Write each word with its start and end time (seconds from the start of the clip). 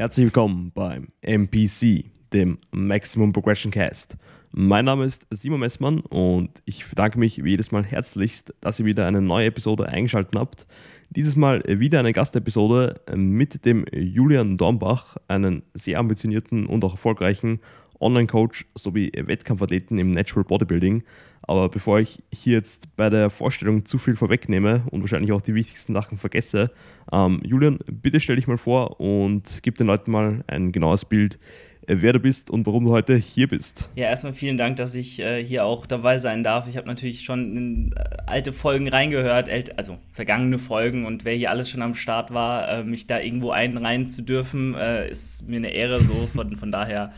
Herzlich 0.00 0.24
willkommen 0.24 0.72
beim 0.72 1.08
MPC, 1.20 2.06
dem 2.32 2.56
Maximum 2.70 3.34
Progression 3.34 3.70
Cast. 3.70 4.16
Mein 4.50 4.86
Name 4.86 5.04
ist 5.04 5.26
Simon 5.30 5.60
Messmann 5.60 6.00
und 6.00 6.62
ich 6.64 6.88
bedanke 6.88 7.18
mich 7.18 7.44
wie 7.44 7.50
jedes 7.50 7.70
Mal 7.70 7.84
herzlichst, 7.84 8.54
dass 8.62 8.80
ihr 8.80 8.86
wieder 8.86 9.06
eine 9.06 9.20
neue 9.20 9.48
Episode 9.48 9.90
eingeschaltet 9.90 10.34
habt. 10.36 10.66
Dieses 11.10 11.36
Mal 11.36 11.62
wieder 11.66 11.98
eine 11.98 12.14
Gastepisode 12.14 13.02
mit 13.14 13.66
dem 13.66 13.84
Julian 13.92 14.56
Dornbach, 14.56 15.18
einen 15.28 15.64
sehr 15.74 15.98
ambitionierten 15.98 16.64
und 16.64 16.82
auch 16.82 16.92
erfolgreichen 16.92 17.60
Online-Coach 18.00 18.66
sowie 18.74 19.12
Wettkampfathleten 19.14 19.98
im 19.98 20.10
Natural 20.10 20.44
Bodybuilding. 20.44 21.02
Aber 21.42 21.68
bevor 21.68 22.00
ich 22.00 22.22
hier 22.32 22.54
jetzt 22.54 22.94
bei 22.96 23.10
der 23.10 23.30
Vorstellung 23.30 23.84
zu 23.84 23.98
viel 23.98 24.14
vorwegnehme 24.14 24.84
und 24.90 25.00
wahrscheinlich 25.00 25.32
auch 25.32 25.40
die 25.40 25.54
wichtigsten 25.54 25.94
Sachen 25.94 26.18
vergesse, 26.18 26.70
ähm, 27.12 27.40
Julian, 27.44 27.78
bitte 27.90 28.20
stell 28.20 28.36
dich 28.36 28.46
mal 28.46 28.58
vor 28.58 29.00
und 29.00 29.60
gib 29.62 29.76
den 29.76 29.86
Leuten 29.86 30.10
mal 30.10 30.44
ein 30.46 30.70
genaues 30.70 31.04
Bild, 31.04 31.38
äh, 31.86 31.96
wer 32.00 32.12
du 32.12 32.20
bist 32.20 32.50
und 32.50 32.66
warum 32.66 32.84
du 32.84 32.92
heute 32.92 33.16
hier 33.16 33.48
bist. 33.48 33.90
Ja, 33.96 34.06
erstmal 34.06 34.34
vielen 34.34 34.58
Dank, 34.58 34.76
dass 34.76 34.94
ich 34.94 35.18
äh, 35.20 35.44
hier 35.44 35.64
auch 35.64 35.86
dabei 35.86 36.18
sein 36.18 36.44
darf. 36.44 36.68
Ich 36.68 36.76
habe 36.76 36.86
natürlich 36.86 37.22
schon 37.22 37.56
in 37.56 37.92
äh, 37.96 38.18
alte 38.26 38.52
Folgen 38.52 38.88
reingehört, 38.88 39.50
also 39.76 39.98
vergangene 40.12 40.58
Folgen 40.58 41.06
und 41.06 41.24
wer 41.24 41.34
hier 41.34 41.50
alles 41.50 41.70
schon 41.70 41.82
am 41.82 41.94
Start 41.94 42.32
war, 42.32 42.68
äh, 42.68 42.84
mich 42.84 43.06
da 43.06 43.18
irgendwo 43.18 43.50
einreihen 43.50 44.06
zu 44.06 44.22
dürfen, 44.22 44.74
äh, 44.74 45.10
ist 45.10 45.48
mir 45.48 45.56
eine 45.56 45.70
Ehre 45.70 46.02
so. 46.02 46.26
Von, 46.26 46.56
von 46.56 46.70
daher 46.70 47.12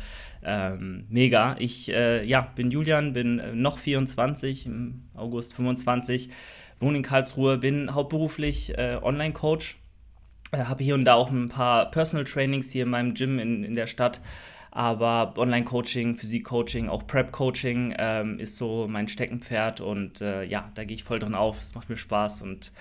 ähm, 0.45 1.06
mega. 1.09 1.56
Ich 1.59 1.91
äh, 1.92 2.24
ja, 2.24 2.41
bin 2.55 2.70
Julian, 2.70 3.12
bin 3.12 3.38
äh, 3.38 3.55
noch 3.55 3.78
24, 3.78 4.66
im 4.66 5.02
August 5.15 5.55
25, 5.55 6.30
wohne 6.80 6.98
in 6.98 7.02
Karlsruhe, 7.02 7.59
bin 7.59 7.95
hauptberuflich 7.95 8.76
äh, 8.76 8.98
Online-Coach, 9.02 9.79
äh, 10.52 10.65
habe 10.65 10.85
hier 10.85 10.95
und 10.95 11.04
da 11.04 11.15
auch 11.15 11.30
ein 11.30 11.48
paar 11.48 11.90
Personal 11.90 12.24
Trainings 12.24 12.70
hier 12.70 12.85
in 12.85 12.90
meinem 12.90 13.15
Gym 13.15 13.38
in, 13.38 13.65
in 13.65 13.74
der 13.74 13.87
Stadt. 13.87 14.20
Aber 14.74 15.35
Online-Coaching, 15.37 16.16
Physik-Coaching, 16.16 16.88
auch 16.88 17.07
Prep-Coaching 17.07 17.95
ähm, 17.98 18.38
ist 18.38 18.57
so 18.57 18.88
mein 18.88 19.07
Steckenpferd 19.07 19.82
und 19.82 20.23
äh, 20.23 20.45
ja, 20.45 20.70
da 20.74 20.85
gehe 20.85 20.95
ich 20.95 21.04
voll 21.04 21.18
drin 21.18 21.35
auf. 21.35 21.60
Es 21.60 21.74
macht 21.74 21.90
mir 21.90 21.98
Spaß 21.98 22.40
und 22.40 22.73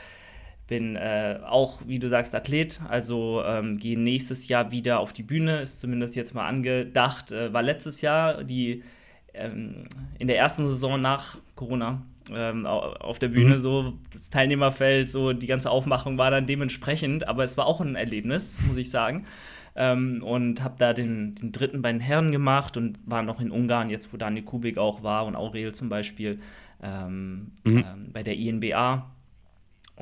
bin 0.71 0.95
äh, 0.95 1.37
auch, 1.45 1.81
wie 1.85 1.99
du 1.99 2.07
sagst, 2.07 2.33
Athlet, 2.33 2.79
also 2.87 3.43
ähm, 3.45 3.77
gehe 3.77 3.99
nächstes 3.99 4.47
Jahr 4.47 4.71
wieder 4.71 5.01
auf 5.01 5.11
die 5.11 5.21
Bühne, 5.21 5.63
ist 5.63 5.81
zumindest 5.81 6.15
jetzt 6.15 6.33
mal 6.33 6.47
angedacht. 6.47 7.33
Äh, 7.33 7.51
war 7.51 7.61
letztes 7.61 7.99
Jahr 7.99 8.45
die 8.45 8.81
ähm, 9.33 9.83
in 10.17 10.29
der 10.29 10.37
ersten 10.37 10.65
Saison 10.69 11.01
nach 11.01 11.39
Corona 11.55 12.03
ähm, 12.33 12.65
auf 12.65 13.19
der 13.19 13.27
Bühne 13.27 13.55
mhm. 13.55 13.59
so 13.59 13.93
das 14.13 14.29
Teilnehmerfeld, 14.29 15.09
so 15.09 15.33
die 15.33 15.45
ganze 15.45 15.69
Aufmachung 15.69 16.17
war 16.17 16.31
dann 16.31 16.47
dementsprechend, 16.47 17.27
aber 17.27 17.43
es 17.43 17.57
war 17.57 17.65
auch 17.65 17.81
ein 17.81 17.97
Erlebnis, 17.97 18.57
muss 18.65 18.77
ich 18.77 18.89
sagen. 18.89 19.25
Ähm, 19.75 20.23
und 20.23 20.63
habe 20.63 20.75
da 20.77 20.93
den, 20.93 21.35
den 21.35 21.51
dritten 21.51 21.81
bei 21.81 21.91
den 21.91 21.99
Herren 21.99 22.31
gemacht 22.31 22.77
und 22.77 22.97
war 23.05 23.23
noch 23.23 23.41
in 23.41 23.51
Ungarn, 23.51 23.89
jetzt 23.89 24.13
wo 24.13 24.17
Daniel 24.17 24.45
Kubik 24.45 24.77
auch 24.77 25.03
war 25.03 25.25
und 25.25 25.35
Aurel 25.35 25.73
zum 25.73 25.89
Beispiel 25.89 26.39
ähm, 26.81 27.51
mhm. 27.65 27.77
Ähm, 27.85 28.09
bei 28.13 28.23
der 28.23 28.37
INBA 28.37 29.11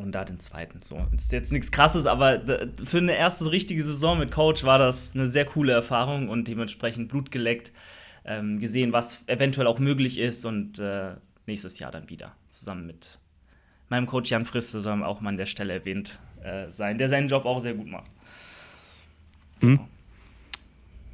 und 0.03 0.13
da 0.13 0.25
den 0.25 0.39
zweiten. 0.39 0.81
So, 0.81 1.05
ist 1.15 1.31
jetzt 1.31 1.51
nichts 1.51 1.71
krasses, 1.71 2.05
aber 2.05 2.41
für 2.83 2.97
eine 2.97 3.15
erste 3.15 3.51
richtige 3.51 3.83
Saison 3.83 4.19
mit 4.19 4.31
Coach 4.31 4.63
war 4.63 4.77
das 4.77 5.15
eine 5.15 5.27
sehr 5.27 5.45
coole 5.45 5.73
Erfahrung 5.73 6.29
und 6.29 6.47
dementsprechend 6.47 7.09
Blut 7.09 7.31
geleckt, 7.31 7.71
ähm, 8.25 8.59
gesehen, 8.59 8.93
was 8.93 9.23
eventuell 9.27 9.67
auch 9.67 9.79
möglich 9.79 10.17
ist 10.17 10.45
und 10.45 10.79
äh, 10.79 11.15
nächstes 11.45 11.79
Jahr 11.79 11.91
dann 11.91 12.09
wieder 12.09 12.35
zusammen 12.49 12.85
mit 12.85 13.19
meinem 13.89 14.05
Coach 14.05 14.29
Jan 14.29 14.45
Friste, 14.45 14.81
soll 14.81 15.03
auch 15.03 15.21
mal 15.21 15.29
an 15.29 15.37
der 15.37 15.45
Stelle 15.45 15.73
erwähnt 15.73 16.19
äh, 16.43 16.69
sein, 16.71 16.97
der 16.97 17.09
seinen 17.09 17.27
Job 17.27 17.45
auch 17.45 17.59
sehr 17.59 17.73
gut 17.73 17.87
macht. 17.87 18.11
Mhm. 19.61 19.79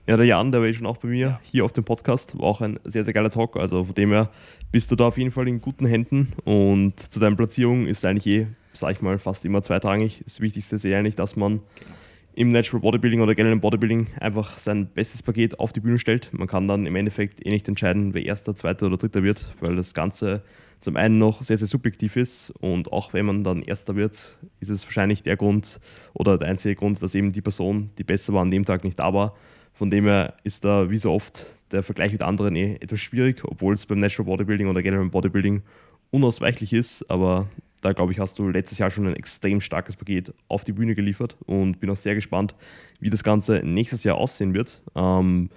Ja, 0.07 0.18
der 0.18 0.25
Jan, 0.25 0.51
der 0.51 0.62
war 0.62 0.68
eh 0.68 0.74
schon 0.74 0.85
auch 0.85 0.97
bei 0.97 1.07
mir 1.07 1.28
ja. 1.28 1.40
hier 1.44 1.66
auf 1.66 1.74
dem 1.74 1.84
Podcast, 1.84 2.38
war 2.38 2.45
auch 2.45 2.62
ein 2.62 2.79
sehr, 2.84 3.03
sehr 3.03 3.13
geiler 3.13 3.31
Talk. 3.31 3.56
Also 3.56 3.85
von 3.85 3.95
dem 3.95 4.12
her 4.12 4.29
bist 4.72 4.91
du 4.91 4.95
da 4.95 5.07
auf 5.07 5.18
jeden 5.18 5.31
Fall 5.31 5.47
in 5.47 5.62
guten 5.62 5.88
Händen 5.88 6.34
und 6.44 7.00
zu 7.00 7.19
deiner 7.19 7.35
Platzierung 7.35 7.88
ist 7.88 8.06
eigentlich 8.06 8.28
eh 8.28 8.47
sage 8.75 8.94
ich 8.94 9.02
mal, 9.02 9.18
fast 9.18 9.46
immer 9.46 9.63
zweitrangig. 9.63 10.22
Das 10.24 10.41
Wichtigste 10.41 10.75
ist 10.75 10.86
eher 10.86 11.00
eigentlich, 11.00 11.16
dass 11.16 11.36
man 11.36 11.62
genau. 11.80 11.91
im 12.36 12.52
Natural 12.52 12.81
Bodybuilding 12.81 13.22
oder 13.22 13.36
generell 13.36 13.53
im 13.53 13.62
Bodybuilding 13.62 14.08
einfach 14.19 14.58
sein 14.59 14.88
bestes 14.88 15.24
Paket 15.24 15.59
auf 15.59 15.74
die 15.74 15.80
Bühne 15.80 15.97
stellt. 15.97 16.31
Man 16.34 16.47
kann 16.47 16.68
dann 16.68 16.86
im 16.86 16.96
Endeffekt 16.96 17.46
eh 17.46 17.50
nicht 17.50 17.68
entscheiden, 17.68 18.13
wer 18.13 18.25
erster, 18.25 18.56
zweiter 18.56 18.88
oder 18.88 18.97
dritter 18.97 19.24
wird, 19.24 19.53
weil 19.59 19.75
das 19.75 19.94
Ganze 19.94 20.44
zum 20.81 20.97
einen 20.97 21.18
noch 21.18 21.41
sehr, 21.41 21.58
sehr 21.58 21.68
subjektiv 21.68 22.16
ist 22.16 22.52
und 22.62 22.91
auch 22.91 23.13
wenn 23.13 23.25
man 23.25 23.44
dann 23.44 23.63
erster 23.63 23.96
wird, 23.96 24.38
ist 24.59 24.69
es 24.69 24.84
wahrscheinlich 24.86 25.24
der 25.24 25.36
Grund 25.36 25.80
oder 26.13 26.38
der 26.38 26.47
einzige 26.47 26.75
Grund, 26.75 27.02
dass 27.02 27.16
eben 27.16 27.31
die 27.31 27.42
Person, 27.42 27.90
die 27.97 28.03
besser 28.03 28.34
war, 28.34 28.44
an 28.44 28.52
dem 28.52 28.66
Tag 28.66 28.84
nicht 28.84 29.00
da 29.00 29.12
war. 29.12 29.34
Von 29.74 29.90
dem 29.90 30.06
her 30.06 30.36
ist 30.44 30.63
da 30.63 30.90
wie 30.92 30.97
so 30.97 31.12
oft 31.12 31.46
der 31.72 31.81
Vergleich 31.81 32.12
mit 32.12 32.22
anderen 32.22 32.56
eh 32.56 32.75
etwas 32.75 33.00
schwierig, 33.00 33.44
obwohl 33.44 33.74
es 33.74 33.86
beim 33.86 34.00
Natural 34.00 34.25
Bodybuilding 34.25 34.68
oder 34.68 34.84
generell 34.84 35.02
beim 35.02 35.12
Bodybuilding 35.12 35.63
unausweichlich 36.12 36.72
ist, 36.72 37.09
aber 37.09 37.50
da 37.85 37.94
glaube 37.94 38.12
ich, 38.12 38.19
hast 38.19 38.40
du 38.40 38.50
letztes 38.50 38.79
Jahr 38.79 38.90
schon 38.90 39.06
ein 39.06 39.16
extrem 39.16 39.62
starkes 39.62 39.96
Paket 39.96 40.34
auf 40.47 40.63
die 40.63 40.72
Bühne 40.72 40.96
geliefert 40.96 41.38
und 41.46 41.79
bin 41.79 41.90
auch 41.91 41.96
sehr 41.96 42.16
gespannt, 42.16 42.56
wie 43.00 43.12
das 43.12 43.23
Ganze 43.23 43.62
nächstes 43.63 44.03
Jahr 44.03 44.18
aussehen 44.18 44.56
wird. 44.56 44.81
Ähm, 44.96 45.51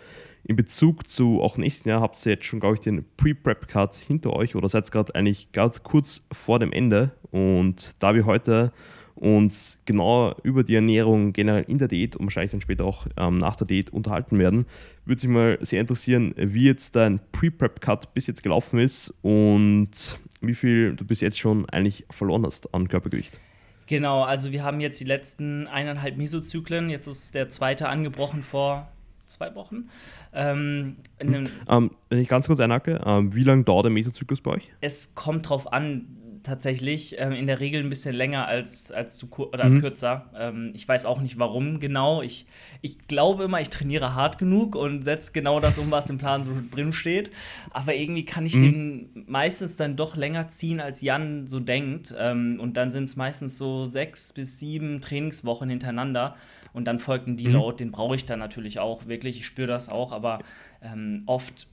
in 0.45 0.55
Bezug 0.55 1.09
zu 1.09 1.41
auch 1.41 1.57
nächsten 1.57 1.89
Jahr 1.89 2.03
habt 2.03 2.25
ihr 2.27 2.33
jetzt 2.33 2.45
schon, 2.45 2.61
glaube 2.61 2.75
ich, 2.75 2.81
den 2.81 3.05
Pre-Prep-Cut 3.17 3.97
hinter 3.97 4.35
euch 4.35 4.57
oder 4.57 4.69
seid 4.69 4.91
gerade 4.93 5.15
eigentlich 5.15 5.53
gerade 5.53 5.81
kurz 5.83 6.23
vor 6.31 6.59
dem 6.59 6.71
Ende. 6.71 7.13
Und 7.31 7.95
da 7.99 8.15
wir 8.15 8.27
heute 8.27 8.73
uns 9.19 9.79
genau 9.85 10.35
über 10.43 10.65
die 10.65 10.75
Ernährung 10.75 11.33
generell 11.33 11.65
in 11.69 11.79
der 11.79 11.89
Diät 11.89 12.17
und 12.17 12.27
wahrscheinlich 12.27 12.53
dann 12.53 12.61
später 12.61 12.85
auch 12.85 13.07
ähm, 13.17 13.39
nach 13.39 13.57
der 13.57 13.67
Diät 13.67 13.91
unterhalten 13.91 14.39
werden, 14.39 14.67
würde 15.05 15.27
mich 15.27 15.35
mal 15.35 15.59
sehr 15.61 15.81
interessieren, 15.81 16.35
wie 16.37 16.65
jetzt 16.65 16.97
dein 16.97 17.21
Pre-Prep-Cut 17.33 18.15
bis 18.15 18.27
jetzt 18.27 18.43
gelaufen 18.43 18.79
ist 18.79 19.13
und 19.23 20.19
wie 20.41 20.55
viel 20.55 20.95
du 20.95 21.05
bis 21.05 21.21
jetzt 21.21 21.39
schon 21.39 21.69
eigentlich 21.69 22.05
verloren 22.11 22.45
hast 22.47 22.73
an 22.75 22.89
Körpergewicht. 22.89 23.39
Genau, 23.87 24.23
also 24.23 24.53
wir 24.53 24.65
haben 24.65 24.81
jetzt 24.81 25.01
die 25.01 25.05
letzten 25.05 25.67
eineinhalb 25.67 26.19
Mesozyklen, 26.19 26.91
jetzt 26.91 27.07
ist 27.07 27.35
der 27.35 27.49
zweite 27.49 27.89
angebrochen 27.89 28.43
vor 28.43 28.89
zwei 29.29 29.55
Wochen. 29.55 29.89
Ähm, 30.35 30.97
ähm, 31.21 31.91
wenn 32.09 32.19
ich 32.19 32.29
ganz 32.29 32.47
kurz 32.47 32.61
einhacke, 32.61 33.01
ähm, 33.05 33.35
wie 33.35 33.45
lange 33.45 33.65
dauert 33.65 33.85
der 33.85 33.93
Mesozyklus 33.93 34.41
bei 34.41 34.53
euch? 34.53 34.71
Es 34.81 35.15
kommt 35.15 35.49
drauf 35.49 35.73
an, 35.73 36.07
tatsächlich 36.49 37.17
ähm, 37.19 37.33
in 37.33 37.47
der 37.47 37.61
Regel 37.61 37.83
ein 37.83 37.89
bisschen 37.89 38.15
länger 38.15 38.47
als, 38.47 38.91
als 38.91 39.17
zu 39.17 39.29
kur 39.29 39.53
oder 39.53 39.67
mhm. 39.67 39.81
kürzer. 39.81 40.31
Ähm, 40.37 40.73
ich 40.75 40.89
weiß 40.89 41.05
auch 41.05 41.21
nicht 41.21 41.39
warum 41.39 41.79
genau. 41.79 42.23
Ich, 42.23 42.47
ich 42.81 43.07
glaube 43.07 43.45
immer, 43.45 43.61
ich 43.61 43.71
trainiere 43.71 44.15
hart 44.15 44.39
genug 44.39 44.75
und 44.75 45.03
setze 45.03 45.33
genau 45.33 45.61
das 45.61 45.79
um, 45.79 45.91
was 45.91 46.11
im 46.11 46.19
Plan 46.19 46.43
so 46.43 46.51
drin 46.71 46.93
steht. 46.93 47.31
Aber 47.71 47.95
irgendwie 47.95 48.25
kann 48.25 48.47
ich 48.47 48.57
mhm. 48.57 48.61
den 48.63 49.25
meistens 49.29 49.77
dann 49.77 49.97
doch 49.97 50.17
länger 50.17 50.49
ziehen, 50.49 50.81
als 50.81 51.01
Jan 51.01 51.47
so 51.47 51.61
denkt. 51.61 52.15
Ähm, 52.19 52.59
und 52.61 52.77
dann 52.77 52.91
sind 52.91 53.05
es 53.05 53.17
meistens 53.17 53.59
so 53.59 53.85
sechs 53.85 54.33
bis 54.33 54.59
sieben 54.59 55.01
Trainingswochen 55.01 55.69
hintereinander. 55.69 56.35
Und 56.73 56.85
dann 56.85 56.99
folgt 56.99 57.27
ein 57.27 57.37
Deload, 57.37 57.73
mhm. 57.75 57.77
den 57.77 57.93
brauche 57.93 58.15
ich 58.15 58.25
dann 58.25 58.39
natürlich 58.39 58.79
auch 58.79 59.07
wirklich. 59.07 59.39
Ich 59.39 59.47
spüre 59.47 59.69
das 59.69 59.89
auch, 59.89 60.13
aber 60.13 60.41
ähm, 60.83 61.23
oft 61.27 61.67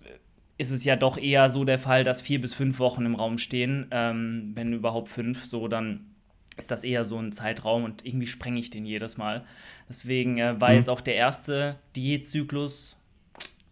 ist 0.57 0.71
es 0.71 0.85
ja 0.85 0.95
doch 0.95 1.17
eher 1.17 1.49
so 1.49 1.65
der 1.65 1.79
Fall, 1.79 2.03
dass 2.03 2.21
vier 2.21 2.39
bis 2.39 2.53
fünf 2.53 2.79
Wochen 2.79 3.05
im 3.05 3.15
Raum 3.15 3.37
stehen. 3.37 3.87
Ähm, 3.91 4.51
wenn 4.55 4.73
überhaupt 4.73 5.09
fünf, 5.09 5.45
so 5.45 5.67
dann 5.67 6.05
ist 6.57 6.71
das 6.71 6.83
eher 6.83 7.03
so 7.03 7.17
ein 7.17 7.31
Zeitraum 7.31 7.83
und 7.83 8.05
irgendwie 8.05 8.27
sprenge 8.27 8.59
ich 8.59 8.69
den 8.69 8.85
jedes 8.85 9.17
Mal. 9.17 9.43
Deswegen 9.89 10.37
äh, 10.37 10.59
war 10.59 10.69
mhm. 10.69 10.77
jetzt 10.77 10.89
auch 10.89 11.01
der 11.01 11.15
erste 11.15 11.75
Diätzyklus, 11.95 12.97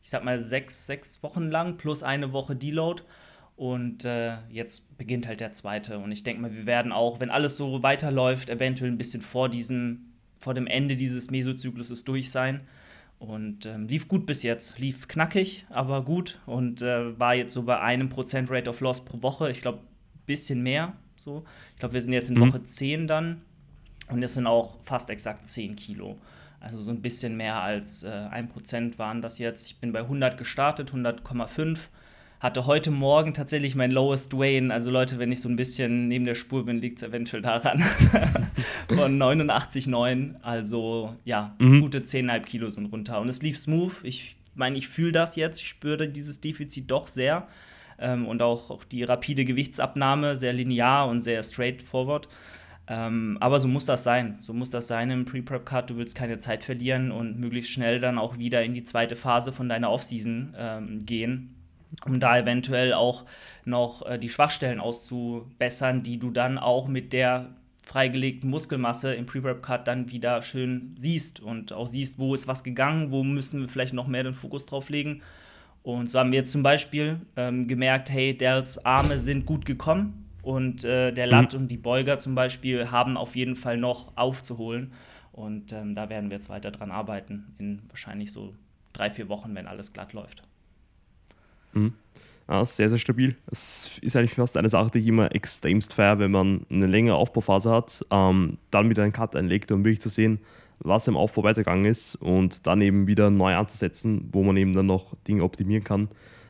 ich 0.03 0.09
sag 0.09 0.25
mal, 0.25 0.39
sechs, 0.39 0.85
sechs 0.85 1.23
Wochen 1.23 1.49
lang 1.49 1.77
plus 1.77 2.03
eine 2.03 2.33
Woche 2.33 2.55
Deload. 2.55 3.03
Und 3.55 4.03
äh, 4.03 4.37
jetzt 4.49 4.97
beginnt 4.97 5.27
halt 5.27 5.39
der 5.39 5.53
zweite. 5.53 5.99
Und 5.99 6.11
ich 6.11 6.23
denke 6.23 6.41
mal, 6.41 6.53
wir 6.53 6.65
werden 6.65 6.91
auch, 6.91 7.19
wenn 7.19 7.29
alles 7.29 7.55
so 7.55 7.83
weiterläuft, 7.83 8.49
eventuell 8.49 8.91
ein 8.91 8.97
bisschen 8.97 9.21
vor 9.21 9.47
diesem, 9.47 10.07
vor 10.39 10.53
dem 10.53 10.67
Ende 10.67 10.97
dieses 10.97 11.31
Mesozykluses 11.31 12.03
durch 12.03 12.31
sein. 12.31 12.61
Und 13.23 13.65
ähm, 13.65 13.87
lief 13.87 14.09
gut 14.09 14.25
bis 14.25 14.43
jetzt. 14.43 14.79
Lief 14.79 15.07
knackig, 15.07 15.65
aber 15.69 16.03
gut. 16.03 16.41
Und 16.45 16.81
äh, 16.81 17.17
war 17.17 17.33
jetzt 17.33 17.53
so 17.53 17.63
bei 17.63 17.79
einem 17.79 18.09
Prozent 18.09 18.51
Rate 18.51 18.69
of 18.69 18.81
Loss 18.81 19.05
pro 19.05 19.21
Woche. 19.21 19.49
Ich 19.49 19.61
glaube, 19.61 19.79
ein 19.79 20.25
bisschen 20.25 20.61
mehr. 20.61 20.91
So. 21.15 21.45
Ich 21.71 21.79
glaube, 21.79 21.93
wir 21.93 22.01
sind 22.01 22.11
jetzt 22.11 22.29
in 22.29 22.35
mhm. 22.35 22.49
Woche 22.49 22.65
10 22.65 23.07
dann. 23.07 23.41
Und 24.09 24.21
es 24.23 24.33
sind 24.33 24.45
auch 24.45 24.77
fast 24.83 25.09
exakt 25.09 25.47
10 25.47 25.77
Kilo. 25.77 26.19
Also 26.59 26.81
so 26.81 26.91
ein 26.91 27.01
bisschen 27.01 27.37
mehr 27.37 27.61
als 27.61 28.03
äh, 28.03 28.09
1% 28.09 28.97
waren 28.97 29.21
das 29.21 29.37
jetzt. 29.37 29.67
Ich 29.67 29.79
bin 29.79 29.93
bei 29.93 29.99
100 29.99 30.37
gestartet, 30.37 30.91
100,5 30.91 31.77
hatte 32.43 32.65
heute 32.65 32.91
Morgen 32.91 33.33
tatsächlich 33.33 33.73
mein 33.73 33.89
Lowest 33.89 34.37
Wayne. 34.37 34.73
Also 34.73 34.91
Leute, 34.91 35.17
wenn 35.17 35.31
ich 35.31 35.39
so 35.39 35.47
ein 35.47 35.55
bisschen 35.55 36.09
neben 36.09 36.25
der 36.25 36.35
Spur 36.35 36.65
bin, 36.65 36.79
liegt 36.79 36.97
es 36.97 37.03
eventuell 37.03 37.41
daran. 37.41 37.81
Von 38.89 39.17
89,9. 39.17 40.35
Also 40.41 41.15
ja, 41.23 41.55
mhm. 41.59 41.79
gute 41.79 41.99
10,5 42.01 42.39
Kilo 42.41 42.69
sind 42.69 42.87
runter. 42.87 43.21
Und 43.21 43.29
es 43.29 43.41
lief 43.41 43.57
smooth. 43.57 43.93
Ich 44.03 44.35
meine, 44.55 44.77
ich 44.77 44.89
fühle 44.89 45.13
das 45.13 45.37
jetzt. 45.37 45.61
Ich 45.61 45.69
spüre 45.69 46.09
dieses 46.09 46.41
Defizit 46.41 46.91
doch 46.91 47.07
sehr. 47.07 47.47
Ähm, 47.97 48.27
und 48.27 48.41
auch, 48.41 48.69
auch 48.71 48.83
die 48.83 49.03
rapide 49.03 49.45
Gewichtsabnahme, 49.45 50.35
sehr 50.35 50.51
linear 50.51 51.07
und 51.07 51.21
sehr 51.21 51.41
straightforward. 51.43 52.27
Ähm, 52.87 53.37
aber 53.39 53.61
so 53.61 53.69
muss 53.69 53.85
das 53.85 54.03
sein. 54.03 54.37
So 54.41 54.53
muss 54.53 54.69
das 54.69 54.89
sein 54.89 55.09
im 55.11 55.23
Pre-Prep-Cut. 55.23 55.89
Du 55.89 55.95
willst 55.95 56.15
keine 56.15 56.37
Zeit 56.39 56.65
verlieren 56.65 57.11
und 57.11 57.39
möglichst 57.39 57.71
schnell 57.71 58.01
dann 58.01 58.17
auch 58.17 58.37
wieder 58.37 58.63
in 58.63 58.73
die 58.73 58.83
zweite 58.83 59.15
Phase 59.15 59.53
von 59.53 59.69
deiner 59.69 59.89
Offseason 59.89 60.53
ähm, 60.57 61.05
gehen, 61.05 61.52
um 62.05 62.19
da 62.19 62.37
eventuell 62.37 62.93
auch 62.93 63.25
noch 63.65 64.05
äh, 64.05 64.17
die 64.17 64.29
Schwachstellen 64.29 64.79
auszubessern, 64.79 66.03
die 66.03 66.19
du 66.19 66.29
dann 66.29 66.57
auch 66.57 66.87
mit 66.87 67.13
der 67.13 67.49
freigelegten 67.83 68.49
Muskelmasse 68.49 69.13
im 69.13 69.25
Pre-Prep-Cut 69.25 69.87
dann 69.87 70.09
wieder 70.09 70.41
schön 70.41 70.95
siehst 70.97 71.41
und 71.41 71.73
auch 71.73 71.87
siehst, 71.87 72.17
wo 72.17 72.33
ist 72.33 72.47
was 72.47 72.63
gegangen, 72.63 73.11
wo 73.11 73.23
müssen 73.23 73.61
wir 73.61 73.67
vielleicht 73.67 73.93
noch 73.93 74.07
mehr 74.07 74.23
den 74.23 74.33
Fokus 74.33 74.65
drauf 74.65 74.89
legen. 74.89 75.21
Und 75.83 76.09
so 76.09 76.19
haben 76.19 76.31
wir 76.31 76.45
zum 76.45 76.63
Beispiel 76.63 77.19
ähm, 77.35 77.67
gemerkt, 77.67 78.09
hey, 78.09 78.35
Dells 78.37 78.83
Arme 78.85 79.19
sind 79.19 79.45
gut 79.45 79.65
gekommen 79.65 80.29
und 80.41 80.85
äh, 80.85 81.11
der 81.11 81.27
Lat 81.27 81.53
mhm. 81.53 81.59
und 81.59 81.67
die 81.67 81.77
Beuger 81.77 82.19
zum 82.19 82.35
Beispiel 82.35 82.89
haben 82.89 83.17
auf 83.17 83.35
jeden 83.35 83.57
Fall 83.57 83.77
noch 83.77 84.15
aufzuholen. 84.15 84.93
Und 85.33 85.73
ähm, 85.73 85.93
da 85.93 86.09
werden 86.09 86.29
wir 86.29 86.37
jetzt 86.37 86.49
weiter 86.49 86.71
dran 86.71 86.91
arbeiten, 86.91 87.55
in 87.57 87.81
wahrscheinlich 87.89 88.31
so 88.31 88.53
drei, 88.93 89.09
vier 89.09 89.27
Wochen, 89.27 89.55
wenn 89.55 89.67
alles 89.67 89.91
glatt 89.91 90.13
läuft. 90.13 90.43
Mhm. 91.73 91.93
Ja, 92.49 92.65
sehr, 92.65 92.89
sehr 92.89 92.99
stabil. 92.99 93.35
Es 93.49 93.89
ist 94.01 94.15
eigentlich 94.15 94.33
fast 94.33 94.57
eine 94.57 94.69
Sache, 94.69 94.91
die 94.91 94.99
ich 94.99 95.07
immer 95.07 95.33
extremst 95.33 95.93
feier, 95.93 96.19
wenn 96.19 96.31
man 96.31 96.65
eine 96.69 96.87
längere 96.87 97.15
Aufbauphase 97.15 97.71
hat, 97.71 98.05
ähm, 98.11 98.57
dann 98.69 98.89
wieder 98.89 99.03
einen 99.03 99.13
Cut 99.13 99.35
einlegt, 99.35 99.71
um 99.71 99.85
wirklich 99.85 100.01
zu 100.01 100.09
sehen, 100.09 100.39
was 100.79 101.07
im 101.07 101.15
Aufbau 101.15 101.43
weitergegangen 101.43 101.85
ist 101.85 102.15
und 102.15 102.67
dann 102.67 102.81
eben 102.81 103.07
wieder 103.07 103.29
neu 103.29 103.55
anzusetzen, 103.55 104.27
wo 104.33 104.43
man 104.43 104.57
eben 104.57 104.73
dann 104.73 104.87
noch 104.87 105.15
Dinge 105.25 105.43
optimieren 105.43 105.85
kann. 105.85 106.09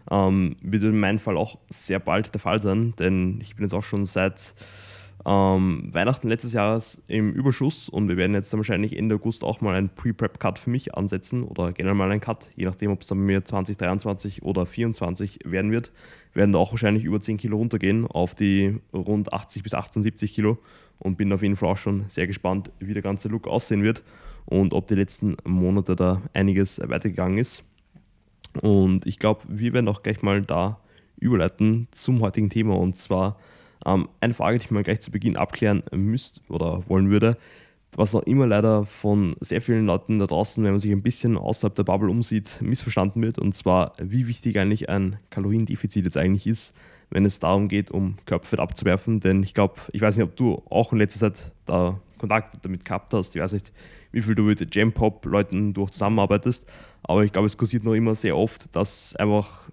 Ähm, 0.09 0.55
wird 0.61 0.83
in 0.83 0.99
meinem 0.99 1.19
Fall 1.19 1.37
auch 1.37 1.59
sehr 1.69 1.99
bald 1.99 2.33
der 2.33 2.41
Fall 2.41 2.61
sein, 2.61 2.93
denn 2.97 3.39
ich 3.41 3.55
bin 3.55 3.63
jetzt 3.63 3.73
auch 3.73 3.83
schon 3.83 4.03
seit 4.05 4.55
ähm, 5.25 5.89
Weihnachten 5.93 6.27
letztes 6.27 6.51
Jahres 6.51 7.01
im 7.07 7.31
Überschuss 7.31 7.87
und 7.87 8.09
wir 8.09 8.17
werden 8.17 8.33
jetzt 8.33 8.51
dann 8.51 8.59
wahrscheinlich 8.59 8.97
Ende 8.97 9.15
August 9.15 9.43
auch 9.43 9.61
mal 9.61 9.75
einen 9.75 9.89
Pre-Prep-Cut 9.89 10.59
für 10.59 10.69
mich 10.69 10.95
ansetzen 10.95 11.43
oder 11.43 11.71
generell 11.71 11.95
mal 11.95 12.11
einen 12.11 12.19
Cut, 12.19 12.49
je 12.55 12.65
nachdem, 12.65 12.91
ob 12.91 13.01
es 13.01 13.07
dann 13.07 13.19
bei 13.19 13.25
mir 13.25 13.45
2023 13.45 14.43
oder 14.43 14.65
2024 14.65 15.39
werden 15.45 15.71
wird. 15.71 15.91
Wir 16.33 16.41
werden 16.41 16.51
da 16.51 16.59
auch 16.59 16.71
wahrscheinlich 16.71 17.05
über 17.05 17.21
10 17.21 17.37
Kilo 17.37 17.57
runtergehen 17.57 18.05
auf 18.05 18.35
die 18.35 18.79
rund 18.91 19.31
80 19.31 19.63
bis 19.63 19.73
78 19.73 20.33
Kilo 20.33 20.57
und 20.99 21.17
bin 21.17 21.31
auf 21.31 21.41
jeden 21.41 21.55
Fall 21.55 21.69
auch 21.69 21.77
schon 21.77 22.05
sehr 22.09 22.27
gespannt, 22.27 22.71
wie 22.79 22.93
der 22.93 23.03
ganze 23.03 23.29
Look 23.29 23.47
aussehen 23.47 23.83
wird 23.83 24.03
und 24.45 24.73
ob 24.73 24.87
die 24.87 24.95
letzten 24.95 25.37
Monate 25.45 25.95
da 25.95 26.21
einiges 26.33 26.79
weitergegangen 26.79 27.37
ist. 27.37 27.63
Und 28.61 29.05
ich 29.05 29.19
glaube, 29.19 29.41
wir 29.47 29.73
werden 29.73 29.87
auch 29.87 30.03
gleich 30.03 30.21
mal 30.21 30.41
da 30.41 30.79
überleiten 31.17 31.87
zum 31.91 32.19
heutigen 32.21 32.49
Thema 32.49 32.75
und 32.75 32.97
zwar 32.97 33.37
ähm, 33.85 34.09
eine 34.19 34.33
Frage, 34.33 34.57
die 34.57 34.65
ich 34.65 34.71
mal 34.71 34.83
gleich 34.83 35.01
zu 35.01 35.11
Beginn 35.11 35.37
abklären 35.37 35.83
müsste 35.91 36.41
oder 36.49 36.83
wollen 36.87 37.09
würde, 37.09 37.37
was 37.95 38.13
noch 38.13 38.23
immer 38.23 38.47
leider 38.47 38.85
von 38.85 39.35
sehr 39.39 39.61
vielen 39.61 39.85
Leuten 39.85 40.19
da 40.19 40.25
draußen, 40.25 40.63
wenn 40.63 40.71
man 40.71 40.79
sich 40.79 40.91
ein 40.91 41.03
bisschen 41.03 41.37
außerhalb 41.37 41.75
der 41.75 41.83
Bubble 41.83 42.09
umsieht, 42.09 42.59
missverstanden 42.61 43.21
wird. 43.21 43.39
Und 43.39 43.55
zwar, 43.55 43.93
wie 44.01 44.27
wichtig 44.27 44.57
eigentlich 44.57 44.89
ein 44.89 45.17
Kaloriendefizit 45.29 46.05
jetzt 46.05 46.17
eigentlich 46.17 46.47
ist, 46.47 46.75
wenn 47.09 47.25
es 47.25 47.39
darum 47.39 47.67
geht, 47.67 47.91
um 47.91 48.17
Körperfett 48.25 48.59
abzuwerfen. 48.59 49.19
Denn 49.19 49.43
ich 49.43 49.53
glaube, 49.53 49.75
ich 49.91 50.01
weiß 50.01 50.17
nicht, 50.17 50.25
ob 50.25 50.35
du 50.35 50.63
auch 50.69 50.91
in 50.91 50.99
letzter 50.99 51.19
Zeit 51.19 51.51
da 51.65 51.99
Kontakt 52.17 52.65
damit 52.65 52.85
gehabt 52.85 53.13
hast. 53.13 53.35
Ich 53.35 53.41
weiß 53.41 53.53
nicht, 53.53 53.71
wie 54.11 54.21
viel 54.21 54.35
du 54.35 54.43
mit 54.43 54.73
Jam-Pop-Leuten 54.73 55.73
durch 55.73 55.91
zusammenarbeitest. 55.91 56.67
Aber 57.03 57.23
ich 57.23 57.31
glaube, 57.31 57.47
es 57.47 57.57
kursiert 57.57 57.83
noch 57.83 57.93
immer 57.93 58.15
sehr 58.15 58.37
oft, 58.37 58.73
dass 58.75 59.15
einfach 59.17 59.69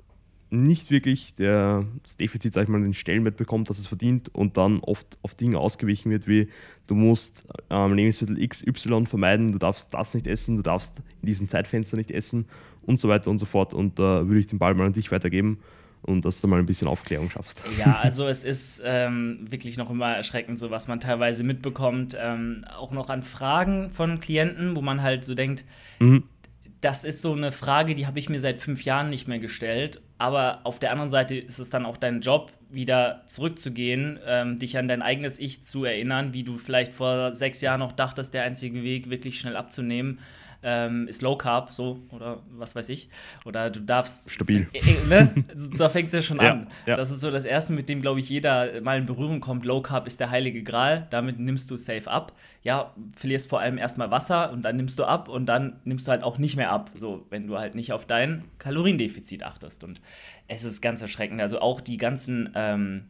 nicht 0.50 0.90
wirklich 0.90 1.34
der, 1.36 1.86
das 2.02 2.16
Defizit, 2.16 2.54
sag 2.54 2.64
ich 2.64 2.68
mal, 2.68 2.80
den 2.80 2.94
Stellenwert 2.94 3.36
bekommt, 3.36 3.70
dass 3.70 3.78
es 3.78 3.86
verdient 3.86 4.28
und 4.34 4.56
dann 4.56 4.80
oft 4.80 5.18
auf 5.22 5.34
Dinge 5.34 5.58
ausgewichen 5.58 6.10
wird, 6.10 6.26
wie 6.26 6.48
du 6.86 6.94
musst 6.94 7.44
ähm, 7.70 7.94
Lebensmittel 7.94 8.46
XY 8.46 9.06
vermeiden, 9.06 9.52
du 9.52 9.58
darfst 9.58 9.94
das 9.94 10.12
nicht 10.14 10.26
essen, 10.26 10.56
du 10.56 10.62
darfst 10.62 10.98
in 11.22 11.26
diesem 11.26 11.48
Zeitfenster 11.48 11.96
nicht 11.96 12.10
essen 12.10 12.46
und 12.84 12.98
so 12.98 13.08
weiter 13.08 13.30
und 13.30 13.38
so 13.38 13.46
fort. 13.46 13.74
Und 13.74 13.98
da 13.98 14.20
äh, 14.20 14.28
würde 14.28 14.40
ich 14.40 14.48
den 14.48 14.58
Ball 14.58 14.74
mal 14.74 14.86
an 14.86 14.92
dich 14.92 15.12
weitergeben 15.12 15.60
und 16.02 16.24
dass 16.24 16.40
du 16.40 16.48
mal 16.48 16.58
ein 16.58 16.66
bisschen 16.66 16.88
Aufklärung 16.88 17.30
schaffst. 17.30 17.62
Ja, 17.78 18.00
also 18.00 18.26
es 18.26 18.42
ist 18.42 18.82
ähm, 18.84 19.46
wirklich 19.50 19.76
noch 19.76 19.90
immer 19.90 20.16
erschreckend, 20.16 20.58
so 20.58 20.70
was 20.70 20.88
man 20.88 20.98
teilweise 20.98 21.44
mitbekommt, 21.44 22.16
ähm, 22.20 22.64
auch 22.76 22.90
noch 22.90 23.08
an 23.08 23.22
Fragen 23.22 23.90
von 23.92 24.18
Klienten, 24.18 24.74
wo 24.74 24.80
man 24.80 25.02
halt 25.02 25.24
so 25.24 25.34
denkt, 25.34 25.64
mhm 26.00 26.24
das 26.80 27.04
ist 27.04 27.22
so 27.22 27.32
eine 27.32 27.52
Frage, 27.52 27.94
die 27.94 28.06
habe 28.06 28.18
ich 28.18 28.28
mir 28.28 28.40
seit 28.40 28.60
fünf 28.60 28.84
Jahren 28.84 29.10
nicht 29.10 29.28
mehr 29.28 29.38
gestellt. 29.38 30.00
Aber 30.20 30.60
auf 30.64 30.78
der 30.78 30.92
anderen 30.92 31.08
Seite 31.08 31.34
ist 31.34 31.58
es 31.58 31.70
dann 31.70 31.86
auch 31.86 31.96
dein 31.96 32.20
Job, 32.20 32.52
wieder 32.68 33.22
zurückzugehen, 33.24 34.18
ähm, 34.26 34.58
dich 34.58 34.76
an 34.76 34.86
dein 34.86 35.00
eigenes 35.00 35.38
Ich 35.38 35.64
zu 35.64 35.86
erinnern, 35.86 36.34
wie 36.34 36.44
du 36.44 36.58
vielleicht 36.58 36.92
vor 36.92 37.34
sechs 37.34 37.62
Jahren 37.62 37.80
noch 37.80 37.92
dachtest, 37.92 38.34
der 38.34 38.42
einzige 38.42 38.82
Weg, 38.82 39.08
wirklich 39.08 39.40
schnell 39.40 39.56
abzunehmen, 39.56 40.18
ähm, 40.62 41.08
ist 41.08 41.22
Low 41.22 41.36
Carb, 41.36 41.72
so 41.72 42.00
oder 42.10 42.42
was 42.50 42.74
weiß 42.74 42.88
ich. 42.90 43.08
Oder 43.44 43.70
du 43.70 43.80
darfst. 43.80 44.32
Stabil. 44.32 44.68
Äh, 44.72 44.78
äh, 44.78 45.06
ne? 45.06 45.44
Da 45.76 45.88
fängt 45.88 46.08
es 46.08 46.14
ja 46.14 46.22
schon 46.22 46.40
ja, 46.40 46.52
an. 46.52 46.66
Ja. 46.86 46.96
Das 46.96 47.10
ist 47.10 47.20
so 47.20 47.30
das 47.30 47.44
Erste, 47.44 47.72
mit 47.72 47.88
dem, 47.88 48.02
glaube 48.02 48.20
ich, 48.20 48.28
jeder 48.28 48.80
mal 48.80 48.98
in 48.98 49.06
Berührung 49.06 49.40
kommt. 49.40 49.64
Low 49.64 49.80
Carb 49.80 50.06
ist 50.06 50.20
der 50.20 50.30
heilige 50.30 50.62
Gral. 50.62 51.06
Damit 51.10 51.38
nimmst 51.38 51.70
du 51.70 51.76
safe 51.76 52.10
ab. 52.10 52.32
Ja, 52.62 52.94
verlierst 53.16 53.48
vor 53.48 53.60
allem 53.60 53.78
erstmal 53.78 54.10
Wasser 54.10 54.52
und 54.52 54.62
dann 54.62 54.76
nimmst 54.76 54.98
du 54.98 55.04
ab 55.04 55.28
und 55.28 55.46
dann 55.46 55.80
nimmst 55.84 56.06
du 56.06 56.10
halt 56.10 56.22
auch 56.22 56.36
nicht 56.38 56.56
mehr 56.56 56.70
ab, 56.70 56.90
so 56.94 57.26
wenn 57.30 57.46
du 57.46 57.58
halt 57.58 57.74
nicht 57.74 57.92
auf 57.92 58.04
dein 58.04 58.44
Kaloriendefizit 58.58 59.42
achtest. 59.42 59.82
Und 59.82 60.00
es 60.46 60.64
ist 60.64 60.82
ganz 60.82 61.00
erschreckend. 61.00 61.40
Also 61.40 61.60
auch 61.60 61.80
die 61.80 61.96
ganzen. 61.96 62.50
Ähm, 62.54 63.08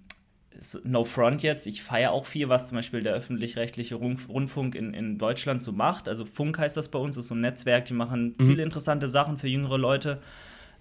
No 0.85 1.05
Front 1.05 1.43
jetzt, 1.43 1.67
ich 1.67 1.83
feiere 1.83 2.13
auch 2.13 2.27
viel, 2.27 2.49
was 2.49 2.69
zum 2.69 2.77
Beispiel 2.77 3.03
der 3.03 3.15
öffentlich-rechtliche 3.15 3.95
Rundfunk 3.95 4.75
in, 4.75 4.93
in 4.93 5.17
Deutschland 5.17 5.63
so 5.63 5.73
macht. 5.73 6.09
Also 6.09 6.25
Funk 6.25 6.59
heißt 6.59 6.77
das 6.77 6.89
bei 6.89 6.99
uns, 6.99 7.17
ist 7.17 7.29
so 7.29 7.35
ein 7.35 7.41
Netzwerk, 7.41 7.87
die 7.87 7.95
machen 7.95 8.35
mhm. 8.37 8.47
viele 8.47 8.63
interessante 8.63 9.09
Sachen 9.09 9.39
für 9.39 9.49
jüngere 9.49 9.79
Leute. 9.79 10.21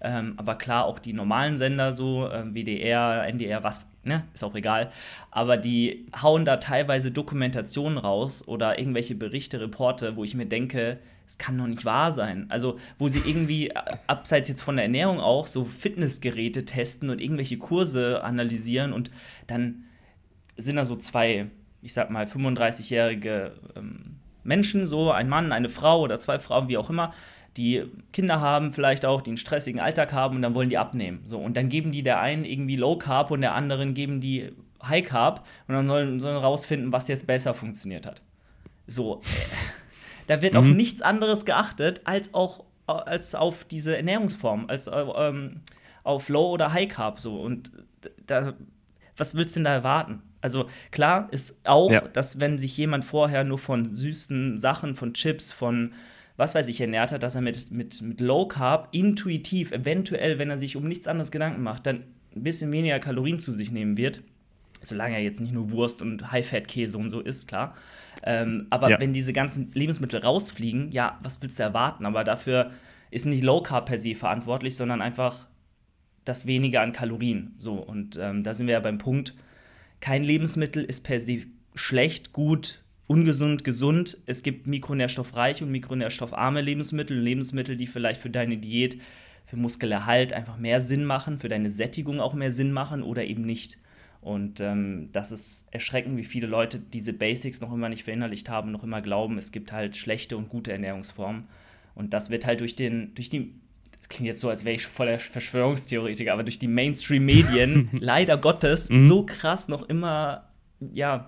Ähm, 0.02 0.34
aber 0.36 0.56
klar, 0.56 0.86
auch 0.86 0.98
die 0.98 1.12
normalen 1.12 1.56
Sender 1.56 1.92
so, 1.92 2.26
äh, 2.28 2.44
WDR, 2.44 3.26
NDR, 3.26 3.62
was, 3.62 3.86
ne, 4.02 4.24
ist 4.34 4.42
auch 4.42 4.54
egal. 4.54 4.90
Aber 5.30 5.56
die 5.56 6.06
hauen 6.20 6.44
da 6.44 6.56
teilweise 6.56 7.10
Dokumentationen 7.10 7.98
raus 7.98 8.46
oder 8.46 8.78
irgendwelche 8.78 9.14
Berichte, 9.14 9.60
Reporte, 9.60 10.16
wo 10.16 10.24
ich 10.24 10.34
mir 10.34 10.46
denke, 10.46 10.98
das 11.30 11.38
kann 11.38 11.56
doch 11.56 11.68
nicht 11.68 11.84
wahr 11.84 12.10
sein. 12.10 12.46
Also, 12.48 12.80
wo 12.98 13.06
sie 13.06 13.20
irgendwie, 13.20 13.68
äh, 13.68 13.74
abseits 14.08 14.48
jetzt 14.48 14.62
von 14.62 14.74
der 14.74 14.86
Ernährung 14.86 15.20
auch, 15.20 15.46
so 15.46 15.64
Fitnessgeräte 15.64 16.64
testen 16.64 17.08
und 17.08 17.20
irgendwelche 17.20 17.56
Kurse 17.56 18.24
analysieren 18.24 18.92
und 18.92 19.12
dann 19.46 19.84
sind 20.56 20.74
da 20.74 20.84
so 20.84 20.96
zwei, 20.96 21.46
ich 21.82 21.92
sag 21.92 22.10
mal, 22.10 22.24
35-jährige 22.24 23.52
ähm, 23.76 24.16
Menschen, 24.42 24.88
so 24.88 25.12
ein 25.12 25.28
Mann, 25.28 25.52
eine 25.52 25.68
Frau 25.68 26.00
oder 26.00 26.18
zwei 26.18 26.40
Frauen, 26.40 26.66
wie 26.66 26.76
auch 26.76 26.90
immer, 26.90 27.14
die 27.56 27.84
Kinder 28.12 28.40
haben, 28.40 28.72
vielleicht 28.72 29.06
auch, 29.06 29.22
die 29.22 29.30
einen 29.30 29.36
stressigen 29.36 29.80
Alltag 29.80 30.12
haben 30.12 30.34
und 30.34 30.42
dann 30.42 30.56
wollen 30.56 30.68
die 30.68 30.78
abnehmen. 30.78 31.22
So, 31.26 31.38
und 31.38 31.56
dann 31.56 31.68
geben 31.68 31.92
die 31.92 32.02
der 32.02 32.18
einen 32.18 32.44
irgendwie 32.44 32.74
Low 32.74 32.96
Carb 32.96 33.30
und 33.30 33.40
der 33.40 33.54
anderen 33.54 33.94
geben 33.94 34.20
die 34.20 34.50
High 34.82 35.04
Carb 35.04 35.46
und 35.68 35.76
dann 35.76 35.86
sollen, 35.86 36.18
sollen 36.18 36.38
rausfinden, 36.38 36.92
was 36.92 37.06
jetzt 37.06 37.28
besser 37.28 37.54
funktioniert 37.54 38.04
hat. 38.04 38.20
So. 38.88 39.22
Äh, 40.30 40.36
da 40.36 40.42
wird 40.42 40.54
mhm. 40.54 40.60
auf 40.60 40.66
nichts 40.68 41.02
anderes 41.02 41.44
geachtet, 41.44 42.02
als 42.04 42.34
auch 42.34 42.64
als 42.86 43.36
auf 43.36 43.64
diese 43.64 43.96
Ernährungsform, 43.96 44.64
als 44.68 44.90
ähm, 44.92 45.60
auf 46.02 46.28
Low 46.28 46.50
oder 46.50 46.72
High 46.72 46.88
Carb 46.88 47.20
so. 47.20 47.40
Und 47.40 47.70
da, 48.26 48.54
was 49.16 49.34
willst 49.34 49.54
du 49.54 49.60
denn 49.60 49.64
da 49.64 49.74
erwarten? 49.74 50.22
Also 50.40 50.68
klar 50.90 51.28
ist 51.30 51.60
auch, 51.64 51.90
ja. 51.90 52.00
dass 52.00 52.40
wenn 52.40 52.58
sich 52.58 52.76
jemand 52.76 53.04
vorher 53.04 53.44
nur 53.44 53.58
von 53.58 53.94
süßen 53.94 54.58
Sachen, 54.58 54.96
von 54.96 55.14
Chips, 55.14 55.52
von 55.52 55.92
was 56.36 56.54
weiß 56.54 56.68
ich 56.68 56.80
ernährt 56.80 57.12
hat, 57.12 57.22
dass 57.22 57.34
er 57.34 57.42
mit, 57.42 57.70
mit, 57.70 58.00
mit 58.00 58.20
Low 58.20 58.48
Carb 58.48 58.88
intuitiv, 58.92 59.72
eventuell, 59.72 60.38
wenn 60.38 60.50
er 60.50 60.58
sich 60.58 60.74
um 60.74 60.88
nichts 60.88 61.06
anderes 61.06 61.30
Gedanken 61.30 61.62
macht, 61.62 61.86
dann 61.86 62.04
ein 62.34 62.42
bisschen 62.42 62.72
weniger 62.72 62.98
Kalorien 62.98 63.38
zu 63.38 63.52
sich 63.52 63.70
nehmen 63.70 63.96
wird. 63.96 64.22
Solange 64.80 65.16
er 65.16 65.22
jetzt 65.22 65.40
nicht 65.40 65.52
nur 65.52 65.70
Wurst 65.70 66.00
und 66.00 66.32
High-Fat-Käse 66.32 66.96
und 66.96 67.10
so 67.10 67.20
isst, 67.20 67.46
klar. 67.46 67.76
Ähm, 68.22 68.66
aber 68.70 68.90
ja. 68.90 69.00
wenn 69.00 69.12
diese 69.12 69.32
ganzen 69.32 69.70
Lebensmittel 69.72 70.20
rausfliegen, 70.20 70.90
ja, 70.90 71.18
was 71.22 71.42
willst 71.42 71.58
du 71.58 71.62
erwarten? 71.62 72.06
Aber 72.06 72.24
dafür 72.24 72.70
ist 73.10 73.26
nicht 73.26 73.42
Low 73.42 73.62
Carb 73.62 73.86
per 73.86 73.98
se 73.98 74.14
verantwortlich, 74.14 74.76
sondern 74.76 75.02
einfach 75.02 75.46
das 76.24 76.46
Weniger 76.46 76.82
an 76.82 76.92
Kalorien. 76.92 77.54
So, 77.58 77.74
und 77.74 78.18
ähm, 78.20 78.42
da 78.42 78.54
sind 78.54 78.66
wir 78.66 78.74
ja 78.74 78.80
beim 78.80 78.98
Punkt, 78.98 79.34
kein 80.00 80.24
Lebensmittel 80.24 80.84
ist 80.84 81.02
per 81.02 81.18
se 81.18 81.44
schlecht, 81.74 82.32
gut, 82.32 82.82
ungesund, 83.06 83.64
gesund. 83.64 84.18
Es 84.26 84.42
gibt 84.42 84.66
mikronährstoffreiche 84.66 85.64
und 85.64 85.72
mikronährstoffarme 85.72 86.60
Lebensmittel, 86.60 87.18
Lebensmittel, 87.18 87.76
die 87.76 87.86
vielleicht 87.86 88.20
für 88.20 88.30
deine 88.30 88.56
Diät, 88.56 89.00
für 89.46 89.56
Muskelerhalt 89.56 90.32
einfach 90.32 90.56
mehr 90.56 90.80
Sinn 90.80 91.04
machen, 91.04 91.38
für 91.38 91.48
deine 91.48 91.70
Sättigung 91.70 92.20
auch 92.20 92.34
mehr 92.34 92.52
Sinn 92.52 92.72
machen 92.72 93.02
oder 93.02 93.24
eben 93.24 93.42
nicht. 93.42 93.78
Und 94.20 94.60
ähm, 94.60 95.08
das 95.12 95.32
ist 95.32 95.66
erschreckend, 95.70 96.16
wie 96.18 96.24
viele 96.24 96.46
Leute 96.46 96.78
diese 96.78 97.12
Basics 97.12 97.60
noch 97.60 97.72
immer 97.72 97.88
nicht 97.88 98.04
verinnerlicht 98.04 98.50
haben, 98.50 98.70
noch 98.70 98.84
immer 98.84 99.00
glauben, 99.00 99.38
es 99.38 99.50
gibt 99.50 99.72
halt 99.72 99.96
schlechte 99.96 100.36
und 100.36 100.50
gute 100.50 100.72
Ernährungsformen. 100.72 101.44
Und 101.94 102.12
das 102.12 102.30
wird 102.30 102.46
halt 102.46 102.60
durch 102.60 102.76
den, 102.76 103.14
durch 103.14 103.30
die, 103.30 103.54
das 103.98 104.08
klingt 104.10 104.26
jetzt 104.26 104.40
so, 104.40 104.50
als 104.50 104.64
wäre 104.64 104.76
ich 104.76 104.86
voller 104.86 105.18
Verschwörungstheoretiker, 105.18 106.32
aber 106.32 106.42
durch 106.42 106.58
die 106.58 106.68
Mainstream-Medien 106.68 107.88
leider 107.98 108.36
Gottes 108.36 108.90
mhm. 108.90 109.06
so 109.06 109.24
krass 109.24 109.68
noch 109.68 109.88
immer, 109.88 110.50
ja, 110.92 111.26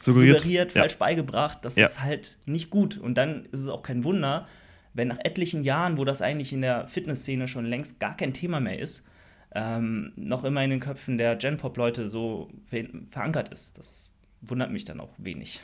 suggeriert, 0.00 0.38
suggeriert 0.38 0.72
falsch 0.72 0.92
ja. 0.92 0.98
beigebracht. 0.98 1.58
Das 1.62 1.74
ja. 1.74 1.86
ist 1.86 2.02
halt 2.02 2.38
nicht 2.46 2.70
gut. 2.70 2.98
Und 2.98 3.14
dann 3.18 3.46
ist 3.46 3.60
es 3.60 3.68
auch 3.68 3.82
kein 3.82 4.04
Wunder, 4.04 4.46
wenn 4.94 5.08
nach 5.08 5.18
etlichen 5.24 5.64
Jahren, 5.64 5.98
wo 5.98 6.04
das 6.04 6.22
eigentlich 6.22 6.52
in 6.52 6.60
der 6.60 6.86
Fitnessszene 6.86 7.48
schon 7.48 7.66
längst 7.66 7.98
gar 7.98 8.16
kein 8.16 8.32
Thema 8.32 8.60
mehr 8.60 8.78
ist, 8.78 9.04
ähm, 9.54 10.12
noch 10.16 10.44
immer 10.44 10.62
in 10.62 10.70
den 10.70 10.80
Köpfen 10.80 11.18
der 11.18 11.36
Gen-Pop-Leute 11.36 12.08
so 12.08 12.48
verankert 13.10 13.48
ist. 13.48 13.78
Das 13.78 14.10
wundert 14.40 14.70
mich 14.70 14.84
dann 14.84 15.00
auch 15.00 15.10
wenig. 15.18 15.60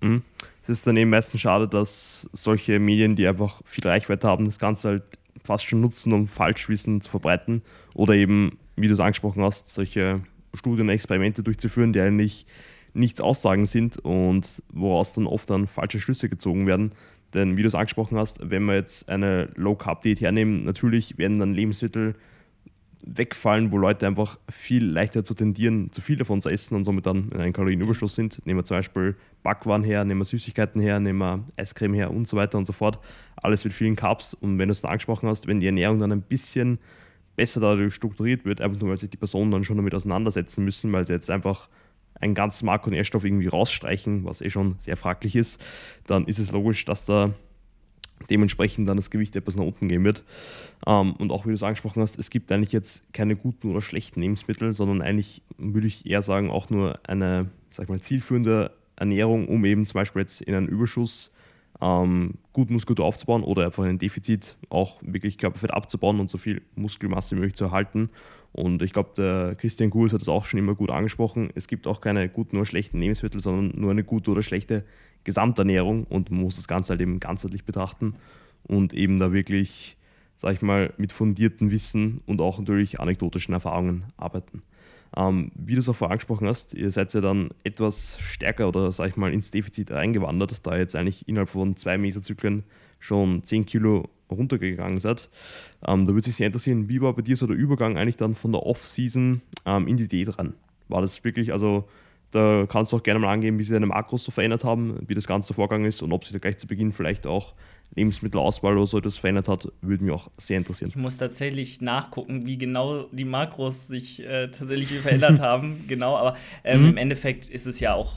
Mhm. 0.00 0.22
Es 0.62 0.68
ist 0.68 0.86
dann 0.86 0.96
eben 0.96 1.10
meistens 1.10 1.40
schade, 1.40 1.68
dass 1.68 2.28
solche 2.32 2.78
Medien, 2.78 3.16
die 3.16 3.26
einfach 3.26 3.62
viel 3.64 3.86
Reichweite 3.86 4.26
haben, 4.26 4.44
das 4.44 4.58
Ganze 4.58 4.88
halt 4.88 5.02
fast 5.42 5.66
schon 5.66 5.80
nutzen, 5.80 6.12
um 6.12 6.28
Falschwissen 6.28 7.00
zu 7.00 7.10
verbreiten 7.10 7.62
oder 7.94 8.14
eben, 8.14 8.58
wie 8.76 8.88
du 8.88 8.94
es 8.94 9.00
angesprochen 9.00 9.42
hast, 9.42 9.68
solche 9.68 10.22
Studien 10.54 10.88
Experimente 10.88 11.42
durchzuführen, 11.42 11.92
die 11.92 12.00
eigentlich 12.00 12.46
nichts 12.92 13.20
aussagen 13.20 13.66
sind 13.66 13.98
und 13.98 14.62
woraus 14.72 15.12
dann 15.12 15.26
oft 15.26 15.48
dann 15.48 15.66
falsche 15.66 16.00
Schlüsse 16.00 16.28
gezogen 16.28 16.66
werden. 16.66 16.92
Denn 17.34 17.56
wie 17.56 17.62
du 17.62 17.68
es 17.68 17.74
angesprochen 17.74 18.18
hast, 18.18 18.38
wenn 18.42 18.64
wir 18.64 18.74
jetzt 18.74 19.08
eine 19.08 19.50
Low-Carb-Diät 19.54 20.20
hernehmen, 20.20 20.64
natürlich 20.64 21.16
werden 21.16 21.38
dann 21.38 21.54
Lebensmittel 21.54 22.16
wegfallen, 23.04 23.72
wo 23.72 23.78
Leute 23.78 24.06
einfach 24.06 24.38
viel 24.48 24.84
leichter 24.84 25.24
zu 25.24 25.34
tendieren, 25.34 25.92
zu 25.92 26.00
viel 26.00 26.16
davon 26.16 26.40
zu 26.40 26.48
essen 26.48 26.74
und 26.74 26.84
somit 26.84 27.06
dann 27.06 27.30
in 27.30 27.40
einen 27.40 27.52
Kalorienüberschuss 27.52 28.14
sind. 28.14 28.44
Nehmen 28.46 28.60
wir 28.60 28.64
zum 28.64 28.76
Beispiel 28.76 29.16
Backwaren 29.42 29.84
her, 29.84 30.04
nehmen 30.04 30.20
wir 30.20 30.24
Süßigkeiten 30.24 30.80
her, 30.80 31.00
nehmen 31.00 31.18
wir 31.18 31.44
Eiscreme 31.56 31.94
her 31.94 32.10
und 32.10 32.28
so 32.28 32.36
weiter 32.36 32.58
und 32.58 32.66
so 32.66 32.72
fort. 32.72 32.98
Alles 33.36 33.64
mit 33.64 33.72
vielen 33.72 33.96
Carbs. 33.96 34.34
Und 34.34 34.58
wenn 34.58 34.68
du 34.68 34.72
es 34.72 34.82
dann 34.82 34.90
angesprochen 34.90 35.28
hast, 35.28 35.46
wenn 35.46 35.60
die 35.60 35.66
Ernährung 35.66 35.98
dann 35.98 36.12
ein 36.12 36.22
bisschen 36.22 36.78
besser 37.36 37.60
dadurch 37.60 37.94
strukturiert 37.94 38.44
wird, 38.44 38.60
einfach 38.60 38.80
nur 38.80 38.90
weil 38.90 38.98
sich 38.98 39.10
die 39.10 39.16
Personen 39.16 39.50
dann 39.50 39.64
schon 39.64 39.76
damit 39.76 39.94
auseinandersetzen 39.94 40.64
müssen, 40.64 40.92
weil 40.92 41.06
sie 41.06 41.14
jetzt 41.14 41.30
einfach 41.30 41.68
ein 42.20 42.34
ganzes 42.34 42.62
Makronährstoff 42.62 43.24
irgendwie 43.24 43.46
rausstreichen, 43.46 44.24
was 44.24 44.42
eh 44.42 44.50
schon 44.50 44.76
sehr 44.80 44.96
fraglich 44.96 45.36
ist, 45.36 45.62
dann 46.06 46.26
ist 46.26 46.38
es 46.38 46.52
logisch, 46.52 46.84
dass 46.84 47.04
da 47.04 47.32
dementsprechend 48.28 48.88
dann 48.88 48.96
das 48.96 49.10
Gewicht 49.10 49.34
etwas 49.36 49.56
nach 49.56 49.64
unten 49.64 49.88
gehen 49.88 50.04
wird. 50.04 50.22
Ähm, 50.86 51.14
und 51.14 51.32
auch 51.32 51.44
wie 51.44 51.50
du 51.50 51.54
es 51.54 51.62
angesprochen 51.62 52.02
hast, 52.02 52.18
es 52.18 52.30
gibt 52.30 52.52
eigentlich 52.52 52.72
jetzt 52.72 53.12
keine 53.12 53.36
guten 53.36 53.70
oder 53.70 53.80
schlechten 53.80 54.20
Lebensmittel, 54.20 54.74
sondern 54.74 55.02
eigentlich 55.02 55.42
würde 55.58 55.86
ich 55.86 56.06
eher 56.06 56.22
sagen, 56.22 56.50
auch 56.50 56.70
nur 56.70 56.98
eine, 57.06 57.50
sag 57.70 57.88
mal, 57.88 58.00
zielführende 58.00 58.72
Ernährung, 58.96 59.48
um 59.48 59.64
eben 59.64 59.86
zum 59.86 59.94
Beispiel 59.94 60.22
jetzt 60.22 60.42
in 60.42 60.54
einen 60.54 60.68
Überschuss 60.68 61.30
ähm, 61.80 62.34
gut 62.52 62.70
Muskulatur 62.70 63.06
aufzubauen 63.06 63.42
oder 63.42 63.64
einfach 63.64 63.84
in 63.84 63.90
ein 63.90 63.98
Defizit 63.98 64.56
auch 64.68 65.00
wirklich 65.02 65.38
Körperfett 65.38 65.72
abzubauen 65.72 66.20
und 66.20 66.30
so 66.30 66.38
viel 66.38 66.62
Muskelmasse 66.74 67.34
wie 67.34 67.40
möglich 67.40 67.56
zu 67.56 67.64
erhalten. 67.64 68.10
Und 68.52 68.82
ich 68.82 68.92
glaube, 68.92 69.10
der 69.16 69.54
Christian 69.54 69.90
Gules 69.90 70.12
hat 70.12 70.22
es 70.22 70.28
auch 70.28 70.44
schon 70.44 70.58
immer 70.58 70.74
gut 70.74 70.90
angesprochen. 70.90 71.50
Es 71.54 71.68
gibt 71.68 71.86
auch 71.86 72.00
keine 72.00 72.28
guten 72.28 72.56
oder 72.56 72.66
schlechten 72.66 72.98
Lebensmittel, 72.98 73.40
sondern 73.40 73.80
nur 73.80 73.92
eine 73.92 74.04
gute 74.04 74.30
oder 74.30 74.42
schlechte 74.42 74.84
Gesamternährung 75.24 76.04
und 76.04 76.30
man 76.30 76.40
muss 76.40 76.56
das 76.56 76.68
Ganze 76.68 76.90
halt 76.90 77.00
eben 77.00 77.20
ganzheitlich 77.20 77.64
betrachten 77.64 78.14
und 78.64 78.92
eben 78.94 79.18
da 79.18 79.32
wirklich, 79.32 79.96
sag 80.36 80.54
ich 80.54 80.62
mal, 80.62 80.92
mit 80.96 81.12
fundiertem 81.12 81.70
Wissen 81.70 82.22
und 82.26 82.40
auch 82.40 82.58
natürlich 82.58 83.00
anekdotischen 83.00 83.54
Erfahrungen 83.54 84.04
arbeiten. 84.16 84.62
Ähm, 85.16 85.50
wie 85.56 85.74
du 85.74 85.80
es 85.80 85.88
auch 85.88 85.96
vorher 85.96 86.12
angesprochen 86.12 86.46
hast, 86.46 86.72
ihr 86.74 86.90
seid 86.92 87.12
ja 87.12 87.20
dann 87.20 87.50
etwas 87.64 88.16
stärker 88.20 88.68
oder 88.68 88.92
sag 88.92 89.08
ich 89.08 89.16
mal 89.16 89.32
ins 89.32 89.50
Defizit 89.50 89.90
reingewandert, 89.90 90.64
da 90.66 90.74
ihr 90.74 90.80
jetzt 90.80 90.94
eigentlich 90.94 91.26
innerhalb 91.28 91.48
von 91.48 91.76
zwei 91.76 91.98
Mesozyklen 91.98 92.62
schon 93.00 93.42
10 93.42 93.66
Kilo 93.66 94.08
runtergegangen 94.30 94.98
seid. 94.98 95.28
Ähm, 95.84 96.06
da 96.06 96.12
würde 96.12 96.26
sich 96.26 96.36
sehr 96.36 96.46
interessieren, 96.46 96.88
wie 96.88 97.00
war 97.00 97.12
bei 97.14 97.22
dir 97.22 97.36
so 97.36 97.46
der 97.48 97.56
Übergang 97.56 97.98
eigentlich 97.98 98.16
dann 98.16 98.36
von 98.36 98.52
der 98.52 98.62
Off-Season 98.62 99.40
ähm, 99.66 99.88
in 99.88 99.96
die 99.96 100.06
Diät 100.06 100.38
ran? 100.38 100.54
War 100.88 101.02
das 101.02 101.24
wirklich, 101.24 101.52
also 101.52 101.88
da 102.30 102.66
kannst 102.68 102.92
du 102.92 102.96
auch 102.96 103.02
gerne 103.02 103.20
mal 103.20 103.32
angeben, 103.32 103.58
wie 103.58 103.64
sich 103.64 103.72
deine 103.72 103.86
Makros 103.86 104.24
so 104.24 104.30
verändert 104.30 104.64
haben, 104.64 105.00
wie 105.06 105.14
das 105.14 105.26
ganze 105.26 105.54
Vorgang 105.54 105.84
ist 105.84 106.02
und 106.02 106.12
ob 106.12 106.24
sich 106.24 106.32
da 106.32 106.38
gleich 106.38 106.58
zu 106.58 106.66
Beginn 106.66 106.92
vielleicht 106.92 107.26
auch 107.26 107.54
Lebensmittelauswahl 107.94 108.76
oder 108.76 108.86
so 108.86 108.98
etwas 108.98 109.16
verändert 109.16 109.48
hat, 109.48 109.68
würde 109.80 110.04
mich 110.04 110.12
auch 110.12 110.30
sehr 110.36 110.58
interessieren. 110.58 110.90
Ich 110.90 110.96
muss 110.96 111.16
tatsächlich 111.16 111.80
nachgucken, 111.80 112.46
wie 112.46 112.56
genau 112.56 113.04
die 113.10 113.24
Makros 113.24 113.88
sich 113.88 114.24
äh, 114.24 114.48
tatsächlich 114.48 115.00
verändert 115.00 115.40
haben. 115.40 115.84
Genau, 115.88 116.16
aber 116.16 116.36
ähm, 116.62 116.82
mhm. 116.82 116.88
im 116.90 116.96
Endeffekt 116.96 117.48
ist 117.48 117.66
es 117.66 117.80
ja 117.80 117.94
auch, 117.94 118.14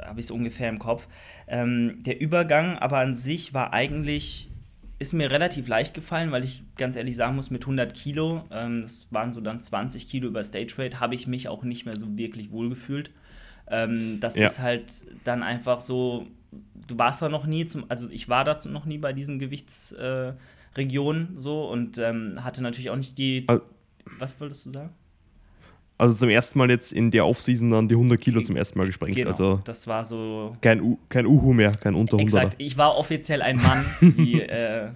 habe 0.00 0.20
ich 0.20 0.26
es 0.26 0.30
ungefähr 0.30 0.68
im 0.68 0.78
Kopf. 0.78 1.08
Ähm, 1.48 2.02
der 2.04 2.20
Übergang 2.20 2.78
aber 2.78 2.98
an 2.98 3.16
sich 3.16 3.52
war 3.52 3.72
eigentlich, 3.72 4.48
ist 5.00 5.12
mir 5.12 5.30
relativ 5.30 5.66
leicht 5.66 5.92
gefallen, 5.92 6.30
weil 6.30 6.44
ich 6.44 6.62
ganz 6.76 6.94
ehrlich 6.94 7.16
sagen 7.16 7.34
muss, 7.34 7.50
mit 7.50 7.62
100 7.62 7.94
Kilo, 7.94 8.44
ähm, 8.52 8.82
das 8.82 9.08
waren 9.10 9.32
so 9.32 9.40
dann 9.40 9.60
20 9.60 10.08
Kilo 10.08 10.28
über 10.28 10.44
Stage 10.44 10.74
Weight, 10.76 11.00
habe 11.00 11.16
ich 11.16 11.26
mich 11.26 11.48
auch 11.48 11.64
nicht 11.64 11.84
mehr 11.84 11.96
so 11.96 12.16
wirklich 12.16 12.52
wohlgefühlt. 12.52 13.10
Ähm, 13.70 14.20
das 14.20 14.36
ja. 14.36 14.46
ist 14.46 14.60
halt 14.60 15.04
dann 15.24 15.42
einfach 15.42 15.80
so, 15.80 16.26
du 16.86 16.98
warst 16.98 17.22
da 17.22 17.28
noch 17.28 17.46
nie, 17.46 17.66
zum, 17.66 17.84
also 17.88 18.08
ich 18.10 18.28
war 18.28 18.44
dazu 18.44 18.68
noch 18.70 18.84
nie 18.84 18.98
bei 18.98 19.12
diesen 19.12 19.38
Gewichtsregionen 19.38 21.36
äh, 21.36 21.40
so 21.40 21.68
und 21.68 21.98
ähm, 21.98 22.44
hatte 22.44 22.62
natürlich 22.62 22.90
auch 22.90 22.96
nicht 22.96 23.18
die. 23.18 23.46
Was 24.18 24.38
wolltest 24.40 24.66
du 24.66 24.70
sagen? 24.70 24.90
Also 25.98 26.14
zum 26.14 26.28
ersten 26.28 26.58
Mal 26.58 26.68
jetzt 26.68 26.92
in 26.92 27.10
der 27.10 27.26
Offseason 27.26 27.70
dann 27.70 27.88
die 27.88 27.94
100 27.94 28.20
Kilo 28.20 28.42
zum 28.42 28.54
ersten 28.54 28.78
Mal 28.78 28.86
gesprengt. 28.86 29.16
Genau, 29.16 29.30
also 29.30 29.62
das 29.64 29.86
war 29.86 30.04
so. 30.04 30.54
Kein, 30.60 30.82
U, 30.82 30.98
kein 31.08 31.24
Uhu 31.24 31.54
mehr, 31.54 31.72
kein 31.72 31.94
Unter 31.94 32.18
100 32.18 32.22
Exakt, 32.22 32.54
ich 32.58 32.76
war 32.76 32.96
offiziell 32.96 33.40
ein 33.40 33.56
Mann, 33.56 33.86
wie 34.00 34.40
äh, 34.42 34.90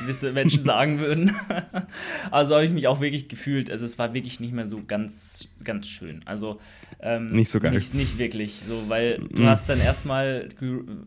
gewisse 0.00 0.32
Menschen 0.32 0.64
sagen 0.64 1.00
würden. 1.00 1.36
also 2.30 2.54
habe 2.54 2.64
ich 2.64 2.70
mich 2.70 2.88
auch 2.88 3.00
wirklich 3.00 3.28
gefühlt. 3.28 3.70
Also 3.70 3.84
es 3.84 3.98
war 3.98 4.14
wirklich 4.14 4.40
nicht 4.40 4.54
mehr 4.54 4.66
so 4.66 4.80
ganz, 4.86 5.48
ganz 5.62 5.86
schön. 5.86 6.22
Also 6.24 6.58
ähm, 7.00 7.26
nicht 7.26 7.50
so 7.50 7.60
geil. 7.60 7.72
Nicht, 7.72 7.94
nicht 7.94 8.18
wirklich, 8.18 8.62
so, 8.66 8.88
weil 8.88 9.18
du 9.18 9.42
mhm. 9.42 9.46
hast 9.46 9.68
dann 9.68 9.80
erstmal 9.80 10.48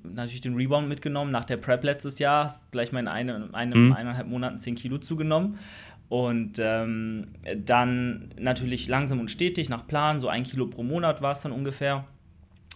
natürlich 0.03 0.41
den 0.41 0.55
Rebound 0.55 0.87
mitgenommen 0.87 1.31
nach 1.31 1.45
der 1.45 1.57
Prep 1.57 1.83
letztes 1.83 2.19
Jahr, 2.19 2.45
hast 2.45 2.71
gleich 2.71 2.91
mal 2.91 2.99
in 2.99 3.07
eine, 3.07 3.49
einem, 3.53 3.87
mhm. 3.87 3.93
eineinhalb 3.93 4.27
Monaten 4.27 4.59
10 4.59 4.75
Kilo 4.75 4.99
zugenommen. 4.99 5.57
Und 6.11 6.59
ähm, 6.59 7.27
dann 7.55 8.33
natürlich 8.37 8.89
langsam 8.89 9.21
und 9.21 9.31
stetig 9.31 9.69
nach 9.69 9.87
Plan, 9.87 10.19
so 10.19 10.27
ein 10.27 10.43
Kilo 10.43 10.67
pro 10.67 10.83
Monat 10.83 11.21
war 11.21 11.31
es 11.31 11.39
dann 11.39 11.53
ungefähr. 11.53 12.03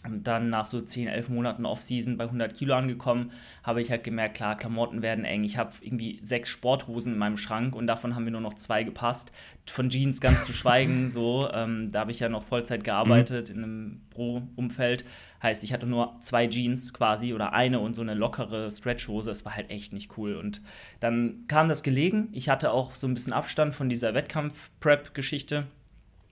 Und 0.05 0.25
dann 0.25 0.49
nach 0.49 0.65
so 0.65 0.79
10, 0.79 1.09
11 1.09 1.27
Monaten 1.27 1.65
Off-Season 1.65 2.15
bei 2.15 2.23
100 2.23 2.55
Kilo 2.55 2.75
angekommen, 2.75 3.33
habe 3.61 3.81
ich 3.81 3.91
halt 3.91 4.05
gemerkt, 4.05 4.35
klar, 4.35 4.55
Klamotten 4.55 5.01
werden 5.01 5.25
eng. 5.25 5.43
Ich 5.43 5.57
habe 5.57 5.73
irgendwie 5.81 6.21
sechs 6.23 6.47
Sporthosen 6.47 7.11
in 7.11 7.19
meinem 7.19 7.35
Schrank 7.35 7.75
und 7.75 7.87
davon 7.87 8.15
haben 8.15 8.23
mir 8.23 8.31
nur 8.31 8.39
noch 8.39 8.53
zwei 8.53 8.83
gepasst. 8.83 9.33
Von 9.69 9.89
Jeans 9.89 10.21
ganz 10.21 10.45
zu 10.45 10.53
schweigen, 10.53 11.09
so. 11.09 11.49
Ähm, 11.51 11.91
da 11.91 11.99
habe 11.99 12.11
ich 12.11 12.21
ja 12.21 12.29
noch 12.29 12.45
Vollzeit 12.45 12.85
gearbeitet 12.85 13.49
mhm. 13.49 13.55
in 13.55 13.63
einem 13.63 14.01
Pro-Umfeld. 14.11 15.03
Heißt, 15.45 15.63
ich 15.63 15.73
hatte 15.73 15.85
nur 15.85 16.15
zwei 16.21 16.47
Jeans 16.47 16.91
quasi 16.91 17.31
oder 17.31 17.53
eine 17.53 17.79
und 17.79 17.95
so 17.95 18.01
eine 18.01 18.15
lockere 18.15 18.71
Stretchhose. 18.71 19.29
Es 19.29 19.45
war 19.45 19.55
halt 19.55 19.69
echt 19.69 19.93
nicht 19.93 20.17
cool. 20.17 20.37
Und 20.37 20.63
dann 21.01 21.43
kam 21.47 21.69
das 21.69 21.83
gelegen. 21.83 22.29
Ich 22.31 22.49
hatte 22.49 22.71
auch 22.71 22.95
so 22.95 23.05
ein 23.05 23.13
bisschen 23.13 23.31
Abstand 23.31 23.75
von 23.75 23.87
dieser 23.87 24.15
Wettkampf-Prep-Geschichte 24.15 25.67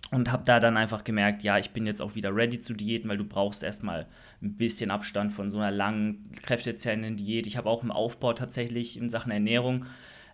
und 0.10 0.32
habe 0.32 0.41
da 0.46 0.60
dann 0.60 0.77
einfach 0.77 1.03
gemerkt, 1.03 1.43
ja, 1.43 1.60
ich 1.60 1.70
bin 1.70 1.86
jetzt 1.86 2.01
auch 2.01 2.15
wieder 2.15 2.36
ready 2.36 2.58
zu 2.58 2.74
Diäten, 2.74 3.08
weil 3.08 3.20
du 3.20 3.24
brauchst 3.24 3.62
erstmal 3.62 4.08
ein 4.41 4.55
bisschen 4.55 4.89
Abstand 4.89 5.32
von 5.32 5.51
so 5.51 5.60
einer 5.60 5.70
langen, 5.70 6.32
kräftezehrenden 6.41 7.15
Diät. 7.15 7.46
Ich 7.46 7.55
habe 7.55 7.70
auch 7.70 7.84
im 7.84 7.91
Aufbau 7.91 8.34
tatsächlich 8.34 8.98
in 8.98 9.10
Sachen 9.10 9.32
Ernährung 9.32 9.86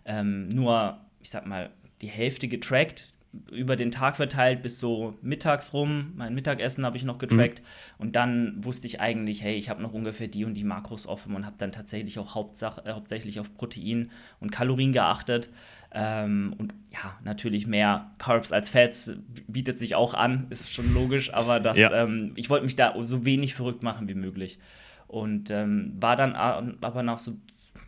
ähm, 0.06 0.48
nur, 0.48 1.02
ich 1.20 1.28
sag 1.28 1.44
mal, 1.44 1.68
die 2.00 2.08
Hälfte 2.08 2.48
getrackt 2.48 3.12
über 3.52 3.76
den 3.76 3.92
Tag 3.92 4.16
verteilt 4.16 4.62
bis 4.62 4.80
so 4.80 5.14
mittags 5.22 5.72
rum. 5.72 6.12
Mein 6.16 6.34
Mittagessen 6.34 6.84
habe 6.84 6.96
ich 6.96 7.04
noch 7.04 7.18
getrackt. 7.18 7.60
Mhm. 7.60 7.64
Und 7.98 8.16
dann 8.16 8.64
wusste 8.64 8.86
ich 8.88 9.00
eigentlich, 9.00 9.42
hey, 9.42 9.54
ich 9.54 9.68
habe 9.68 9.82
noch 9.82 9.92
ungefähr 9.92 10.26
die 10.26 10.44
und 10.44 10.54
die 10.54 10.64
Makros 10.64 11.06
offen 11.06 11.36
und 11.36 11.46
habe 11.46 11.54
dann 11.58 11.70
tatsächlich 11.70 12.18
auch 12.18 12.34
Hauptsach 12.34 12.84
äh, 12.84 12.92
hauptsächlich 12.92 13.38
auf 13.38 13.54
Protein 13.54 14.10
und 14.40 14.50
Kalorien 14.50 14.92
geachtet. 14.92 15.48
Ähm, 15.92 16.54
und 16.58 16.74
ja, 16.90 17.18
natürlich 17.24 17.66
mehr 17.66 18.10
Carbs 18.18 18.52
als 18.52 18.68
Fats 18.68 19.12
bietet 19.46 19.78
sich 19.78 19.94
auch 19.94 20.14
an, 20.14 20.46
ist 20.50 20.72
schon 20.72 20.92
logisch, 20.92 21.32
aber 21.32 21.60
das, 21.60 21.78
ja. 21.78 21.92
ähm, 21.92 22.32
ich 22.36 22.50
wollte 22.50 22.64
mich 22.64 22.76
da 22.76 22.94
so 23.04 23.24
wenig 23.24 23.54
verrückt 23.54 23.82
machen 23.82 24.08
wie 24.08 24.14
möglich. 24.14 24.58
Und 25.06 25.50
ähm, 25.50 25.96
war 26.00 26.14
dann 26.14 26.34
aber 26.36 27.02
nach 27.02 27.18
so 27.18 27.36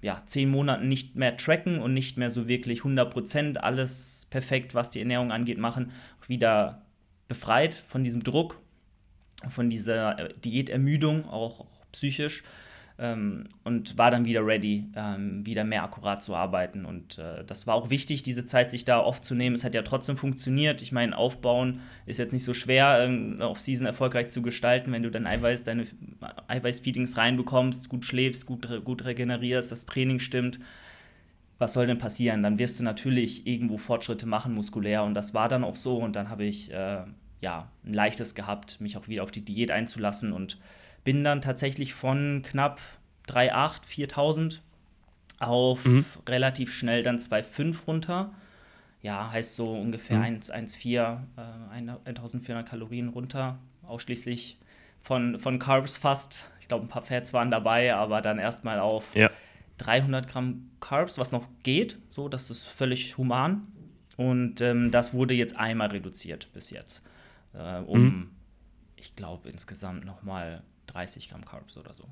ja, 0.03 0.21
zehn 0.27 0.51
Monaten 0.51 0.89
nicht 0.89 1.17
mehr 1.17 1.37
tracken 1.37 1.79
und 1.79 1.95
nicht 1.95 2.19
mehr 2.19 2.29
so 2.29 2.49
wirklich 2.49 2.81
100% 2.81 3.57
alles 3.57 4.27
perfekt, 4.31 4.75
was 4.75 4.91
die 4.91 4.99
Ernährung 4.99 5.31
angeht, 5.33 5.59
machen, 5.59 5.93
wieder 6.27 6.85
befreit 7.29 7.75
von 7.75 8.05
diesem 8.05 8.23
Druck, 8.23 8.61
von 9.49 9.71
dieser 9.71 10.19
äh, 10.19 10.35
Diätermüdung, 10.45 11.25
auch, 11.29 11.61
auch 11.61 11.87
psychisch 11.93 12.43
ähm, 13.03 13.49
und 13.65 13.99
war 13.99 14.13
dann 14.13 14.25
wieder 14.25 14.47
ready, 14.47 14.87
ähm, 14.95 15.45
wieder 15.45 15.65
mehr 15.65 15.83
akkurat 15.83 16.23
zu 16.23 16.37
arbeiten. 16.37 16.85
Und 16.85 17.19
äh, 17.19 17.45
das 17.45 17.67
war 17.67 17.75
auch 17.75 17.91
wichtig, 17.91 18.23
diese 18.23 18.45
Zeit 18.45 18.71
sich 18.71 18.85
da 18.85 18.99
aufzunehmen. 18.99 19.55
Es 19.55 19.65
hat 19.65 19.75
ja 19.75 19.83
trotzdem 19.83 20.17
funktioniert. 20.17 20.81
Ich 20.83 20.93
meine, 20.93 21.19
aufbauen 21.19 21.81
ist 22.07 22.19
jetzt 22.19 22.33
nicht 22.33 22.45
so 22.45 22.55
schwer, 22.55 23.09
äh, 23.11 23.43
auf 23.43 23.61
Season 23.61 23.87
erfolgreich 23.87 24.29
zu 24.29 24.41
gestalten, 24.41 24.93
wenn 24.93 25.03
du 25.03 25.11
dann 25.11 25.27
Eiweiß, 25.27 25.65
deine 25.65 25.85
Eiweißfeedings 26.47 27.17
reinbekommst, 27.17 27.89
gut 27.89 28.05
schläfst, 28.05 28.47
gut, 28.47 28.85
gut 28.85 29.05
regenerierst, 29.05 29.73
das 29.73 29.85
Training 29.85 30.21
stimmt. 30.21 30.61
Was 31.59 31.73
soll 31.73 31.89
denn 31.89 31.99
passieren? 31.99 32.43
Dann 32.45 32.59
wirst 32.59 32.79
du 32.79 32.85
natürlich 32.85 33.47
irgendwo 33.47 33.79
Fortschritte 33.79 34.27
machen, 34.27 34.55
muskulär. 34.55 35.03
Und 35.03 35.15
das 35.15 35.35
war 35.35 35.49
dann 35.49 35.65
auch 35.65 35.77
so. 35.77 35.97
Und 35.97 36.15
dann 36.15 36.29
habe 36.29 36.45
ich 36.45 36.73
äh, 36.73 37.03
ja, 37.41 37.69
ein 37.85 37.95
leichtes 37.95 38.37
gehabt, 38.37 38.81
mich 38.81 38.97
auch 38.97 39.09
wieder 39.09 39.25
auf 39.25 39.33
die 39.33 39.45
Diät 39.45 39.73
einzulassen 39.73 40.33
und 40.33 40.59
bin 41.05 41.25
dann 41.25 41.43
tatsächlich 41.43 41.95
von 41.95 42.43
knapp 42.43 42.81
3,8, 43.29 43.87
4000 43.87 44.63
auf 45.39 45.85
mhm. 45.85 46.05
relativ 46.29 46.73
schnell 46.73 47.03
dann 47.03 47.19
2,5 47.19 47.85
runter. 47.87 48.33
Ja, 49.01 49.33
heißt 49.33 49.57
so 49.57 49.73
ungefähr 49.75 50.19
mhm. 50.19 50.41
1,4, 50.41 51.19
äh, 51.37 52.09
1400 52.09 52.69
Kalorien 52.69 53.09
runter, 53.09 53.59
ausschließlich 53.83 54.59
von, 55.01 55.39
von 55.39 55.59
Carbs 55.59 55.97
fast. 55.97 56.49
Ich 56.61 56.69
glaube, 56.69 56.87
ein 56.87 56.89
paar 56.89 57.03
Fats 57.03 57.33
waren 57.33 57.51
dabei, 57.51 57.95
aber 57.95 58.23
dann 58.23 58.39
erstmal 58.39 58.79
auf 58.79 59.17
ja. 59.17 59.31
300 59.79 60.29
Gramm 60.29 60.71
Carbs, 60.81 61.19
was 61.19 61.33
noch 61.33 61.49
geht. 61.65 61.99
So, 62.09 62.29
das 62.29 62.51
ist 62.51 62.67
völlig 62.67 63.19
human. 63.19 63.67
Und 64.17 64.61
ähm, 64.61 64.93
das 64.93 65.13
wurde 65.13 65.35
jetzt 65.35 65.57
einmal 65.57 65.89
reduziert 65.89 66.49
bis 66.53 66.71
jetzt. 66.71 67.03
Äh, 67.55 67.81
um, 67.81 68.03
mhm. 68.03 68.31
ich 68.95 69.17
glaube, 69.17 69.49
insgesamt 69.49 70.05
nochmal 70.05 70.63
30 70.93 71.31
Gramm 71.31 71.45
Carbs 71.45 71.77
oder 71.77 71.95
so. 71.95 72.05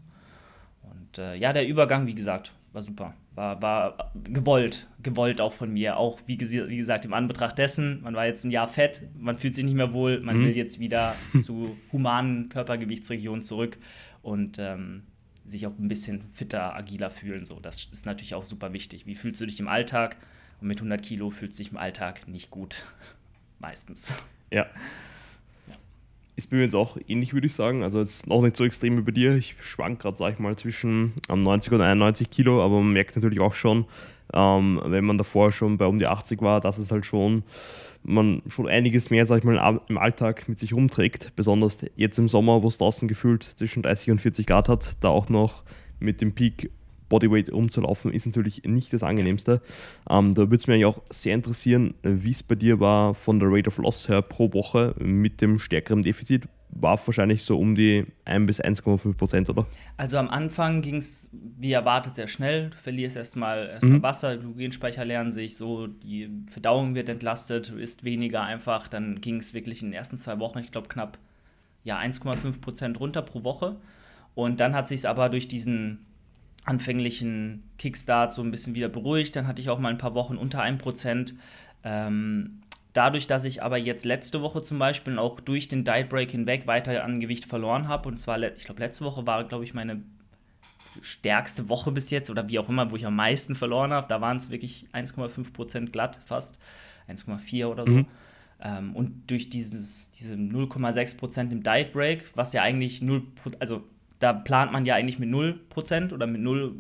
Und 0.82 1.18
äh, 1.18 1.34
ja, 1.34 1.52
der 1.52 1.66
Übergang, 1.66 2.06
wie 2.06 2.14
gesagt, 2.14 2.52
war 2.72 2.82
super. 2.82 3.14
War, 3.34 3.60
war 3.60 4.12
gewollt, 4.24 4.86
gewollt 5.02 5.40
auch 5.40 5.52
von 5.52 5.72
mir. 5.72 5.96
Auch, 5.96 6.20
wie, 6.26 6.38
wie 6.38 6.76
gesagt, 6.76 7.04
im 7.04 7.12
Anbetracht 7.12 7.58
dessen, 7.58 8.02
man 8.02 8.14
war 8.14 8.26
jetzt 8.26 8.44
ein 8.44 8.50
Jahr 8.50 8.68
fett, 8.68 9.02
man 9.16 9.36
fühlt 9.36 9.54
sich 9.54 9.64
nicht 9.64 9.74
mehr 9.74 9.92
wohl, 9.92 10.20
man 10.20 10.38
mhm. 10.38 10.46
will 10.46 10.56
jetzt 10.56 10.80
wieder 10.80 11.16
zu 11.40 11.76
humanen 11.92 12.48
Körpergewichtsregionen 12.48 13.42
zurück 13.42 13.78
und 14.22 14.58
ähm, 14.58 15.02
sich 15.44 15.66
auch 15.66 15.76
ein 15.78 15.88
bisschen 15.88 16.22
fitter, 16.32 16.74
agiler 16.74 17.10
fühlen. 17.10 17.44
So, 17.44 17.60
das 17.60 17.86
ist 17.86 18.06
natürlich 18.06 18.34
auch 18.34 18.44
super 18.44 18.72
wichtig. 18.72 19.06
Wie 19.06 19.14
fühlst 19.14 19.40
du 19.40 19.46
dich 19.46 19.60
im 19.60 19.68
Alltag? 19.68 20.16
Und 20.60 20.68
mit 20.68 20.78
100 20.78 21.02
Kilo 21.02 21.30
fühlst 21.30 21.58
du 21.58 21.62
dich 21.62 21.72
im 21.72 21.78
Alltag 21.78 22.28
nicht 22.28 22.50
gut. 22.50 22.84
Meistens. 23.58 24.12
Ja. 24.50 24.66
Ist 26.40 26.48
bei 26.48 26.56
mir 26.56 26.62
jetzt 26.62 26.74
auch 26.74 26.96
ähnlich, 27.06 27.34
würde 27.34 27.48
ich 27.48 27.52
sagen. 27.52 27.82
Also 27.82 28.00
jetzt 28.00 28.26
noch 28.26 28.40
nicht 28.40 28.56
so 28.56 28.64
extrem 28.64 28.96
wie 28.96 29.02
bei 29.02 29.12
dir. 29.12 29.36
Ich 29.36 29.56
schwank 29.60 30.00
gerade, 30.00 30.16
sag 30.16 30.32
ich 30.32 30.38
mal, 30.38 30.56
zwischen 30.56 31.12
90 31.28 31.74
und 31.74 31.82
91 31.82 32.30
Kilo, 32.30 32.64
aber 32.64 32.80
man 32.80 32.94
merkt 32.94 33.14
natürlich 33.14 33.40
auch 33.40 33.52
schon, 33.52 33.84
ähm, 34.32 34.80
wenn 34.86 35.04
man 35.04 35.18
davor 35.18 35.52
schon 35.52 35.76
bei 35.76 35.84
um 35.84 35.98
die 35.98 36.06
80 36.06 36.40
war, 36.40 36.62
dass 36.62 36.78
es 36.78 36.90
halt 36.92 37.04
schon 37.04 37.42
man 38.02 38.40
schon 38.48 38.68
einiges 38.68 39.10
mehr, 39.10 39.26
sag 39.26 39.40
ich 39.40 39.44
mal, 39.44 39.82
im 39.86 39.98
Alltag 39.98 40.48
mit 40.48 40.58
sich 40.58 40.72
rumträgt. 40.72 41.36
Besonders 41.36 41.84
jetzt 41.94 42.18
im 42.18 42.26
Sommer, 42.26 42.62
wo 42.62 42.68
es 42.68 42.78
draußen 42.78 43.06
gefühlt 43.06 43.42
zwischen 43.42 43.82
30 43.82 44.12
und 44.12 44.22
40 44.22 44.46
Grad 44.46 44.70
hat, 44.70 44.96
da 45.04 45.08
auch 45.08 45.28
noch 45.28 45.62
mit 45.98 46.22
dem 46.22 46.34
Peak 46.34 46.70
Bodyweight 47.10 47.52
rumzulaufen, 47.52 48.10
ist 48.10 48.24
natürlich 48.24 48.62
nicht 48.64 48.90
das 48.94 49.02
angenehmste. 49.02 49.60
Ähm, 50.08 50.32
da 50.32 50.42
würde 50.42 50.56
es 50.56 50.66
mich 50.66 50.86
auch 50.86 51.02
sehr 51.10 51.34
interessieren, 51.34 51.92
wie 52.02 52.30
es 52.30 52.42
bei 52.42 52.54
dir 52.54 52.80
war 52.80 53.14
von 53.14 53.38
der 53.38 53.50
Rate 53.50 53.68
of 53.68 53.76
Loss 53.76 54.08
her 54.08 54.22
pro 54.22 54.50
Woche 54.54 54.94
mit 54.98 55.42
dem 55.42 55.58
stärkeren 55.58 56.00
Defizit. 56.00 56.48
War 56.72 56.98
wahrscheinlich 57.04 57.42
so 57.42 57.58
um 57.58 57.74
die 57.74 58.06
1 58.24 58.46
bis 58.46 58.60
1,5 58.62 59.14
Prozent, 59.14 59.50
oder? 59.50 59.66
Also 59.96 60.18
am 60.18 60.28
Anfang 60.28 60.82
ging 60.82 60.96
es 60.96 61.28
wie 61.32 61.72
erwartet 61.72 62.14
sehr 62.14 62.28
schnell. 62.28 62.70
Du 62.70 62.76
verlierst 62.76 63.16
erstmal 63.16 63.68
erstmal 63.68 63.98
mhm. 63.98 64.02
Wasser, 64.04 64.36
Glykogenspeicher 64.36 65.04
lernen 65.04 65.32
sich 65.32 65.56
so, 65.56 65.88
die 65.88 66.30
Verdauung 66.48 66.94
wird 66.94 67.08
entlastet, 67.08 67.70
ist 67.70 68.04
weniger 68.04 68.42
einfach. 68.42 68.86
Dann 68.86 69.20
ging 69.20 69.38
es 69.38 69.52
wirklich 69.52 69.82
in 69.82 69.88
den 69.88 69.94
ersten 69.94 70.16
zwei 70.16 70.38
Wochen, 70.38 70.60
ich 70.60 70.70
glaube 70.70 70.86
knapp 70.88 71.18
ja, 71.82 71.98
1,5 71.98 72.60
Prozent 72.60 73.00
runter 73.00 73.22
pro 73.22 73.42
Woche. 73.42 73.76
Und 74.34 74.60
dann 74.60 74.74
hat 74.74 74.88
sich 74.88 75.00
es 75.00 75.04
aber 75.04 75.28
durch 75.28 75.48
diesen 75.48 76.06
anfänglichen 76.64 77.62
Kickstart 77.78 78.32
so 78.32 78.42
ein 78.42 78.50
bisschen 78.50 78.74
wieder 78.74 78.88
beruhigt. 78.88 79.36
Dann 79.36 79.46
hatte 79.46 79.62
ich 79.62 79.70
auch 79.70 79.78
mal 79.78 79.88
ein 79.88 79.98
paar 79.98 80.14
Wochen 80.14 80.36
unter 80.36 80.62
1%. 80.62 81.34
Ähm, 81.84 82.60
dadurch, 82.92 83.26
dass 83.26 83.44
ich 83.44 83.62
aber 83.62 83.78
jetzt 83.78 84.04
letzte 84.04 84.42
Woche 84.42 84.62
zum 84.62 84.78
Beispiel 84.78 85.18
auch 85.18 85.40
durch 85.40 85.68
den 85.68 85.84
Diet 85.84 86.08
Break 86.08 86.30
hinweg 86.30 86.66
weiter 86.66 87.04
an 87.04 87.20
Gewicht 87.20 87.46
verloren 87.46 87.88
habe, 87.88 88.08
und 88.08 88.18
zwar, 88.18 88.40
ich 88.42 88.64
glaube, 88.64 88.80
letzte 88.80 89.04
Woche 89.04 89.26
war, 89.26 89.44
glaube 89.44 89.64
ich, 89.64 89.74
meine 89.74 90.02
stärkste 91.00 91.68
Woche 91.68 91.92
bis 91.92 92.10
jetzt 92.10 92.30
oder 92.30 92.48
wie 92.48 92.58
auch 92.58 92.68
immer, 92.68 92.90
wo 92.90 92.96
ich 92.96 93.06
am 93.06 93.16
meisten 93.16 93.54
verloren 93.54 93.92
habe. 93.92 94.08
Da 94.08 94.20
waren 94.20 94.36
es 94.36 94.50
wirklich 94.50 94.86
1,5% 94.92 95.90
glatt 95.90 96.20
fast, 96.26 96.58
1,4 97.08 97.66
oder 97.66 97.86
so. 97.86 97.94
Mhm. 97.94 98.06
Ähm, 98.62 98.96
und 98.96 99.30
durch 99.30 99.48
dieses, 99.48 100.10
diese 100.10 100.34
0,6% 100.34 101.52
im 101.52 101.62
Diet 101.62 101.92
Break, 101.92 102.32
was 102.34 102.52
ja 102.52 102.62
eigentlich 102.62 103.02
0, 103.02 103.22
also 103.58 103.84
da 104.20 104.32
plant 104.32 104.70
man 104.70 104.86
ja 104.86 104.94
eigentlich 104.94 105.18
mit 105.18 105.30
0% 105.30 106.12
oder 106.12 106.26
mit 106.26 106.40
0 106.40 106.76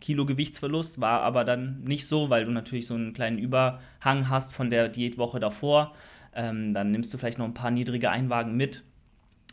Kilo 0.00 0.26
Gewichtsverlust, 0.26 1.00
war 1.00 1.22
aber 1.22 1.44
dann 1.44 1.82
nicht 1.84 2.06
so, 2.06 2.28
weil 2.28 2.44
du 2.44 2.50
natürlich 2.50 2.86
so 2.86 2.94
einen 2.94 3.12
kleinen 3.12 3.38
Überhang 3.38 4.28
hast 4.28 4.52
von 4.52 4.70
der 4.70 4.88
Diätwoche 4.88 5.40
davor. 5.40 5.94
Ähm, 6.34 6.74
dann 6.74 6.90
nimmst 6.90 7.12
du 7.14 7.18
vielleicht 7.18 7.38
noch 7.38 7.46
ein 7.46 7.54
paar 7.54 7.70
niedrige 7.70 8.10
Einwagen 8.10 8.56
mit. 8.56 8.82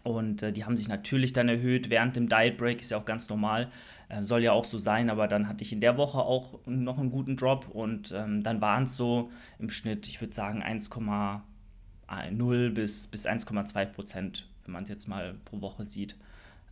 Und 0.03 0.43
äh, 0.43 0.51
die 0.51 0.65
haben 0.65 0.75
sich 0.75 0.89
natürlich 0.89 1.33
dann 1.33 1.47
erhöht 1.47 1.89
während 1.89 2.15
dem 2.15 2.27
Diet 2.27 2.57
Break, 2.57 2.81
ist 2.81 2.91
ja 2.91 2.97
auch 2.97 3.05
ganz 3.05 3.29
normal. 3.29 3.69
Äh, 4.09 4.23
soll 4.23 4.43
ja 4.43 4.51
auch 4.51 4.65
so 4.65 4.77
sein, 4.77 5.09
aber 5.09 5.27
dann 5.27 5.47
hatte 5.47 5.63
ich 5.63 5.71
in 5.71 5.81
der 5.81 5.97
Woche 5.97 6.19
auch 6.19 6.59
noch 6.65 6.97
einen 6.97 7.09
guten 7.09 7.37
Drop 7.37 7.69
und 7.69 8.11
ähm, 8.11 8.43
dann 8.43 8.59
waren 8.59 8.83
es 8.83 8.97
so 8.97 9.31
im 9.59 9.69
Schnitt, 9.69 10.07
ich 10.07 10.19
würde 10.19 10.33
sagen, 10.33 10.61
1,0 10.61 12.69
bis, 12.71 13.07
bis 13.07 13.25
1,2 13.25 13.85
Prozent, 13.85 14.49
wenn 14.65 14.73
man 14.73 14.83
es 14.83 14.89
jetzt 14.89 15.07
mal 15.07 15.35
pro 15.45 15.61
Woche 15.61 15.85
sieht. 15.85 16.15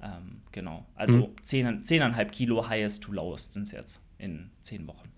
Ähm, 0.02 0.42
genau. 0.52 0.86
Also 0.96 1.16
mhm. 1.18 1.28
10, 1.42 1.84
10,5 1.84 2.26
Kilo 2.30 2.68
highest 2.68 3.04
to 3.04 3.12
lowest 3.12 3.54
sind 3.54 3.64
es 3.64 3.72
jetzt 3.72 4.00
in 4.18 4.50
10 4.62 4.88
Wochen. 4.88 5.10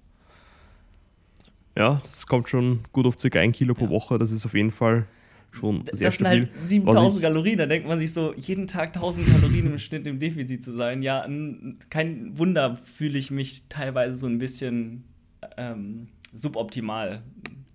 Ja, 1.75 2.01
das 2.03 2.27
kommt 2.27 2.49
schon 2.49 2.81
gut 2.91 3.05
auf 3.05 3.17
ca. 3.17 3.39
1 3.39 3.55
Kilo 3.57 3.73
pro 3.73 3.89
Woche. 3.89 4.19
Das 4.19 4.31
ist 4.31 4.45
auf 4.45 4.53
jeden 4.53 4.71
Fall 4.71 5.07
schon 5.51 5.85
sehr 5.91 6.07
Das 6.07 6.15
stabil. 6.15 6.45
sind 6.47 6.55
halt 6.55 6.69
7000 6.69 7.21
Kalorien. 7.21 7.57
Da 7.57 7.65
denkt 7.65 7.87
man 7.87 7.99
sich 7.99 8.13
so, 8.13 8.33
jeden 8.35 8.67
Tag 8.67 8.95
1000 8.95 9.27
Kalorien 9.27 9.67
im 9.67 9.79
Schnitt 9.79 10.05
im 10.05 10.19
Defizit 10.19 10.63
zu 10.63 10.75
sein. 10.75 11.01
Ja, 11.01 11.27
kein 11.89 12.37
Wunder 12.37 12.75
fühle 12.75 13.17
ich 13.17 13.31
mich 13.31 13.67
teilweise 13.69 14.17
so 14.17 14.27
ein 14.27 14.37
bisschen 14.37 15.03
ähm, 15.57 16.09
suboptimal. 16.33 17.23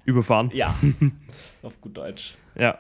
Überfahren. 0.05 0.51
Ja, 0.55 0.77
auf 1.63 1.81
gut 1.81 1.97
Deutsch. 1.97 2.35
Ja, 2.57 2.79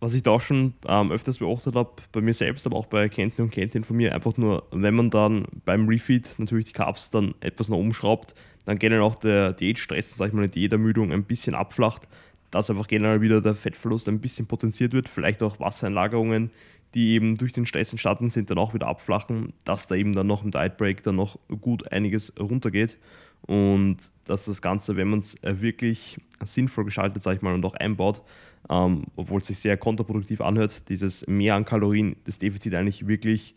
was 0.00 0.14
ich 0.14 0.22
da 0.22 0.30
auch 0.30 0.40
schon 0.40 0.74
ähm, 0.86 1.10
öfters 1.10 1.38
beobachtet 1.38 1.74
habe, 1.74 1.90
bei 2.12 2.20
mir 2.20 2.34
selbst, 2.34 2.66
aber 2.66 2.76
auch 2.76 2.86
bei 2.86 3.08
Klienten 3.08 3.44
und 3.44 3.50
Klientinnen 3.50 3.84
von 3.84 3.96
mir, 3.96 4.14
einfach 4.14 4.36
nur, 4.36 4.64
wenn 4.70 4.94
man 4.94 5.10
dann 5.10 5.46
beim 5.64 5.88
Refeed 5.88 6.36
natürlich 6.38 6.66
die 6.66 6.72
Carbs 6.72 7.10
dann 7.10 7.34
etwas 7.40 7.68
nach 7.68 7.76
oben 7.76 7.92
schraubt, 7.92 8.34
dann 8.64 8.78
generell 8.78 9.02
auch 9.02 9.16
der 9.16 9.52
Diätstress, 9.52 10.16
sag 10.16 10.28
ich 10.28 10.32
mal, 10.34 10.48
die 10.48 10.60
Diätermüdung 10.60 11.12
ein 11.12 11.24
bisschen 11.24 11.54
abflacht, 11.54 12.02
dass 12.50 12.70
einfach 12.70 12.86
generell 12.86 13.20
wieder 13.20 13.40
der 13.40 13.54
Fettverlust 13.54 14.08
ein 14.08 14.20
bisschen 14.20 14.46
potenziert 14.46 14.92
wird, 14.92 15.08
vielleicht 15.08 15.42
auch 15.42 15.58
Wassereinlagerungen, 15.58 16.50
die 16.94 17.10
eben 17.10 17.36
durch 17.36 17.52
den 17.52 17.66
Stress 17.66 17.90
entstanden 17.92 18.28
sind, 18.28 18.50
dann 18.50 18.58
auch 18.58 18.74
wieder 18.74 18.86
abflachen, 18.86 19.52
dass 19.64 19.88
da 19.88 19.94
eben 19.94 20.12
dann 20.14 20.26
noch 20.26 20.44
im 20.44 20.50
Diet 20.50 20.76
Break 20.76 21.02
dann 21.02 21.16
noch 21.16 21.38
gut 21.60 21.90
einiges 21.92 22.32
runtergeht 22.38 22.98
und 23.42 23.98
dass 24.24 24.44
das 24.44 24.62
Ganze, 24.62 24.96
wenn 24.96 25.08
man 25.08 25.20
es 25.20 25.34
äh, 25.42 25.60
wirklich 25.60 26.18
sinnvoll 26.44 26.84
gestaltet, 26.84 27.22
sag 27.22 27.36
ich 27.36 27.42
mal, 27.42 27.54
und 27.54 27.64
auch 27.64 27.74
einbaut, 27.74 28.22
ähm, 28.70 29.04
obwohl 29.16 29.40
es 29.40 29.46
sich 29.46 29.58
sehr 29.58 29.76
kontraproduktiv 29.76 30.40
anhört, 30.40 30.88
dieses 30.88 31.26
Mehr 31.26 31.54
an 31.54 31.64
Kalorien, 31.64 32.16
das 32.24 32.38
Defizit 32.38 32.74
eigentlich 32.74 33.06
wirklich 33.06 33.54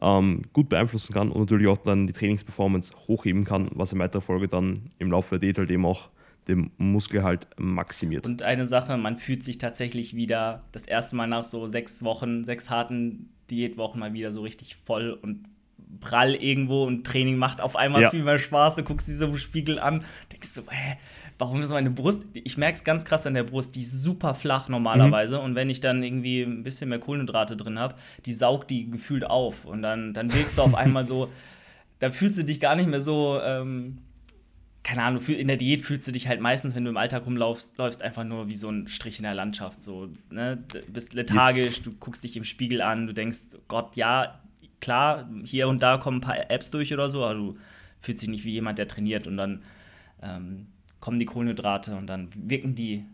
ähm, 0.00 0.42
gut 0.52 0.68
beeinflussen 0.68 1.12
kann 1.12 1.30
und 1.30 1.40
natürlich 1.40 1.66
auch 1.68 1.78
dann 1.78 2.06
die 2.06 2.12
Trainingsperformance 2.12 2.94
hochheben 3.08 3.44
kann, 3.44 3.70
was 3.74 3.92
in 3.92 3.98
weiterer 3.98 4.22
Folge 4.22 4.48
dann 4.48 4.90
im 4.98 5.10
Laufe 5.10 5.38
der 5.38 5.40
Diät 5.40 5.58
halt 5.58 5.70
eben 5.70 5.84
auch 5.84 6.10
den 6.48 6.70
Muskel 6.76 7.22
halt 7.22 7.46
maximiert. 7.56 8.26
Und 8.26 8.42
eine 8.42 8.66
Sache, 8.66 8.96
man 8.96 9.18
fühlt 9.18 9.44
sich 9.44 9.58
tatsächlich 9.58 10.16
wieder 10.16 10.64
das 10.72 10.86
erste 10.86 11.14
Mal 11.14 11.28
nach 11.28 11.44
so 11.44 11.68
sechs 11.68 12.02
Wochen, 12.02 12.42
sechs 12.44 12.68
harten 12.68 13.30
Diätwochen 13.50 14.00
mal 14.00 14.12
wieder 14.12 14.32
so 14.32 14.42
richtig 14.42 14.76
voll 14.76 15.10
und 15.10 15.46
prall 16.00 16.34
irgendwo 16.34 16.84
und 16.84 17.06
Training 17.06 17.36
macht 17.36 17.60
auf 17.60 17.76
einmal 17.76 18.02
ja. 18.02 18.10
viel 18.10 18.24
mehr 18.24 18.38
Spaß. 18.38 18.76
Du 18.76 18.82
guckst 18.82 19.08
dich 19.08 19.18
so 19.18 19.26
im 19.26 19.36
Spiegel 19.36 19.78
an, 19.78 20.04
denkst 20.32 20.48
so, 20.48 20.62
hä, 20.68 20.96
warum 21.38 21.60
ist 21.60 21.70
meine 21.70 21.90
Brust? 21.90 22.24
Ich 22.32 22.56
merke 22.56 22.76
es 22.76 22.84
ganz 22.84 23.04
krass 23.04 23.26
an 23.26 23.34
der 23.34 23.44
Brust, 23.44 23.74
die 23.74 23.82
ist 23.82 24.02
super 24.02 24.34
flach 24.34 24.68
normalerweise. 24.68 25.38
Mhm. 25.38 25.44
Und 25.44 25.54
wenn 25.54 25.70
ich 25.70 25.80
dann 25.80 26.02
irgendwie 26.02 26.42
ein 26.42 26.62
bisschen 26.62 26.88
mehr 26.88 26.98
Kohlenhydrate 26.98 27.56
drin 27.56 27.78
habe, 27.78 27.94
die 28.26 28.32
saugt 28.32 28.70
die 28.70 28.90
gefühlt 28.90 29.24
auf. 29.24 29.64
Und 29.64 29.82
dann, 29.82 30.14
dann 30.14 30.32
wirkst 30.32 30.58
du 30.58 30.62
auf 30.62 30.74
einmal 30.74 31.04
so, 31.04 31.30
dann 31.98 32.12
fühlst 32.12 32.38
du 32.38 32.44
dich 32.44 32.60
gar 32.60 32.76
nicht 32.76 32.88
mehr 32.88 33.00
so. 33.00 33.40
Ähm, 33.42 33.98
keine 34.84 35.04
Ahnung, 35.04 35.24
in 35.26 35.46
der 35.46 35.56
Diät 35.56 35.80
fühlst 35.80 36.08
du 36.08 36.12
dich 36.12 36.26
halt 36.26 36.40
meistens, 36.40 36.74
wenn 36.74 36.84
du 36.84 36.90
im 36.90 36.96
Alltag 36.96 37.24
rumlaufst, 37.24 37.78
läufst 37.78 38.02
einfach 38.02 38.24
nur 38.24 38.48
wie 38.48 38.56
so 38.56 38.68
ein 38.68 38.88
Strich 38.88 39.18
in 39.18 39.22
der 39.22 39.34
Landschaft. 39.34 39.80
So, 39.80 40.08
ne? 40.30 40.64
Du 40.72 40.80
bist 40.92 41.14
lethargisch, 41.14 41.76
yes. 41.76 41.82
du 41.82 41.92
guckst 41.92 42.24
dich 42.24 42.36
im 42.36 42.42
Spiegel 42.42 42.82
an, 42.82 43.06
du 43.06 43.14
denkst, 43.14 43.38
Gott, 43.68 43.94
ja, 43.94 44.40
klar, 44.80 45.30
hier 45.44 45.68
und 45.68 45.82
da 45.82 45.98
kommen 45.98 46.18
ein 46.18 46.20
paar 46.20 46.50
Apps 46.50 46.70
durch 46.70 46.92
oder 46.92 47.08
so, 47.08 47.24
aber 47.24 47.34
du 47.34 47.58
fühlst 48.00 48.22
dich 48.22 48.28
nicht 48.28 48.44
wie 48.44 48.50
jemand, 48.50 48.78
der 48.78 48.88
trainiert 48.88 49.28
und 49.28 49.36
dann 49.36 49.62
ähm, 50.20 50.66
kommen 51.02 51.18
die 51.18 51.26
Kohlenhydrate 51.26 51.96
und 51.96 52.06
dann 52.06 52.28
wirken 52.34 52.76
die 52.76 53.04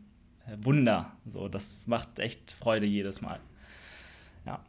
äh, 0.46 0.56
Wunder. 0.60 1.10
So, 1.24 1.48
das 1.48 1.86
macht 1.88 2.18
echt 2.18 2.52
Freude 2.52 2.84
jedes 2.84 3.22
Mal. 3.22 3.40
Ja. 4.44 4.60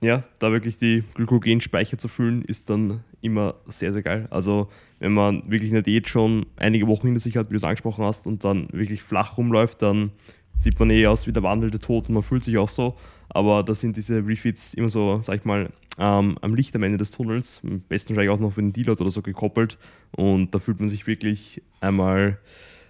Ja, 0.00 0.22
da 0.38 0.52
wirklich 0.52 0.78
die 0.78 1.02
Glykogenspeicher 1.14 1.98
zu 1.98 2.06
füllen, 2.06 2.42
ist 2.42 2.70
dann 2.70 3.02
immer 3.20 3.56
sehr, 3.66 3.92
sehr 3.92 4.02
geil. 4.02 4.28
Also, 4.30 4.70
wenn 5.00 5.12
man 5.12 5.50
wirklich 5.50 5.72
eine 5.72 5.82
Diät 5.82 6.08
schon 6.08 6.46
einige 6.54 6.86
Wochen 6.86 7.08
hinter 7.08 7.20
sich 7.20 7.36
hat, 7.36 7.48
wie 7.48 7.54
du 7.54 7.56
es 7.56 7.64
angesprochen 7.64 8.04
hast, 8.04 8.28
und 8.28 8.44
dann 8.44 8.68
wirklich 8.72 9.02
flach 9.02 9.36
rumläuft, 9.36 9.82
dann 9.82 10.12
sieht 10.56 10.78
man 10.78 10.90
eh 10.90 11.08
aus 11.08 11.26
wie 11.26 11.32
der 11.32 11.42
wandelnde 11.42 11.80
Tod 11.80 12.08
und 12.08 12.14
man 12.14 12.22
fühlt 12.22 12.44
sich 12.44 12.56
auch 12.58 12.68
so. 12.68 12.96
Aber 13.28 13.64
da 13.64 13.74
sind 13.74 13.96
diese 13.96 14.24
Refits 14.24 14.72
immer 14.72 14.88
so, 14.88 15.20
sag 15.20 15.40
ich 15.40 15.44
mal, 15.44 15.70
ähm, 15.98 16.38
am 16.40 16.54
Licht 16.54 16.74
am 16.76 16.82
Ende 16.82 16.98
des 16.98 17.10
Tunnels, 17.12 17.60
am 17.64 17.80
besten 17.80 18.14
wahrscheinlich 18.14 18.34
auch 18.36 18.40
noch 18.40 18.56
mit 18.56 18.58
einem 18.58 18.72
Dealer 18.72 19.00
oder 19.00 19.10
so 19.10 19.22
gekoppelt. 19.22 19.78
Und 20.12 20.54
da 20.54 20.58
fühlt 20.58 20.80
man 20.80 20.88
sich 20.88 21.06
wirklich 21.06 21.62
einmal, 21.80 22.38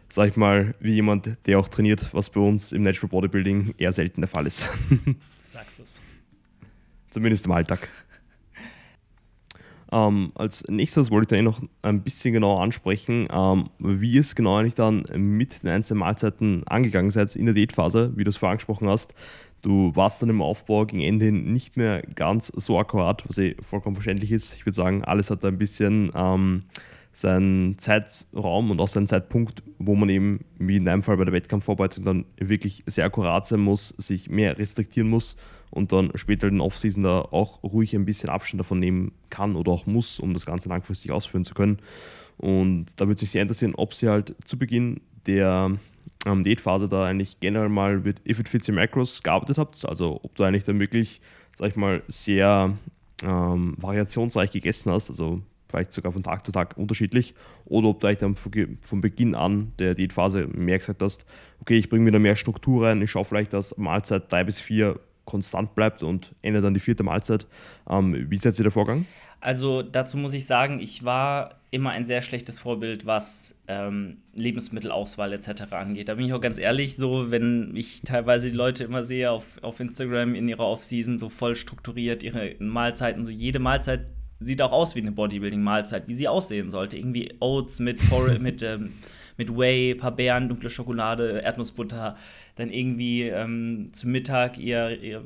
sag 0.08 0.28
ich 0.28 0.36
mal, 0.36 0.74
wie 0.80 0.94
jemand, 0.94 1.36
der 1.46 1.58
auch 1.58 1.68
trainiert, 1.68 2.12
was 2.12 2.30
bei 2.30 2.40
uns 2.40 2.72
im 2.72 2.82
Natural 2.82 3.08
Bodybuilding 3.08 3.74
eher 3.78 3.92
selten 3.92 4.20
der 4.20 4.28
Fall 4.28 4.46
ist. 4.46 4.68
Du 4.90 5.14
sagst 5.44 5.80
es. 5.80 6.02
Zumindest 7.10 7.46
im 7.46 7.52
Alltag. 7.52 7.88
Ähm, 9.96 10.32
als 10.34 10.62
nächstes 10.68 11.10
wollte 11.10 11.34
ich 11.34 11.40
eh 11.40 11.42
noch 11.42 11.62
ein 11.80 12.02
bisschen 12.02 12.34
genauer 12.34 12.60
ansprechen, 12.60 13.28
ähm, 13.30 13.70
wie 13.78 14.18
es 14.18 14.34
genau 14.34 14.58
eigentlich 14.58 14.74
dann 14.74 15.06
mit 15.14 15.62
den 15.62 15.70
einzelnen 15.70 16.00
Mahlzeiten 16.00 16.66
angegangen 16.66 17.10
seid 17.10 17.34
in 17.34 17.46
der 17.46 17.54
Diätphase, 17.54 18.12
wie 18.14 18.24
du 18.24 18.28
es 18.28 18.36
vorher 18.36 18.52
angesprochen 18.52 18.88
hast. 18.88 19.14
Du 19.62 19.96
warst 19.96 20.20
dann 20.20 20.28
im 20.28 20.42
Aufbau 20.42 20.84
gegen 20.84 21.00
Ende 21.00 21.32
nicht 21.32 21.78
mehr 21.78 22.02
ganz 22.02 22.48
so 22.48 22.78
akkurat, 22.78 23.26
was 23.26 23.38
eh 23.38 23.56
vollkommen 23.62 23.96
verständlich 23.96 24.32
ist. 24.32 24.54
Ich 24.54 24.66
würde 24.66 24.76
sagen, 24.76 25.02
alles 25.02 25.30
hat 25.30 25.42
ein 25.46 25.56
bisschen 25.56 26.12
ähm, 26.14 26.64
seinen 27.12 27.78
Zeitraum 27.78 28.70
und 28.70 28.80
auch 28.80 28.88
seinen 28.88 29.06
Zeitpunkt, 29.06 29.62
wo 29.78 29.94
man 29.94 30.10
eben, 30.10 30.44
wie 30.58 30.76
in 30.76 30.84
deinem 30.84 31.04
Fall 31.04 31.16
bei 31.16 31.24
der 31.24 31.32
Wettkampfvorbereitung, 31.32 32.04
dann 32.04 32.26
wirklich 32.36 32.84
sehr 32.86 33.06
akkurat 33.06 33.46
sein 33.46 33.60
muss, 33.60 33.88
sich 33.96 34.28
mehr 34.28 34.58
restriktieren 34.58 35.08
muss 35.08 35.36
und 35.76 35.92
dann 35.92 36.10
später 36.14 36.48
in 36.48 36.54
den 36.54 36.60
Offseason 36.60 37.02
da 37.02 37.20
auch 37.20 37.62
ruhig 37.62 37.94
ein 37.94 38.06
bisschen 38.06 38.30
Abstand 38.30 38.60
davon 38.60 38.78
nehmen 38.78 39.12
kann 39.28 39.56
oder 39.56 39.72
auch 39.72 39.86
muss, 39.86 40.18
um 40.18 40.32
das 40.32 40.46
Ganze 40.46 40.68
langfristig 40.70 41.12
ausführen 41.12 41.44
zu 41.44 41.54
können. 41.54 41.78
Und 42.38 42.86
da 42.96 43.06
würde 43.06 43.20
mich 43.20 43.30
sehr 43.30 43.42
interessieren, 43.42 43.74
ob 43.76 43.92
sie 43.94 44.08
halt 44.08 44.34
zu 44.44 44.58
Beginn 44.58 45.00
der 45.26 45.72
ähm, 46.24 46.44
Diätphase 46.44 46.88
da 46.88 47.04
eigentlich 47.04 47.40
generell 47.40 47.68
mal 47.68 47.98
mit 47.98 48.26
If 48.26 48.40
It 48.40 48.48
Fits 48.48 48.68
Your 48.68 48.74
Macros 48.74 49.22
gearbeitet 49.22 49.58
habt. 49.58 49.86
Also 49.86 50.18
ob 50.22 50.34
du 50.34 50.44
eigentlich 50.44 50.64
dann 50.64 50.80
wirklich, 50.80 51.20
sag 51.56 51.68
ich 51.68 51.76
mal, 51.76 52.02
sehr 52.08 52.76
ähm, 53.22 53.74
variationsreich 53.76 54.50
gegessen 54.50 54.92
hast, 54.92 55.10
also 55.10 55.42
vielleicht 55.68 55.92
sogar 55.92 56.12
von 56.12 56.22
Tag 56.22 56.46
zu 56.46 56.52
Tag 56.52 56.76
unterschiedlich, 56.78 57.34
oder 57.66 57.88
ob 57.88 58.00
du 58.00 58.06
eigentlich 58.06 58.18
dann 58.18 58.36
von 58.36 59.00
Beginn 59.00 59.34
an 59.34 59.72
der 59.78 59.94
Diätphase 59.94 60.46
mehr 60.46 60.78
gesagt 60.78 61.02
hast, 61.02 61.26
okay, 61.60 61.76
ich 61.76 61.90
bringe 61.90 62.06
wieder 62.06 62.18
mehr 62.18 62.36
Struktur 62.36 62.86
rein, 62.86 63.02
ich 63.02 63.10
schaue 63.10 63.24
vielleicht, 63.24 63.52
dass 63.52 63.76
Mahlzeit 63.76 64.30
drei 64.30 64.44
bis 64.44 64.60
vier 64.60 65.00
konstant 65.26 65.74
bleibt 65.74 66.02
und 66.02 66.34
endet 66.40 66.64
dann 66.64 66.72
die 66.72 66.80
vierte 66.80 67.02
Mahlzeit. 67.02 67.46
Ähm, 67.88 68.30
wie 68.30 68.38
seid 68.38 68.58
ihr 68.58 68.62
der 68.62 68.72
Vorgang? 68.72 69.04
Also 69.40 69.82
dazu 69.82 70.16
muss 70.16 70.32
ich 70.32 70.46
sagen, 70.46 70.80
ich 70.80 71.04
war 71.04 71.60
immer 71.70 71.90
ein 71.90 72.06
sehr 72.06 72.22
schlechtes 72.22 72.58
Vorbild, 72.58 73.04
was 73.04 73.54
ähm, 73.68 74.16
Lebensmittelauswahl 74.34 75.32
etc. 75.32 75.72
angeht. 75.72 76.08
Da 76.08 76.14
bin 76.14 76.26
ich 76.26 76.32
auch 76.32 76.40
ganz 76.40 76.58
ehrlich, 76.58 76.96
so 76.96 77.30
wenn 77.30 77.76
ich 77.76 78.00
teilweise 78.02 78.50
die 78.50 78.56
Leute 78.56 78.84
immer 78.84 79.04
sehe 79.04 79.30
auf, 79.30 79.44
auf 79.62 79.78
Instagram 79.78 80.34
in 80.34 80.48
ihrer 80.48 80.66
Offseason 80.66 81.18
so 81.18 81.28
voll 81.28 81.54
strukturiert, 81.54 82.22
ihre 82.22 82.54
Mahlzeiten, 82.58 83.24
so 83.24 83.30
jede 83.30 83.58
Mahlzeit 83.58 84.06
sieht 84.40 84.62
auch 84.62 84.72
aus 84.72 84.94
wie 84.94 85.00
eine 85.00 85.12
Bodybuilding-Mahlzeit, 85.12 86.08
wie 86.08 86.14
sie 86.14 86.28
aussehen 86.28 86.70
sollte. 86.70 86.96
Irgendwie 86.96 87.34
Oats 87.40 87.78
mit, 87.80 88.00
mit, 88.40 88.62
ähm, 88.62 88.94
mit 89.36 89.56
Whey, 89.56 89.94
paar 89.94 90.12
Beeren, 90.12 90.48
dunkle 90.48 90.70
Schokolade, 90.70 91.40
Erdnussbutter, 91.40 92.16
dann 92.56 92.70
irgendwie 92.70 93.22
ähm, 93.22 93.90
zum 93.92 94.12
Mittag 94.12 94.58
ihr, 94.58 95.00
ihr, 95.02 95.24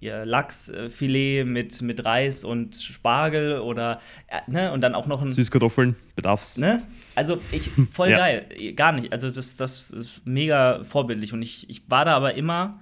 ihr 0.00 0.24
Lachsfilet 0.24 1.44
mit, 1.44 1.82
mit 1.82 2.04
Reis 2.04 2.44
und 2.44 2.76
Spargel 2.76 3.58
oder 3.60 4.00
äh, 4.28 4.50
ne, 4.50 4.72
und 4.72 4.80
dann 4.80 4.94
auch 4.94 5.06
noch 5.06 5.22
ein. 5.22 5.30
Süßkartoffeln, 5.30 5.96
bedarfs. 6.16 6.58
Ne? 6.58 6.82
Also 7.14 7.40
ich, 7.52 7.70
voll 7.90 8.10
ja. 8.10 8.18
geil, 8.18 8.46
gar 8.76 8.92
nicht. 8.92 9.12
Also 9.12 9.28
das, 9.28 9.56
das 9.56 9.90
ist 9.90 10.22
mega 10.24 10.84
vorbildlich 10.84 11.32
und 11.32 11.42
ich, 11.42 11.68
ich 11.68 11.82
war 11.88 12.04
da 12.04 12.16
aber 12.16 12.34
immer 12.34 12.80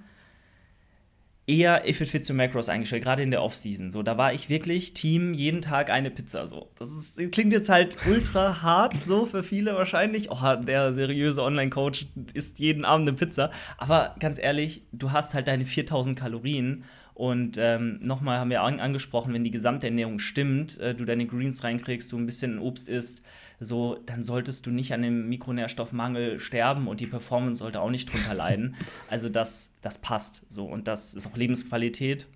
eher 1.49 1.89
If 1.89 1.99
It 1.99 2.09
Fits 2.09 2.27
to 2.27 2.33
Macros 2.35 2.69
eingestellt, 2.69 3.03
gerade 3.03 3.23
in 3.23 3.31
der 3.31 3.41
Offseason. 3.41 3.89
So, 3.89 4.03
da 4.03 4.17
war 4.17 4.33
ich 4.33 4.49
wirklich 4.49 4.93
Team 4.93 5.33
jeden 5.33 5.61
Tag 5.61 5.89
eine 5.89 6.11
Pizza. 6.11 6.47
So, 6.47 6.69
das 6.77 6.91
ist, 6.91 7.31
klingt 7.31 7.51
jetzt 7.51 7.69
halt 7.69 7.97
ultra 8.07 8.61
hart 8.61 8.95
so 8.97 9.25
für 9.25 9.41
viele 9.41 9.73
wahrscheinlich. 9.73 10.29
Oh, 10.31 10.55
der 10.55 10.93
seriöse 10.93 11.41
Online-Coach 11.41 12.07
isst 12.33 12.59
jeden 12.59 12.85
Abend 12.85 13.09
eine 13.09 13.17
Pizza. 13.17 13.49
Aber 13.77 14.15
ganz 14.19 14.39
ehrlich, 14.39 14.83
du 14.91 15.11
hast 15.11 15.33
halt 15.33 15.47
deine 15.47 15.65
4000 15.65 16.17
Kalorien 16.17 16.83
und 17.19 17.57
ähm, 17.57 17.99
nochmal 18.01 18.39
haben 18.39 18.49
wir 18.49 18.61
an 18.61 18.79
angesprochen, 18.79 19.33
wenn 19.33 19.43
die 19.43 19.51
Gesamternährung 19.51 20.19
stimmt, 20.19 20.79
äh, 20.79 20.95
du 20.95 21.03
deine 21.03 21.25
Greens 21.25 21.65
reinkriegst, 21.65 22.09
du 22.13 22.17
ein 22.17 22.25
bisschen 22.25 22.59
Obst 22.59 22.87
isst, 22.87 23.23
so, 23.59 23.97
dann 24.05 24.23
solltest 24.23 24.65
du 24.65 24.71
nicht 24.71 24.93
an 24.93 25.01
dem 25.01 25.27
Mikronährstoffmangel 25.27 26.39
sterben 26.39 26.87
und 26.87 27.01
die 27.01 27.07
Performance 27.07 27.59
sollte 27.59 27.81
auch 27.81 27.89
nicht 27.89 28.11
drunter 28.11 28.33
leiden. 28.33 28.75
Also 29.09 29.27
das, 29.27 29.73
das 29.81 29.97
passt 29.97 30.45
so 30.49 30.65
und 30.65 30.87
das 30.87 31.15
ist 31.15 31.27
auch 31.27 31.35
Lebensqualität. 31.35 32.27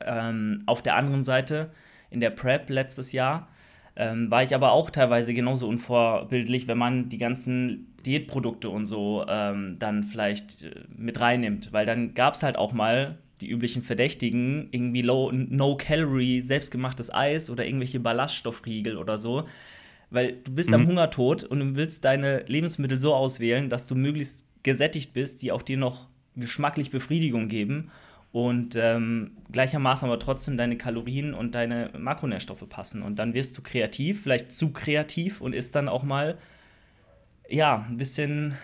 Ähm, 0.00 0.62
auf 0.66 0.82
der 0.82 0.96
anderen 0.96 1.24
Seite, 1.24 1.70
in 2.10 2.20
der 2.20 2.30
Prep 2.30 2.70
letztes 2.70 3.12
Jahr, 3.12 3.48
ähm, 3.96 4.30
war 4.30 4.42
ich 4.42 4.54
aber 4.54 4.72
auch 4.72 4.90
teilweise 4.90 5.34
genauso 5.34 5.68
unvorbildlich, 5.68 6.68
wenn 6.68 6.78
man 6.78 7.08
die 7.08 7.18
ganzen 7.18 7.94
Diätprodukte 8.06 8.70
und 8.70 8.86
so 8.86 9.26
ähm, 9.28 9.76
dann 9.78 10.04
vielleicht 10.04 10.62
äh, 10.62 10.70
mit 10.96 11.20
reinnimmt. 11.20 11.72
Weil 11.72 11.86
dann 11.86 12.14
gab 12.14 12.34
es 12.34 12.42
halt 12.42 12.56
auch 12.56 12.72
mal 12.72 13.18
die 13.40 13.50
üblichen 13.50 13.82
Verdächtigen, 13.82 14.68
irgendwie 14.70 15.02
low, 15.02 15.30
No-Calorie, 15.32 16.40
selbstgemachtes 16.40 17.12
Eis 17.12 17.50
oder 17.50 17.64
irgendwelche 17.66 18.00
Ballaststoffriegel 18.00 18.96
oder 18.96 19.18
so. 19.18 19.46
Weil 20.10 20.38
du 20.44 20.52
bist 20.52 20.70
mhm. 20.70 20.74
am 20.74 20.86
Hungertod 20.86 21.44
und 21.44 21.60
du 21.60 21.76
willst 21.76 22.04
deine 22.04 22.44
Lebensmittel 22.46 22.98
so 22.98 23.14
auswählen, 23.14 23.70
dass 23.70 23.86
du 23.86 23.94
möglichst 23.94 24.46
gesättigt 24.62 25.12
bist, 25.12 25.42
die 25.42 25.52
auch 25.52 25.62
dir 25.62 25.76
noch 25.76 26.08
geschmacklich 26.36 26.90
Befriedigung 26.90 27.48
geben 27.48 27.90
und 28.32 28.76
ähm, 28.76 29.32
gleichermaßen 29.50 30.06
aber 30.06 30.18
trotzdem 30.18 30.56
deine 30.56 30.76
Kalorien 30.76 31.34
und 31.34 31.54
deine 31.54 31.90
Makronährstoffe 31.98 32.68
passen. 32.68 33.02
Und 33.02 33.18
dann 33.18 33.34
wirst 33.34 33.58
du 33.58 33.62
kreativ, 33.62 34.22
vielleicht 34.22 34.52
zu 34.52 34.72
kreativ 34.72 35.40
und 35.40 35.52
isst 35.52 35.74
dann 35.74 35.88
auch 35.88 36.02
mal, 36.02 36.38
ja, 37.48 37.84
ein 37.88 37.96
bisschen 37.96 38.56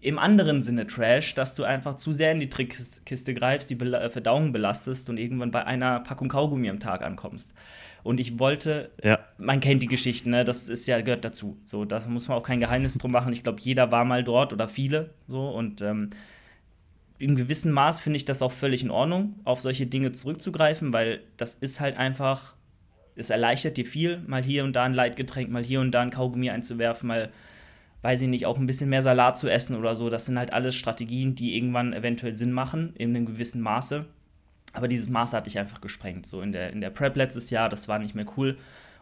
im 0.00 0.18
anderen 0.18 0.62
Sinne 0.62 0.86
Trash, 0.86 1.34
dass 1.34 1.54
du 1.54 1.64
einfach 1.64 1.96
zu 1.96 2.12
sehr 2.12 2.32
in 2.32 2.40
die 2.40 2.50
Trickkiste 2.50 3.34
greifst, 3.34 3.70
die 3.70 3.74
äh, 3.74 4.10
Verdauung 4.10 4.52
belastest 4.52 5.08
und 5.10 5.18
irgendwann 5.18 5.50
bei 5.50 5.64
einer 5.64 6.00
Packung 6.00 6.28
Kaugummi 6.28 6.68
am 6.68 6.78
Tag 6.78 7.02
ankommst. 7.02 7.54
Und 8.02 8.20
ich 8.20 8.38
wollte, 8.38 8.90
ja. 9.02 9.18
man 9.38 9.60
kennt 9.60 9.82
die 9.82 9.86
Geschichten, 9.86 10.30
ne? 10.30 10.44
das 10.44 10.68
ist 10.68 10.86
ja, 10.86 11.00
gehört 11.00 11.24
dazu. 11.24 11.58
So, 11.64 11.84
da 11.84 12.00
muss 12.08 12.28
man 12.28 12.38
auch 12.38 12.42
kein 12.42 12.60
Geheimnis 12.60 12.96
drum 12.98 13.10
machen. 13.10 13.32
Ich 13.32 13.42
glaube, 13.42 13.60
jeder 13.60 13.90
war 13.90 14.04
mal 14.04 14.24
dort 14.24 14.52
oder 14.52 14.68
viele. 14.68 15.10
So, 15.26 15.48
und 15.48 15.82
ähm, 15.82 16.10
in 17.18 17.36
gewissem 17.36 17.72
Maß 17.72 18.00
finde 18.00 18.16
ich 18.16 18.24
das 18.24 18.42
auch 18.42 18.52
völlig 18.52 18.82
in 18.82 18.90
Ordnung, 18.90 19.34
auf 19.44 19.60
solche 19.60 19.86
Dinge 19.86 20.12
zurückzugreifen, 20.12 20.92
weil 20.92 21.20
das 21.36 21.54
ist 21.54 21.80
halt 21.80 21.96
einfach, 21.96 22.54
es 23.16 23.30
erleichtert 23.30 23.76
dir 23.76 23.86
viel, 23.86 24.18
mal 24.26 24.42
hier 24.42 24.64
und 24.64 24.76
da 24.76 24.84
ein 24.84 24.94
Leitgetränk, 24.94 25.50
mal 25.50 25.64
hier 25.64 25.80
und 25.80 25.90
da 25.90 26.00
ein 26.00 26.10
Kaugummi 26.10 26.50
einzuwerfen, 26.50 27.08
mal 27.08 27.30
weiß 28.02 28.22
ich 28.22 28.28
nicht, 28.28 28.46
auch 28.46 28.58
ein 28.58 28.66
bisschen 28.66 28.90
mehr 28.90 29.02
Salat 29.02 29.38
zu 29.38 29.48
essen 29.48 29.76
oder 29.76 29.94
so. 29.94 30.08
Das 30.08 30.26
sind 30.26 30.38
halt 30.38 30.52
alles 30.52 30.76
Strategien, 30.76 31.34
die 31.34 31.56
irgendwann 31.56 31.92
eventuell 31.92 32.34
Sinn 32.34 32.52
machen, 32.52 32.92
in 32.96 33.10
einem 33.10 33.26
gewissen 33.26 33.60
Maße. 33.60 34.06
Aber 34.78 34.86
dieses 34.86 35.08
Maß 35.08 35.32
hatte 35.32 35.48
ich 35.48 35.58
einfach 35.58 35.80
gesprengt. 35.80 36.24
So 36.24 36.40
in 36.40 36.52
der, 36.52 36.72
in 36.72 36.80
der 36.80 36.90
Prep 36.90 37.16
letztes 37.16 37.50
Jahr, 37.50 37.68
das 37.68 37.88
war 37.88 37.98
nicht 37.98 38.14
mehr 38.14 38.26
cool. 38.36 38.56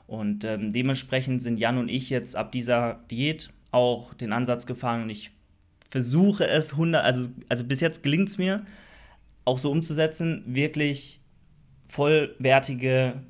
Und 0.06 0.42
ähm, 0.46 0.72
dementsprechend 0.72 1.42
sind 1.42 1.60
Jan 1.60 1.76
und 1.76 1.90
ich 1.90 2.08
jetzt 2.08 2.34
ab 2.34 2.50
dieser 2.50 3.00
Diät 3.10 3.50
auch 3.72 4.14
den 4.14 4.32
Ansatz 4.32 4.64
gefahren 4.64 5.02
und 5.02 5.10
ich 5.10 5.32
versuche 5.90 6.46
es 6.46 6.72
100, 6.72 7.04
also, 7.04 7.28
also 7.50 7.64
bis 7.64 7.80
jetzt 7.80 8.02
gelingt 8.02 8.30
es 8.30 8.38
mir, 8.38 8.64
auch 9.44 9.58
so 9.58 9.70
umzusetzen, 9.70 10.42
wirklich 10.46 11.20
vollwertige, 11.88 13.20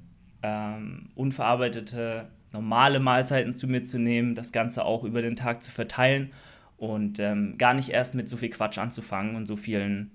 ähm, 0.44 1.10
unverarbeitete 1.16 2.28
normale 2.52 3.00
Mahlzeiten 3.00 3.56
zu 3.56 3.66
mir 3.66 3.82
zu 3.82 3.98
nehmen, 3.98 4.36
das 4.36 4.52
Ganze 4.52 4.84
auch 4.84 5.02
über 5.02 5.20
den 5.20 5.34
Tag 5.34 5.64
zu 5.64 5.72
verteilen 5.72 6.30
und 6.76 7.18
ähm, 7.18 7.58
gar 7.58 7.74
nicht 7.74 7.88
erst 7.88 8.14
mit 8.14 8.28
so 8.28 8.36
viel 8.36 8.50
Quatsch 8.50 8.78
anzufangen 8.78 9.34
und 9.34 9.46
so 9.46 9.56
vielen 9.56 10.12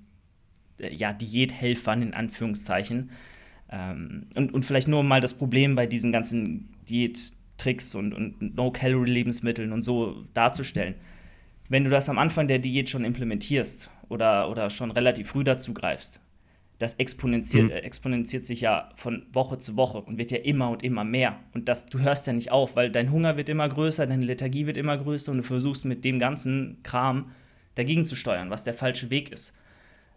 ja, 0.89 1.13
Diäthelfern 1.13 2.02
in 2.02 2.13
Anführungszeichen. 2.13 3.12
Ähm, 3.72 4.28
und, 4.36 4.54
und 4.54 4.65
vielleicht 4.65 4.88
nur 4.88 5.04
mal 5.04 5.22
das 5.22 5.34
Problem 5.34 5.76
bei 5.76 5.88
diesen 5.88 6.12
ganzen 6.12 6.70
Diättricks 6.89 7.96
und, 7.96 8.13
und 8.13 8.56
No-Calorie-Lebensmitteln 8.56 9.72
und 9.72 9.82
so 9.82 10.26
darzustellen. 10.34 10.96
Wenn 11.70 11.86
du 11.86 11.89
das 11.89 12.10
am 12.10 12.17
Anfang 12.17 12.48
der 12.48 12.60
Diät 12.60 12.89
schon 12.89 13.06
implementierst 13.06 13.89
oder, 14.10 14.50
oder 14.50 14.70
schon 14.70 14.91
relativ 14.91 15.30
früh 15.30 15.44
dazu 15.44 15.74
greifst, 15.74 16.22
das 16.82 16.96
exponentiert, 16.96 17.65
mhm. 17.65 17.72
exponentiert 17.72 18.46
sich 18.46 18.62
ja 18.62 18.89
von 18.96 19.26
Woche 19.32 19.60
zu 19.60 19.78
Woche 19.78 20.00
und 20.00 20.17
wird 20.17 20.32
ja 20.32 20.39
immer 20.39 20.70
und 20.70 20.84
immer 20.84 21.04
mehr. 21.04 21.39
Und 21.54 21.70
das, 21.70 21.86
du 21.86 22.00
hörst 22.00 22.26
ja 22.28 22.34
nicht 22.34 22.52
auf, 22.52 22.76
weil 22.76 22.89
dein 22.91 23.12
Hunger 23.12 23.38
wird 23.38 23.50
immer 23.50 23.70
größer, 23.70 24.08
deine 24.08 24.26
Lethargie 24.26 24.65
wird 24.65 24.78
immer 24.78 24.98
größer 24.98 25.32
und 25.32 25.38
du 25.39 25.44
versuchst 25.44 25.86
mit 25.86 26.04
dem 26.04 26.17
ganzen 26.17 26.82
Kram 26.84 27.32
dagegen 27.76 28.04
zu 28.06 28.15
steuern, 28.15 28.50
was 28.50 28.63
der 28.63 28.74
falsche 28.74 29.10
Weg 29.10 29.32
ist. 29.32 29.54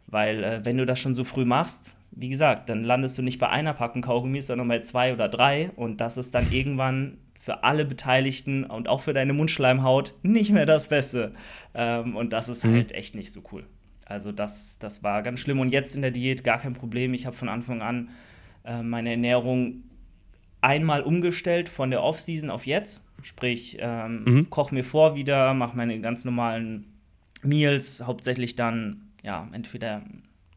Weil 0.07 0.45
äh, 0.45 0.65
wenn 0.65 0.79
du 0.79 0.87
das 0.87 1.01
schon 1.01 1.15
so 1.15 1.25
früh 1.25 1.45
machst, 1.45 1.97
wie 2.11 2.29
gesagt, 2.29 2.69
dann 2.69 2.85
landest 2.85 3.19
du 3.19 3.23
nicht 3.23 3.39
bei 3.39 3.49
einer 3.49 3.75
Packung 3.75 4.03
Kaugummis, 4.03 4.47
sondern 4.47 4.69
bei 4.69 4.81
zwei 4.81 5.13
oder 5.13 5.29
drei 5.29 5.71
und 5.77 6.01
das 6.01 6.17
ist 6.17 6.35
dann 6.35 6.53
irgendwann 6.53 7.19
für 7.41 7.63
alle 7.63 7.85
Beteiligten 7.85 8.65
und 8.65 8.89
auch 8.89 9.03
für 9.03 9.13
deine 9.13 9.35
Mundschleimhaut 9.35 10.15
nicht 10.23 10.51
mehr 10.51 10.65
das 10.65 10.89
Beste. 10.89 11.35
Ähm, 11.75 12.17
und 12.17 12.33
das 12.33 12.49
ist 12.49 12.65
mhm. 12.65 12.75
halt 12.75 12.93
echt 12.93 13.15
nicht 13.15 13.33
so 13.33 13.43
cool. 13.53 13.65
Also 14.07 14.33
das, 14.33 14.79
das 14.79 15.03
war 15.03 15.23
ganz 15.23 15.41
schlimm. 15.41 15.61
Und 15.61 15.69
jetzt 15.69 15.95
in 15.95 16.03
der 16.03 16.11
Diät 16.11 16.43
gar 16.43 16.59
kein 16.59 16.73
Problem. 16.73 17.13
Ich 17.13 17.27
habe 17.27 17.37
von 17.37 17.51
Anfang 17.51 17.83
an 17.83 18.09
äh, 18.65 18.83
meine 18.83 19.11
Ernährung 19.11 19.83
einmal 20.63 21.03
umgestellt 21.03 21.69
von 21.69 21.91
der 21.91 22.03
Off-Season 22.03 22.49
auf 22.49 22.65
jetzt. 22.65 23.05
Sprich, 23.23 23.77
ähm, 23.81 24.25
mhm. 24.25 24.51
koche 24.51 24.75
mir 24.75 24.85
vor 24.85 25.15
wieder, 25.15 25.53
mache 25.53 25.77
meine 25.77 26.01
ganz 26.01 26.25
normalen 26.25 26.87
Meals, 27.43 28.03
hauptsächlich 28.07 28.57
dann 28.57 29.04
ja 29.25 29.49
entweder 29.53 30.03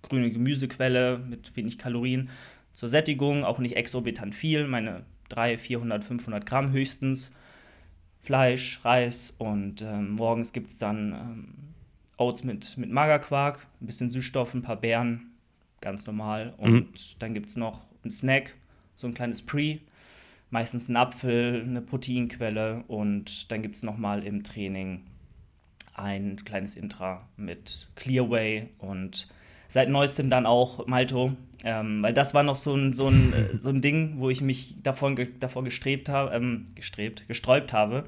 grüne 0.03 0.32
Gemüsequelle 0.32 1.17
mit 1.17 1.56
wenig 1.56 1.77
Kalorien 1.77 2.30
zur 2.73 2.89
Sättigung, 2.89 3.43
auch 3.43 3.60
nicht 3.60 3.75
exorbitant 3.75 4.36
viel, 4.36 4.67
meine 4.67 5.03
300, 5.30 5.60
400, 5.60 6.03
500 6.03 6.45
Gramm 6.45 6.71
höchstens. 6.71 7.34
Fleisch, 8.21 8.84
Reis 8.84 9.34
und 9.38 9.82
ähm, 9.82 10.12
morgens 10.12 10.51
gibt 10.51 10.69
es 10.69 10.77
dann 10.77 11.13
ähm, 11.13 11.53
Oats 12.17 12.43
mit, 12.43 12.77
mit 12.77 12.91
Magerquark, 12.91 13.65
ein 13.80 13.86
bisschen 13.86 14.10
Süßstoff, 14.10 14.53
ein 14.53 14.63
paar 14.63 14.75
Beeren, 14.75 15.32
ganz 15.80 16.06
normal. 16.06 16.53
Und 16.58 16.73
mhm. 16.73 16.89
dann 17.19 17.34
gibt 17.34 17.47
es 17.47 17.56
noch 17.56 17.86
einen 18.03 18.12
Snack, 18.12 18.56
so 18.95 19.08
ein 19.08 19.13
kleines 19.13 19.41
Pre, 19.41 19.80
meistens 20.49 20.89
ein 20.89 20.97
Apfel, 20.97 21.63
eine 21.63 21.82
Proteinquelle 21.82 22.84
und 22.88 23.49
dann 23.49 23.62
gibt 23.62 23.77
es 23.77 23.84
nochmal 23.84 24.23
im 24.25 24.43
Training 24.43 25.03
ein 25.97 26.38
kleines 26.45 26.75
Intra 26.75 27.27
mit 27.36 27.89
Clearway 27.95 28.69
und 28.77 29.27
seit 29.67 29.89
neuestem 29.89 30.29
dann 30.29 30.45
auch 30.45 30.88
Malto, 30.88 31.33
ähm, 31.63 32.01
weil 32.03 32.13
das 32.13 32.33
war 32.33 32.43
noch 32.43 32.55
so 32.55 32.75
ein, 32.75 32.93
so 32.93 33.10
ein, 33.10 33.33
äh, 33.33 33.57
so 33.57 33.69
ein 33.69 33.81
Ding, 33.81 34.15
wo 34.17 34.29
ich 34.29 34.41
mich 34.41 34.81
davon, 34.83 35.15
ge 35.15 35.27
davor 35.39 35.63
gestrebt 35.63 36.07
habe, 36.07 36.33
ähm, 36.33 36.67
gestrebt, 36.75 37.27
gesträubt 37.27 37.73
habe, 37.73 38.05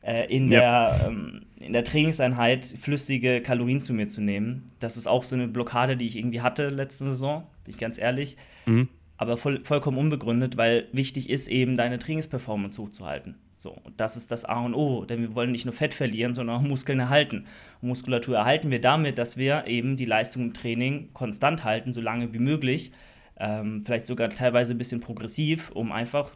äh, 0.00 0.24
in, 0.34 0.50
ja. 0.50 0.60
der, 0.90 1.06
ähm, 1.08 1.42
in 1.56 1.72
der 1.72 1.84
Trainingseinheit 1.84 2.64
flüssige 2.64 3.42
Kalorien 3.42 3.80
zu 3.80 3.92
mir 3.92 4.08
zu 4.08 4.22
nehmen. 4.22 4.64
Das 4.80 4.96
ist 4.96 5.06
auch 5.06 5.24
so 5.24 5.36
eine 5.36 5.46
Blockade, 5.46 5.96
die 5.96 6.06
ich 6.06 6.16
irgendwie 6.16 6.40
hatte 6.40 6.70
letzte 6.70 7.04
Saison, 7.04 7.46
bin 7.64 7.74
ich 7.74 7.78
ganz 7.78 7.98
ehrlich. 7.98 8.36
Mhm. 8.64 8.88
Aber 9.18 9.36
voll, 9.36 9.64
vollkommen 9.64 9.98
unbegründet, 9.98 10.56
weil 10.56 10.88
wichtig 10.92 11.30
ist 11.30 11.48
eben, 11.48 11.76
deine 11.76 11.98
Trainingsperformance 11.98 12.80
hochzuhalten. 12.80 13.36
So, 13.66 13.76
und 13.82 13.98
das 14.00 14.16
ist 14.16 14.30
das 14.30 14.44
A 14.44 14.60
und 14.60 14.76
O, 14.76 15.04
denn 15.06 15.20
wir 15.22 15.34
wollen 15.34 15.50
nicht 15.50 15.64
nur 15.64 15.74
Fett 15.74 15.92
verlieren, 15.92 16.34
sondern 16.34 16.58
auch 16.58 16.62
Muskeln 16.62 17.00
erhalten. 17.00 17.46
Und 17.82 17.88
Muskulatur 17.88 18.36
erhalten 18.36 18.70
wir 18.70 18.80
damit, 18.80 19.18
dass 19.18 19.36
wir 19.36 19.66
eben 19.66 19.96
die 19.96 20.04
Leistung 20.04 20.44
im 20.44 20.52
Training 20.54 21.12
konstant 21.14 21.64
halten, 21.64 21.92
so 21.92 22.00
lange 22.00 22.32
wie 22.32 22.38
möglich, 22.38 22.92
ähm, 23.40 23.82
vielleicht 23.84 24.06
sogar 24.06 24.28
teilweise 24.28 24.72
ein 24.72 24.78
bisschen 24.78 25.00
progressiv, 25.00 25.72
um 25.72 25.90
einfach 25.90 26.30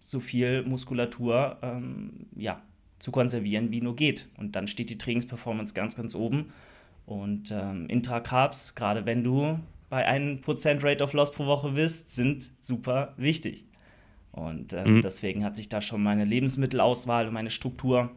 so 0.00 0.18
viel 0.18 0.64
Muskulatur 0.64 1.58
ähm, 1.62 2.26
ja, 2.34 2.60
zu 2.98 3.12
konservieren, 3.12 3.70
wie 3.70 3.80
nur 3.80 3.94
geht. 3.94 4.26
Und 4.36 4.56
dann 4.56 4.66
steht 4.66 4.90
die 4.90 4.98
Trainingsperformance 4.98 5.74
ganz, 5.74 5.94
ganz 5.94 6.16
oben. 6.16 6.52
Und 7.06 7.52
ähm, 7.52 7.86
Intra-Carbs, 7.86 8.74
gerade 8.74 9.06
wenn 9.06 9.22
du 9.22 9.60
bei 9.90 10.10
1% 10.10 10.82
Rate 10.82 11.04
of 11.04 11.12
Loss 11.12 11.30
pro 11.30 11.46
Woche 11.46 11.70
bist, 11.70 12.12
sind 12.12 12.50
super 12.58 13.14
wichtig. 13.16 13.64
Und 14.34 14.72
äh, 14.72 14.84
mhm. 14.84 15.00
deswegen 15.00 15.44
hat 15.44 15.54
sich 15.54 15.68
da 15.68 15.80
schon 15.80 16.02
meine 16.02 16.24
Lebensmittelauswahl 16.24 17.28
und 17.28 17.34
meine 17.34 17.50
Struktur 17.50 18.10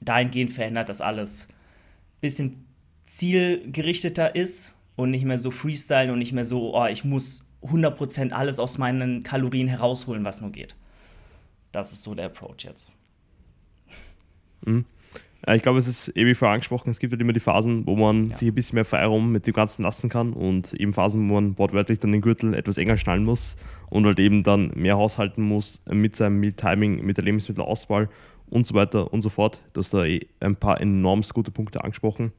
dahingehend 0.00 0.52
verändert, 0.52 0.88
dass 0.88 1.02
alles 1.02 1.48
ein 1.50 2.20
bisschen 2.22 2.64
zielgerichteter 3.06 4.34
ist 4.34 4.74
und 4.96 5.10
nicht 5.10 5.24
mehr 5.24 5.36
so 5.36 5.50
Freestyle 5.50 6.10
und 6.12 6.18
nicht 6.18 6.32
mehr 6.32 6.46
so, 6.46 6.74
oh, 6.74 6.86
ich 6.86 7.04
muss 7.04 7.46
100% 7.62 8.30
alles 8.30 8.58
aus 8.58 8.78
meinen 8.78 9.22
Kalorien 9.22 9.68
herausholen, 9.68 10.24
was 10.24 10.40
nur 10.40 10.50
geht. 10.50 10.74
Das 11.72 11.92
ist 11.92 12.04
so 12.04 12.14
der 12.14 12.26
Approach 12.26 12.64
jetzt. 12.64 12.90
Mhm. 14.64 14.86
Ich 15.46 15.62
glaube, 15.62 15.78
es 15.78 15.86
ist 15.86 16.16
eh 16.16 16.26
wie 16.26 16.34
vorher 16.34 16.54
angesprochen, 16.54 16.90
es 16.90 16.98
gibt 16.98 17.12
halt 17.12 17.20
immer 17.20 17.32
die 17.32 17.40
Phasen, 17.40 17.86
wo 17.86 17.94
man 17.94 18.26
ja. 18.26 18.34
sich 18.34 18.48
ein 18.48 18.54
bisschen 18.54 18.74
mehr 18.74 18.84
Freiraum 18.84 19.30
mit 19.30 19.46
dem 19.46 19.54
Ganzen 19.54 19.82
lassen 19.82 20.10
kann 20.10 20.32
und 20.32 20.74
eben 20.74 20.92
Phasen, 20.92 21.28
wo 21.28 21.34
man 21.34 21.56
wortwörtlich 21.56 22.00
dann 22.00 22.10
den 22.10 22.22
Gürtel 22.22 22.54
etwas 22.54 22.76
enger 22.76 22.96
schnallen 22.96 23.24
muss 23.24 23.56
und 23.88 24.04
halt 24.04 24.18
eben 24.18 24.42
dann 24.42 24.72
mehr 24.74 24.96
haushalten 24.96 25.42
muss 25.42 25.80
mit 25.88 26.16
seinem 26.16 26.40
Meal-Timing, 26.40 27.04
mit 27.04 27.18
der 27.18 27.24
Lebensmittelauswahl 27.24 28.08
und 28.50 28.66
so 28.66 28.74
weiter 28.74 29.12
und 29.12 29.22
so 29.22 29.28
fort. 29.28 29.62
Du 29.74 29.80
hast 29.80 29.94
da 29.94 30.04
eh 30.04 30.26
ein 30.40 30.56
paar 30.56 30.80
enorm 30.80 31.22
gute 31.32 31.52
Punkte 31.52 31.84
angesprochen. 31.84 32.32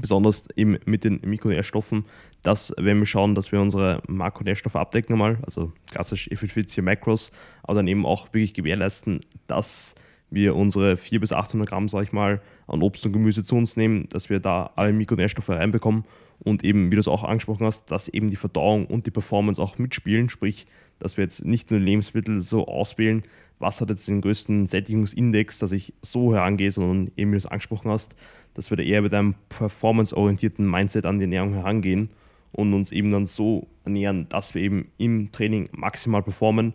Besonders 0.00 0.48
eben 0.56 0.78
mit 0.86 1.04
den 1.04 1.20
Mikronährstoffen, 1.24 2.04
dass 2.42 2.72
wenn 2.76 2.98
wir 2.98 3.06
schauen, 3.06 3.34
dass 3.34 3.52
wir 3.52 3.60
unsere 3.60 4.02
Makronährstoffe 4.06 4.76
abdecken 4.76 5.16
mal, 5.16 5.38
also 5.42 5.72
klassisch 5.90 6.28
Effizienz 6.28 6.76
Macros, 6.78 7.32
aber 7.62 7.76
dann 7.76 7.88
eben 7.88 8.04
auch 8.04 8.26
wirklich 8.32 8.54
gewährleisten, 8.54 9.20
dass 9.46 9.94
wir 10.34 10.56
unsere 10.56 10.96
400 10.96 11.20
bis 11.20 11.32
800 11.32 11.68
Gramm, 11.68 11.88
sag 11.88 12.02
ich 12.02 12.12
mal, 12.12 12.40
an 12.66 12.82
Obst 12.82 13.04
und 13.06 13.12
Gemüse 13.12 13.44
zu 13.44 13.56
uns 13.56 13.76
nehmen, 13.76 14.08
dass 14.10 14.30
wir 14.30 14.40
da 14.40 14.70
alle 14.76 14.92
Mikronährstoffe 14.92 15.50
reinbekommen 15.50 16.04
und 16.38 16.64
eben, 16.64 16.90
wie 16.90 16.96
du 16.96 17.00
es 17.00 17.08
auch 17.08 17.24
angesprochen 17.24 17.66
hast, 17.66 17.90
dass 17.90 18.08
eben 18.08 18.30
die 18.30 18.36
Verdauung 18.36 18.86
und 18.86 19.06
die 19.06 19.10
Performance 19.10 19.60
auch 19.60 19.78
mitspielen, 19.78 20.28
sprich, 20.28 20.66
dass 20.98 21.16
wir 21.16 21.24
jetzt 21.24 21.44
nicht 21.44 21.70
nur 21.70 21.80
Lebensmittel 21.80 22.40
so 22.40 22.66
auswählen, 22.66 23.22
was 23.58 23.80
hat 23.80 23.88
jetzt 23.88 24.08
den 24.08 24.20
größten 24.20 24.66
Sättigungsindex, 24.66 25.58
dass 25.58 25.72
ich 25.72 25.94
so 26.02 26.34
herangehe, 26.34 26.70
sondern 26.70 27.12
eben, 27.16 27.30
wie 27.30 27.36
du 27.36 27.38
es 27.38 27.46
angesprochen 27.46 27.90
hast, 27.90 28.14
dass 28.54 28.70
wir 28.70 28.76
da 28.76 28.82
eher 28.82 29.02
mit 29.02 29.14
einem 29.14 29.34
performanceorientierten 29.48 30.68
Mindset 30.68 31.06
an 31.06 31.18
die 31.18 31.24
Ernährung 31.24 31.54
herangehen 31.54 32.10
und 32.52 32.72
uns 32.72 32.92
eben 32.92 33.10
dann 33.10 33.26
so 33.26 33.66
ernähren, 33.84 34.28
dass 34.28 34.54
wir 34.54 34.62
eben 34.62 34.88
im 34.98 35.32
Training 35.32 35.68
maximal 35.72 36.22
performen 36.22 36.74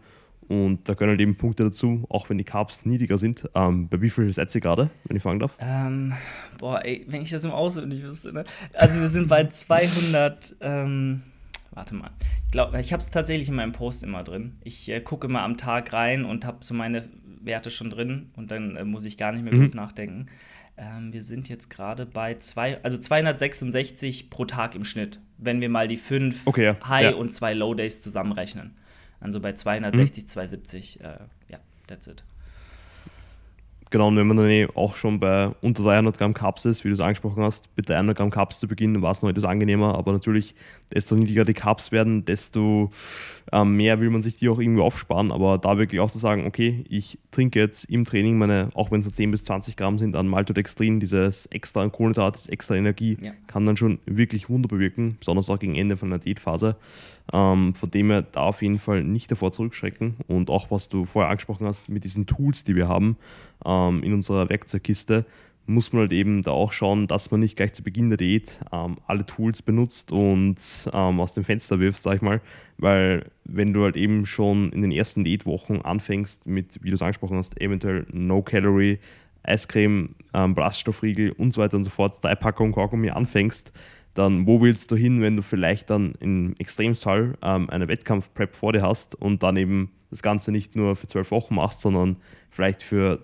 und 0.50 0.90
da 0.90 0.96
können 0.96 1.12
halt 1.12 1.22
eben 1.22 1.36
Punkte 1.36 1.64
dazu, 1.64 2.06
auch 2.10 2.28
wenn 2.30 2.40
die 2.40 2.44
Carbs 2.44 2.84
niedriger 2.84 3.20
sind. 3.20 3.48
Ähm, 3.54 3.88
bei 3.88 4.02
wie 4.02 4.10
viel 4.10 4.34
seid 4.34 4.54
ihr 4.56 4.62
gerade, 4.62 4.90
wenn 5.04 5.16
ich 5.16 5.22
fragen 5.22 5.40
darf? 5.40 5.56
Ähm, 5.60 6.14
boah, 6.58 6.84
ey, 6.84 7.06
wenn 7.08 7.22
ich 7.22 7.30
das 7.30 7.44
im 7.44 7.52
Auswendig 7.52 8.02
wüsste, 8.02 8.34
ne? 8.34 8.44
Also 8.74 9.00
wir 9.00 9.10
sind 9.10 9.28
bei 9.28 9.46
200, 9.46 10.56
ähm, 10.62 11.22
warte 11.70 11.94
mal. 11.94 12.10
Ich 12.46 12.52
glaube, 12.52 12.80
ich 12.80 12.92
habe 12.92 13.00
es 13.00 13.12
tatsächlich 13.12 13.48
in 13.48 13.54
meinem 13.54 13.74
Post 13.74 14.04
immer 14.04 14.24
drin. 14.24 14.56
Ich 14.64 14.90
äh, 14.90 15.02
gucke 15.02 15.28
immer 15.28 15.44
am 15.44 15.56
Tag 15.56 15.94
rein 15.94 16.26
und 16.26 16.46
habe 16.46 16.58
so 16.62 16.74
meine 16.74 17.08
Werte 17.42 17.70
schon 17.70 17.92
drin 17.92 18.32
und 18.36 18.50
dann 18.50 18.76
äh, 18.76 18.84
muss 18.84 19.06
ich 19.06 19.18
gar 19.18 19.32
nicht 19.32 19.44
mehr 19.44 19.54
mhm. 19.54 19.60
groß 19.60 19.76
nachdenken. 19.76 20.26
Ähm, 20.78 21.14
wir 21.14 21.22
sind 21.22 21.48
jetzt 21.48 21.70
gerade 21.70 22.08
bei 22.08 22.40
zwei, 22.40 22.84
also 22.84 22.98
266 22.98 24.32
pro 24.32 24.46
Tag 24.46 24.74
im 24.74 24.84
Schnitt, 24.84 25.20
wenn 25.38 25.62
wir 25.62 25.70
mal 25.70 25.88
die 25.88 25.98
fünf 25.98 26.48
okay, 26.48 26.66
ja. 26.66 26.78
High- 26.88 27.12
ja. 27.12 27.16
und 27.16 27.36
zwei 27.36 27.54
Low-Days 27.54 28.02
zusammenrechnen. 28.02 28.76
Also 29.20 29.40
bei 29.40 29.54
260, 29.54 30.24
mhm. 30.24 30.28
270, 30.28 31.02
äh, 31.02 31.04
ja, 31.50 31.60
that's 31.88 32.08
it. 32.08 32.24
Genau, 33.92 34.10
und 34.10 34.18
wenn 34.18 34.28
man 34.28 34.38
dann 34.38 34.50
eh 34.50 34.68
auch 34.76 34.96
schon 34.96 35.20
bei 35.20 35.50
unter 35.62 35.82
300 35.84 36.16
Gramm 36.18 36.36
Carbs 36.36 36.64
ist, 36.66 36.84
wie 36.84 36.90
du 36.90 36.94
es 36.94 37.00
angesprochen 37.00 37.42
hast, 37.42 37.68
mit 37.76 37.90
300 37.90 38.16
Gramm 38.16 38.30
Carbs 38.30 38.60
zu 38.60 38.68
beginnen, 38.68 39.02
war 39.02 39.12
es 39.12 39.24
noch 39.24 39.30
etwas 39.30 39.46
angenehmer, 39.46 39.96
aber 39.96 40.12
natürlich, 40.12 40.54
desto 40.94 41.16
niedriger 41.16 41.44
die 41.44 41.56
Carbs 41.56 41.92
werden, 41.92 42.24
desto 42.24 42.92
ähm, 43.52 43.78
mehr 43.78 44.00
will 44.00 44.12
man 44.12 44.22
sich 44.22 44.36
die 44.36 44.48
auch 44.48 44.60
irgendwie 44.60 44.84
aufsparen, 44.84 45.32
aber 45.32 45.58
da 45.58 45.80
wirklich 45.80 46.02
auch 46.02 46.12
zu 46.12 46.20
sagen, 46.20 46.46
okay, 46.46 46.86
ich 46.88 47.18
trinke 47.32 47.58
jetzt 47.58 47.86
im 47.86 48.06
Training 48.06 48.38
meine, 48.38 48.70
auch 48.76 48.92
wenn 48.92 49.02
es 49.02 49.12
10 49.12 49.32
bis 49.32 49.44
20 49.46 49.76
Gramm 49.76 49.98
sind, 49.98 50.16
an 50.16 50.28
Maltodextrin, 50.28 51.00
dieses 51.00 51.48
extra 51.48 51.88
Kohlenhydrat, 51.90 52.36
das 52.36 52.48
extra 52.48 52.76
Energie, 52.76 53.18
ja. 53.20 53.32
kann 53.48 53.66
dann 53.66 53.76
schon 53.76 53.98
wirklich 54.06 54.50
Wunder 54.50 54.68
bewirken, 54.68 55.18
besonders 55.20 55.50
auch 55.50 55.58
gegen 55.58 55.76
Ende 55.76 55.98
von 55.98 56.12
der 56.12 56.20
Diätphase. 56.20 56.76
Ähm, 57.32 57.76
von 57.76 57.92
dem 57.92 58.10
her 58.10 58.24
da 58.24 58.42
auf 58.42 58.62
jeden 58.62 58.80
Fall 58.80 59.04
nicht 59.04 59.32
davor 59.32 59.52
zurückschrecken. 59.52 60.16
Und 60.28 60.50
auch 60.50 60.72
was 60.72 60.90
du 60.90 61.06
vorher 61.06 61.30
angesprochen 61.30 61.68
hast 61.68 61.90
mit 61.90 62.04
diesen 62.04 62.26
Tools, 62.26 62.64
die 62.64 62.76
wir 62.76 62.88
haben 62.88 63.18
ähm, 63.66 64.04
in 64.04 64.14
unserer 64.14 64.50
Werkzeugkiste, 64.50 65.26
muss 65.70 65.94
man 65.94 66.02
halt 66.02 66.14
eben 66.14 66.42
da 66.42 66.52
auch 66.52 66.72
schauen, 66.72 67.06
dass 67.06 67.30
man 67.30 67.42
nicht 67.42 67.56
gleich 67.56 67.74
zu 67.74 67.84
Beginn 67.84 68.10
der 68.10 68.18
Diät 68.18 68.60
ähm, 68.72 68.98
alle 69.06 69.26
Tools 69.26 69.62
benutzt 69.62 70.12
und 70.12 70.58
ähm, 70.92 71.20
aus 71.20 71.36
dem 71.36 71.44
Fenster 71.44 71.80
wirft, 71.80 72.02
sag 72.02 72.16
ich 72.16 72.22
mal. 72.22 72.42
Weil 72.78 73.30
wenn 73.44 73.72
du 73.72 73.84
halt 73.84 73.96
eben 73.96 74.26
schon 74.26 74.72
in 74.72 74.82
den 74.82 74.92
ersten 74.92 75.24
Diätwochen 75.24 75.84
anfängst 75.84 76.48
mit, 76.48 76.84
wie 76.84 76.90
du 76.90 76.96
es 76.96 77.02
angesprochen 77.04 77.38
hast, 77.38 77.62
eventuell 77.62 78.08
No-Calorie, 78.12 78.98
Eiscreme, 79.44 80.16
ähm, 80.34 80.56
Ballaststoffriegel 80.56 81.32
und 81.34 81.54
so 81.54 81.62
weiter 81.62 81.78
und 81.78 81.84
so 81.84 81.92
fort, 81.92 82.24
drei 82.24 82.36
Packungen 82.36 82.74
Kaugummi 82.74 83.12
anfängst, 83.12 83.72
dann 84.14 84.48
wo 84.48 84.62
willst 84.62 84.92
du 84.92 84.96
hin, 84.96 85.22
wenn 85.22 85.36
du 85.36 85.42
vielleicht 85.42 85.90
dann 85.90 86.14
im 86.20 86.56
Extremfall 86.58 87.38
ähm, 87.42 87.70
eine 87.70 87.88
Wettkampf-Prep 87.88 88.56
vor 88.56 88.74
dir 88.74 88.82
hast 88.82 89.16
und 89.16 89.44
dann 89.44 89.58
eben 89.58 89.92
das 90.10 90.22
Ganze 90.22 90.52
nicht 90.52 90.76
nur 90.76 90.96
für 90.96 91.08
zwölf 91.08 91.32
Wochen 91.32 91.56
machst, 91.56 91.82
sondern 91.82 92.18
vielleicht 92.50 92.84
für 92.84 93.24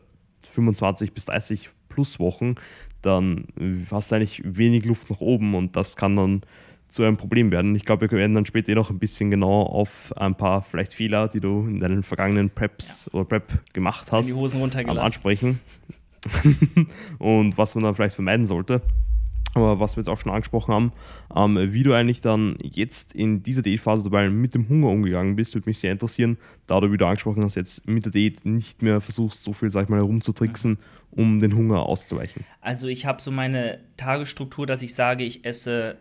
25 0.51 1.13
bis 1.13 1.25
30 1.25 1.69
plus 1.89 2.19
Wochen, 2.19 2.55
dann 3.01 3.45
hast 3.91 4.11
du 4.11 4.15
eigentlich 4.15 4.41
wenig 4.43 4.85
Luft 4.85 5.09
nach 5.09 5.19
oben 5.19 5.55
und 5.55 5.75
das 5.75 5.95
kann 5.95 6.15
dann 6.15 6.41
zu 6.89 7.03
einem 7.03 7.17
Problem 7.17 7.51
werden. 7.51 7.75
Ich 7.75 7.85
glaube, 7.85 8.09
wir 8.09 8.17
werden 8.17 8.35
dann 8.35 8.45
später 8.45 8.71
eh 8.71 8.75
noch 8.75 8.89
ein 8.89 8.99
bisschen 8.99 9.31
genau 9.31 9.63
auf 9.63 10.13
ein 10.17 10.35
paar 10.35 10.61
vielleicht 10.61 10.93
Fehler, 10.93 11.27
die 11.27 11.39
du 11.39 11.67
in 11.67 11.79
deinen 11.79 12.03
vergangenen 12.03 12.49
Preps 12.49 13.09
ja. 13.11 13.19
oder 13.19 13.25
Prep 13.25 13.73
gemacht 13.73 14.11
hast, 14.11 14.33
Hosen 14.33 14.61
ansprechen 14.97 15.59
und 17.19 17.57
was 17.57 17.75
man 17.75 17.83
dann 17.83 17.95
vielleicht 17.95 18.15
vermeiden 18.15 18.45
sollte. 18.45 18.81
Aber 19.55 19.79
was 19.79 19.95
wir 19.95 20.01
jetzt 20.01 20.09
auch 20.09 20.19
schon 20.19 20.31
angesprochen 20.31 20.73
haben, 20.73 20.91
ähm, 21.35 21.73
wie 21.73 21.83
du 21.83 21.93
eigentlich 21.93 22.21
dann 22.21 22.57
jetzt 22.61 23.13
in 23.13 23.41
dieser 23.41 23.61
Diätphase 23.61 24.03
dabei 24.03 24.29
mit 24.29 24.53
dem 24.53 24.67
Hunger 24.69 24.89
umgegangen 24.89 25.35
bist, 25.35 25.55
würde 25.55 25.69
mich 25.69 25.79
sehr 25.79 25.91
interessieren, 25.91 26.37
da 26.67 26.79
du, 26.79 26.91
wie 26.91 26.97
du 26.97 27.05
angesprochen 27.05 27.43
hast, 27.43 27.55
jetzt 27.55 27.87
mit 27.87 28.05
der 28.05 28.11
Diät 28.11 28.45
nicht 28.45 28.81
mehr 28.81 29.01
versuchst, 29.01 29.43
so 29.43 29.53
viel, 29.53 29.69
sag 29.69 29.83
ich 29.83 29.89
mal, 29.89 29.97
herumzutricksen, 29.97 30.77
um 31.11 31.39
den 31.39 31.55
Hunger 31.55 31.83
auszuweichen. 31.83 32.43
Also 32.61 32.87
ich 32.87 33.05
habe 33.05 33.21
so 33.21 33.31
meine 33.31 33.79
Tagesstruktur, 33.97 34.65
dass 34.65 34.81
ich 34.81 34.93
sage, 34.93 35.23
ich 35.23 35.45
esse 35.45 35.97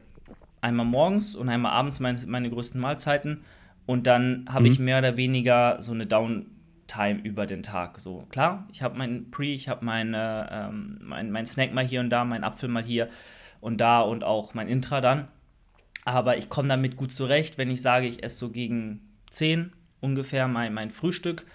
einmal 0.60 0.86
morgens 0.86 1.36
und 1.36 1.48
einmal 1.48 1.72
abends 1.72 2.00
meine, 2.00 2.18
meine 2.26 2.50
größten 2.50 2.80
Mahlzeiten 2.80 3.42
und 3.86 4.06
dann 4.06 4.46
habe 4.48 4.66
mhm. 4.66 4.72
ich 4.72 4.78
mehr 4.78 4.98
oder 4.98 5.16
weniger 5.16 5.76
so 5.80 5.92
eine 5.92 6.06
Downtime 6.06 7.20
über 7.22 7.46
den 7.46 7.62
Tag. 7.62 8.00
So, 8.00 8.26
klar, 8.30 8.66
ich 8.72 8.82
habe 8.82 8.96
mein 8.96 9.30
Pre, 9.30 9.44
ich 9.44 9.68
habe 9.68 9.84
meine, 9.84 10.48
ähm, 10.50 10.98
mein, 11.02 11.30
mein 11.30 11.46
Snack 11.46 11.74
mal 11.74 11.86
hier 11.86 12.00
und 12.00 12.10
da, 12.10 12.24
mein 12.24 12.44
Apfel 12.44 12.68
mal 12.68 12.82
hier 12.82 13.08
und 13.64 13.78
da 13.78 14.02
und 14.02 14.24
auch 14.24 14.52
mein 14.52 14.68
Intra 14.68 15.00
dann. 15.00 15.28
Aber 16.04 16.36
ich 16.36 16.50
komme 16.50 16.68
damit 16.68 16.96
gut 16.96 17.12
zurecht, 17.12 17.56
wenn 17.56 17.70
ich 17.70 17.80
sage, 17.80 18.06
ich 18.06 18.22
esse 18.22 18.36
so 18.36 18.50
gegen 18.50 19.00
10 19.30 19.72
ungefähr 20.00 20.46
mein, 20.48 20.74
mein 20.74 20.90
Frühstück. 20.90 21.46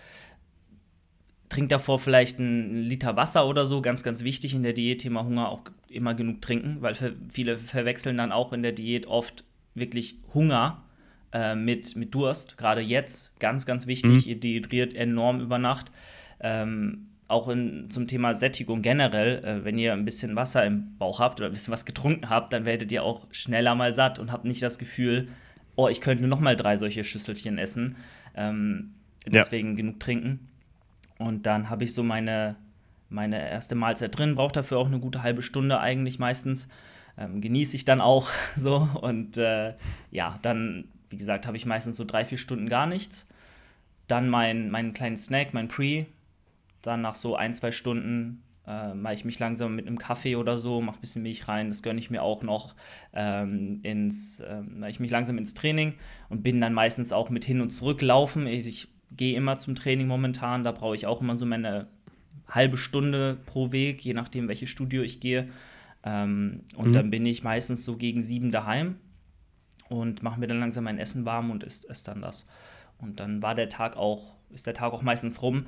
Trink 1.49 1.69
davor 1.69 1.99
vielleicht 1.99 2.39
einen 2.39 2.77
Liter 2.77 3.15
Wasser 3.15 3.47
oder 3.47 3.67
so, 3.67 3.81
ganz, 3.81 4.03
ganz 4.03 4.23
wichtig 4.23 4.55
in 4.55 4.63
der 4.63 4.73
Diät, 4.73 5.01
Thema 5.01 5.23
Hunger 5.23 5.49
auch 5.49 5.61
immer 5.87 6.15
genug 6.15 6.41
trinken, 6.41 6.77
weil 6.81 6.95
viele 7.29 7.57
verwechseln 7.59 8.17
dann 8.17 8.31
auch 8.31 8.53
in 8.53 8.63
der 8.63 8.71
Diät 8.71 9.05
oft 9.05 9.43
wirklich 9.75 10.15
Hunger 10.33 10.83
äh, 11.31 11.53
mit, 11.53 11.95
mit 11.95 12.15
Durst. 12.15 12.57
Gerade 12.57 12.81
jetzt, 12.81 13.39
ganz, 13.39 13.67
ganz 13.67 13.85
wichtig, 13.85 14.25
mhm. 14.25 14.31
ihr 14.31 14.39
dehydriert 14.39 14.95
enorm 14.95 15.41
über 15.41 15.59
Nacht. 15.59 15.91
Ähm, 16.39 17.09
auch 17.29 17.47
in, 17.47 17.89
zum 17.89 18.07
Thema 18.07 18.33
Sättigung 18.33 18.81
generell, 18.81 19.43
äh, 19.45 19.63
wenn 19.63 19.77
ihr 19.77 19.93
ein 19.93 20.03
bisschen 20.03 20.35
Wasser 20.35 20.65
im 20.65 20.97
Bauch 20.97 21.19
habt 21.19 21.39
oder 21.39 21.49
ein 21.49 21.53
bisschen 21.53 21.71
was 21.71 21.85
getrunken 21.85 22.29
habt, 22.29 22.51
dann 22.51 22.65
werdet 22.65 22.91
ihr 22.91 23.03
auch 23.03 23.27
schneller 23.31 23.75
mal 23.75 23.93
satt 23.93 24.19
und 24.19 24.31
habt 24.31 24.45
nicht 24.45 24.63
das 24.63 24.79
Gefühl, 24.79 25.29
oh, 25.75 25.87
ich 25.87 26.01
könnte 26.01 26.23
nur 26.23 26.29
noch 26.29 26.39
mal 26.39 26.55
drei 26.55 26.75
solche 26.75 27.03
Schüsselchen 27.03 27.57
essen. 27.59 27.97
Ähm, 28.35 28.95
deswegen 29.25 29.69
ja. 29.69 29.75
genug 29.75 29.99
trinken. 29.99 30.49
Und 31.19 31.45
dann 31.45 31.69
habe 31.69 31.83
ich 31.83 31.93
so 31.93 32.01
meine, 32.01 32.55
meine 33.09 33.47
erste 33.47 33.75
Mahlzeit 33.75 34.17
drin, 34.17 34.35
brauche 34.35 34.53
dafür 34.53 34.79
auch 34.79 34.87
eine 34.87 34.99
gute 34.99 35.21
halbe 35.21 35.43
Stunde 35.43 35.79
eigentlich 35.79 36.17
meistens. 36.17 36.67
Ähm, 37.15 37.41
genieße 37.41 37.75
ich 37.75 37.85
dann 37.85 38.01
auch 38.01 38.29
so. 38.55 38.87
Und 39.01 39.37
äh, 39.37 39.75
ja, 40.09 40.39
dann, 40.41 40.85
wie 41.11 41.17
gesagt, 41.17 41.45
habe 41.45 41.57
ich 41.57 41.65
meistens 41.67 41.95
so 41.95 42.05
drei, 42.05 42.25
vier 42.25 42.39
Stunden 42.39 42.69
gar 42.69 42.87
nichts. 42.87 43.27
Dann 44.07 44.29
mein, 44.29 44.71
meinen 44.71 44.93
kleinen 44.93 45.17
Snack, 45.17 45.53
mein 45.53 45.67
Pre, 45.67 46.07
dann 46.81 47.01
nach 47.01 47.15
so 47.15 47.35
ein, 47.35 47.53
zwei 47.53 47.71
Stunden 47.71 48.43
äh, 48.67 48.93
mache 48.93 49.15
ich 49.15 49.25
mich 49.25 49.39
langsam 49.39 49.75
mit 49.75 49.87
einem 49.87 49.97
Kaffee 49.97 50.35
oder 50.35 50.57
so, 50.57 50.81
mache 50.81 50.97
ein 50.97 51.01
bisschen 51.01 51.23
Milch 51.23 51.47
rein, 51.47 51.69
das 51.69 51.81
gönne 51.81 51.99
ich 51.99 52.09
mir 52.09 52.21
auch 52.21 52.43
noch 52.43 52.75
ähm, 53.13 53.79
ins, 53.83 54.39
äh, 54.39 54.61
mache 54.61 54.91
ich 54.91 54.99
mich 54.99 55.11
langsam 55.11 55.37
ins 55.37 55.53
Training 55.53 55.93
und 56.29 56.43
bin 56.43 56.61
dann 56.61 56.73
meistens 56.73 57.11
auch 57.11 57.29
mit 57.29 57.43
hin 57.43 57.61
und 57.61 57.71
zurück 57.71 58.01
laufen. 58.01 58.47
Ich, 58.47 58.67
ich 58.67 58.87
gehe 59.11 59.35
immer 59.35 59.57
zum 59.57 59.75
Training 59.75 60.07
momentan, 60.07 60.63
da 60.63 60.71
brauche 60.71 60.95
ich 60.95 61.07
auch 61.07 61.21
immer 61.21 61.35
so 61.35 61.45
meine 61.45 61.87
halbe 62.47 62.77
Stunde 62.77 63.37
pro 63.45 63.71
Weg, 63.71 64.01
je 64.01 64.13
nachdem, 64.13 64.47
welches 64.47 64.69
Studio 64.69 65.01
ich 65.01 65.19
gehe. 65.19 65.49
Ähm, 66.03 66.61
und 66.75 66.89
mhm. 66.89 66.93
dann 66.93 67.09
bin 67.09 67.25
ich 67.25 67.43
meistens 67.43 67.83
so 67.83 67.97
gegen 67.97 68.21
sieben 68.21 68.51
daheim 68.51 68.95
und 69.89 70.23
mache 70.23 70.39
mir 70.39 70.47
dann 70.47 70.59
langsam 70.59 70.83
mein 70.85 70.99
Essen 70.99 71.25
warm 71.25 71.51
und 71.51 71.63
esse 71.63 72.05
dann 72.05 72.21
das. 72.21 72.47
Und 72.99 73.19
dann 73.19 73.41
war 73.41 73.55
der 73.55 73.69
Tag 73.69 73.97
auch, 73.97 74.35
ist 74.49 74.67
der 74.67 74.73
Tag 74.73 74.93
auch 74.93 75.01
meistens 75.01 75.41
rum. 75.41 75.65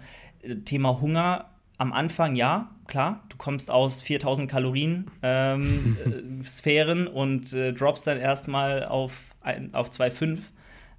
Thema 0.65 1.01
Hunger 1.01 1.45
am 1.77 1.93
Anfang 1.93 2.36
ja, 2.36 2.69
klar, 2.88 3.23
du 3.30 3.38
kommst 3.38 3.71
aus 3.71 4.01
4000 4.01 4.49
Kalorien 4.49 5.10
ähm, 5.23 5.97
äh, 6.41 6.43
Sphären 6.43 7.08
und 7.08 7.54
äh, 7.54 7.73
droppst 7.73 8.06
dann 8.06 8.19
erstmal 8.19 8.86
auf, 8.86 9.36
auf 9.71 9.89
2,5. 9.89 10.39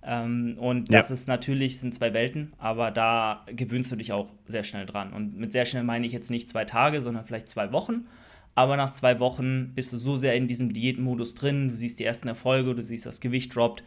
Ähm, 0.05 0.57
und 0.59 0.92
das 0.92 1.11
ja. 1.11 1.14
ist 1.14 1.28
natürlich, 1.28 1.78
sind 1.78 1.94
zwei 1.94 2.12
Welten, 2.12 2.52
aber 2.59 2.90
da 2.90 3.46
gewöhnst 3.46 3.92
du 3.92 3.96
dich 3.96 4.12
auch 4.12 4.31
sehr 4.46 4.64
schnell 4.64 4.87
dran. 4.87 5.12
Und 5.12 5.37
mit 5.37 5.52
sehr 5.52 5.64
schnell 5.64 5.85
meine 5.85 6.05
ich 6.07 6.12
jetzt 6.12 6.31
nicht 6.31 6.48
zwei 6.48 6.64
Tage, 6.64 7.00
sondern 7.00 7.24
vielleicht 7.24 7.48
zwei 7.48 7.70
Wochen. 7.70 8.07
Aber 8.55 8.76
nach 8.76 8.92
zwei 8.92 9.20
Wochen 9.20 9.72
bist 9.74 9.92
du 9.92 9.96
so 9.96 10.16
sehr 10.16 10.35
in 10.35 10.48
diesem 10.48 10.72
Diätmodus 10.72 11.35
drin, 11.35 11.68
du 11.68 11.76
siehst 11.76 12.00
die 12.00 12.05
ersten 12.05 12.28
Erfolge, 12.28 12.74
du 12.74 12.83
siehst, 12.83 13.07
das 13.07 13.20
Gewicht 13.20 13.55
droppt. 13.55 13.85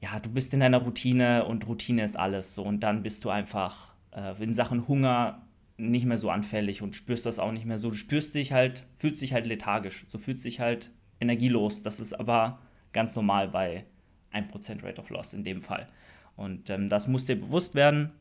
Ja, 0.00 0.20
du 0.20 0.28
bist 0.28 0.52
in 0.52 0.60
deiner 0.60 0.78
Routine 0.78 1.46
und 1.46 1.66
Routine 1.66 2.04
ist 2.04 2.18
alles 2.18 2.54
so. 2.54 2.62
Und 2.64 2.80
dann 2.80 3.02
bist 3.02 3.24
du 3.24 3.30
einfach 3.30 3.91
äh, 4.12 4.42
in 4.42 4.54
Sachen 4.54 4.88
Hunger 4.88 5.46
nicht 5.76 6.06
mehr 6.06 6.18
so 6.18 6.30
anfällig 6.30 6.82
und 6.82 6.94
spürst 6.94 7.26
das 7.26 7.38
auch 7.38 7.52
nicht 7.52 7.66
mehr 7.66 7.78
so. 7.78 7.90
Du 7.90 7.96
spürst 7.96 8.34
dich 8.34 8.52
halt, 8.52 8.84
fühlst 8.96 9.22
dich 9.22 9.32
halt 9.32 9.46
lethargisch, 9.46 10.04
so 10.06 10.18
fühlst 10.18 10.44
dich 10.44 10.60
halt 10.60 10.90
energielos. 11.20 11.82
Das 11.82 12.00
ist 12.00 12.12
aber 12.12 12.60
ganz 12.92 13.16
normal 13.16 13.48
bei 13.48 13.84
1% 14.32 14.82
Rate 14.82 15.00
of 15.00 15.10
Loss 15.10 15.34
in 15.34 15.44
dem 15.44 15.62
Fall. 15.62 15.88
Und 16.36 16.70
ähm, 16.70 16.88
das 16.88 17.08
muss 17.08 17.26
dir 17.26 17.36
bewusst 17.36 17.74
werden. 17.74 18.12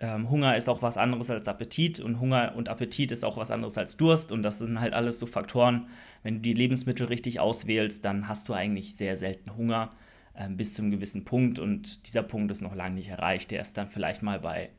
Ähm, 0.00 0.30
Hunger 0.30 0.56
ist 0.56 0.68
auch 0.68 0.82
was 0.82 0.96
anderes 0.96 1.30
als 1.30 1.48
Appetit 1.48 1.98
und 1.98 2.20
Hunger 2.20 2.54
und 2.56 2.68
Appetit 2.68 3.10
ist 3.10 3.24
auch 3.24 3.36
was 3.36 3.50
anderes 3.50 3.78
als 3.78 3.96
Durst 3.96 4.30
und 4.30 4.42
das 4.42 4.58
sind 4.58 4.80
halt 4.80 4.92
alles 4.92 5.18
so 5.18 5.26
Faktoren. 5.26 5.88
Wenn 6.22 6.36
du 6.36 6.40
die 6.42 6.54
Lebensmittel 6.54 7.06
richtig 7.06 7.40
auswählst, 7.40 8.04
dann 8.04 8.28
hast 8.28 8.48
du 8.48 8.54
eigentlich 8.54 8.96
sehr 8.96 9.16
selten 9.16 9.56
Hunger 9.56 9.90
ähm, 10.36 10.56
bis 10.56 10.74
zu 10.74 10.82
einem 10.82 10.92
gewissen 10.92 11.24
Punkt 11.24 11.58
und 11.58 12.06
dieser 12.06 12.22
Punkt 12.22 12.52
ist 12.52 12.60
noch 12.60 12.76
lange 12.76 12.94
nicht 12.94 13.08
erreicht. 13.08 13.50
Der 13.50 13.60
ist 13.60 13.76
dann 13.76 13.88
vielleicht 13.88 14.22
mal 14.22 14.38
bei 14.38 14.70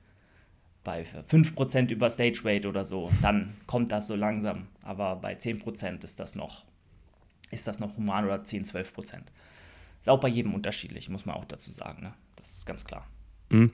bei 0.83 1.05
5% 1.29 1.91
über 1.91 2.09
Stage 2.09 2.39
Weight 2.43 2.65
oder 2.65 2.85
so, 2.85 3.11
dann 3.21 3.55
kommt 3.67 3.91
das 3.91 4.07
so 4.07 4.15
langsam. 4.15 4.67
Aber 4.81 5.15
bei 5.15 5.35
10% 5.35 6.03
ist 6.03 6.19
das 6.19 6.35
noch, 6.35 6.63
ist 7.51 7.67
das 7.67 7.79
noch 7.79 7.97
human 7.97 8.25
oder 8.25 8.43
10, 8.43 8.65
12%. 8.65 9.19
Ist 10.01 10.09
auch 10.09 10.19
bei 10.19 10.29
jedem 10.29 10.53
unterschiedlich, 10.53 11.09
muss 11.09 11.25
man 11.25 11.35
auch 11.35 11.45
dazu 11.45 11.71
sagen. 11.71 12.03
Ne? 12.03 12.13
Das 12.35 12.57
ist 12.57 12.65
ganz 12.65 12.85
klar. 12.85 13.05
Mhm. 13.49 13.71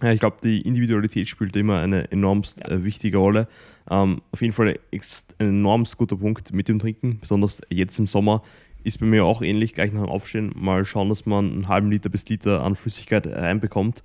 Ja, 0.00 0.12
ich 0.12 0.20
glaube, 0.20 0.36
die 0.42 0.60
Individualität 0.60 1.28
spielt 1.28 1.56
immer 1.56 1.80
eine 1.80 2.10
enormst 2.12 2.60
ja. 2.60 2.68
äh, 2.68 2.84
wichtige 2.84 3.18
Rolle. 3.18 3.48
Ähm, 3.90 4.22
auf 4.30 4.40
jeden 4.40 4.52
Fall 4.52 4.78
ein 4.92 5.00
enormst 5.38 5.96
guter 5.96 6.16
Punkt 6.16 6.52
mit 6.52 6.68
dem 6.68 6.78
Trinken, 6.78 7.18
besonders 7.20 7.60
jetzt 7.68 7.98
im 7.98 8.06
Sommer 8.06 8.42
ist 8.84 9.00
bei 9.00 9.06
mir 9.06 9.24
auch 9.24 9.42
ähnlich, 9.42 9.74
gleich 9.74 9.92
nach 9.92 10.02
dem 10.02 10.10
Aufstehen 10.10 10.52
mal 10.54 10.84
schauen, 10.84 11.08
dass 11.08 11.26
man 11.26 11.52
einen 11.52 11.68
halben 11.68 11.90
Liter 11.90 12.08
bis 12.08 12.28
Liter 12.28 12.62
an 12.62 12.76
Flüssigkeit 12.76 13.26
reinbekommt 13.26 14.04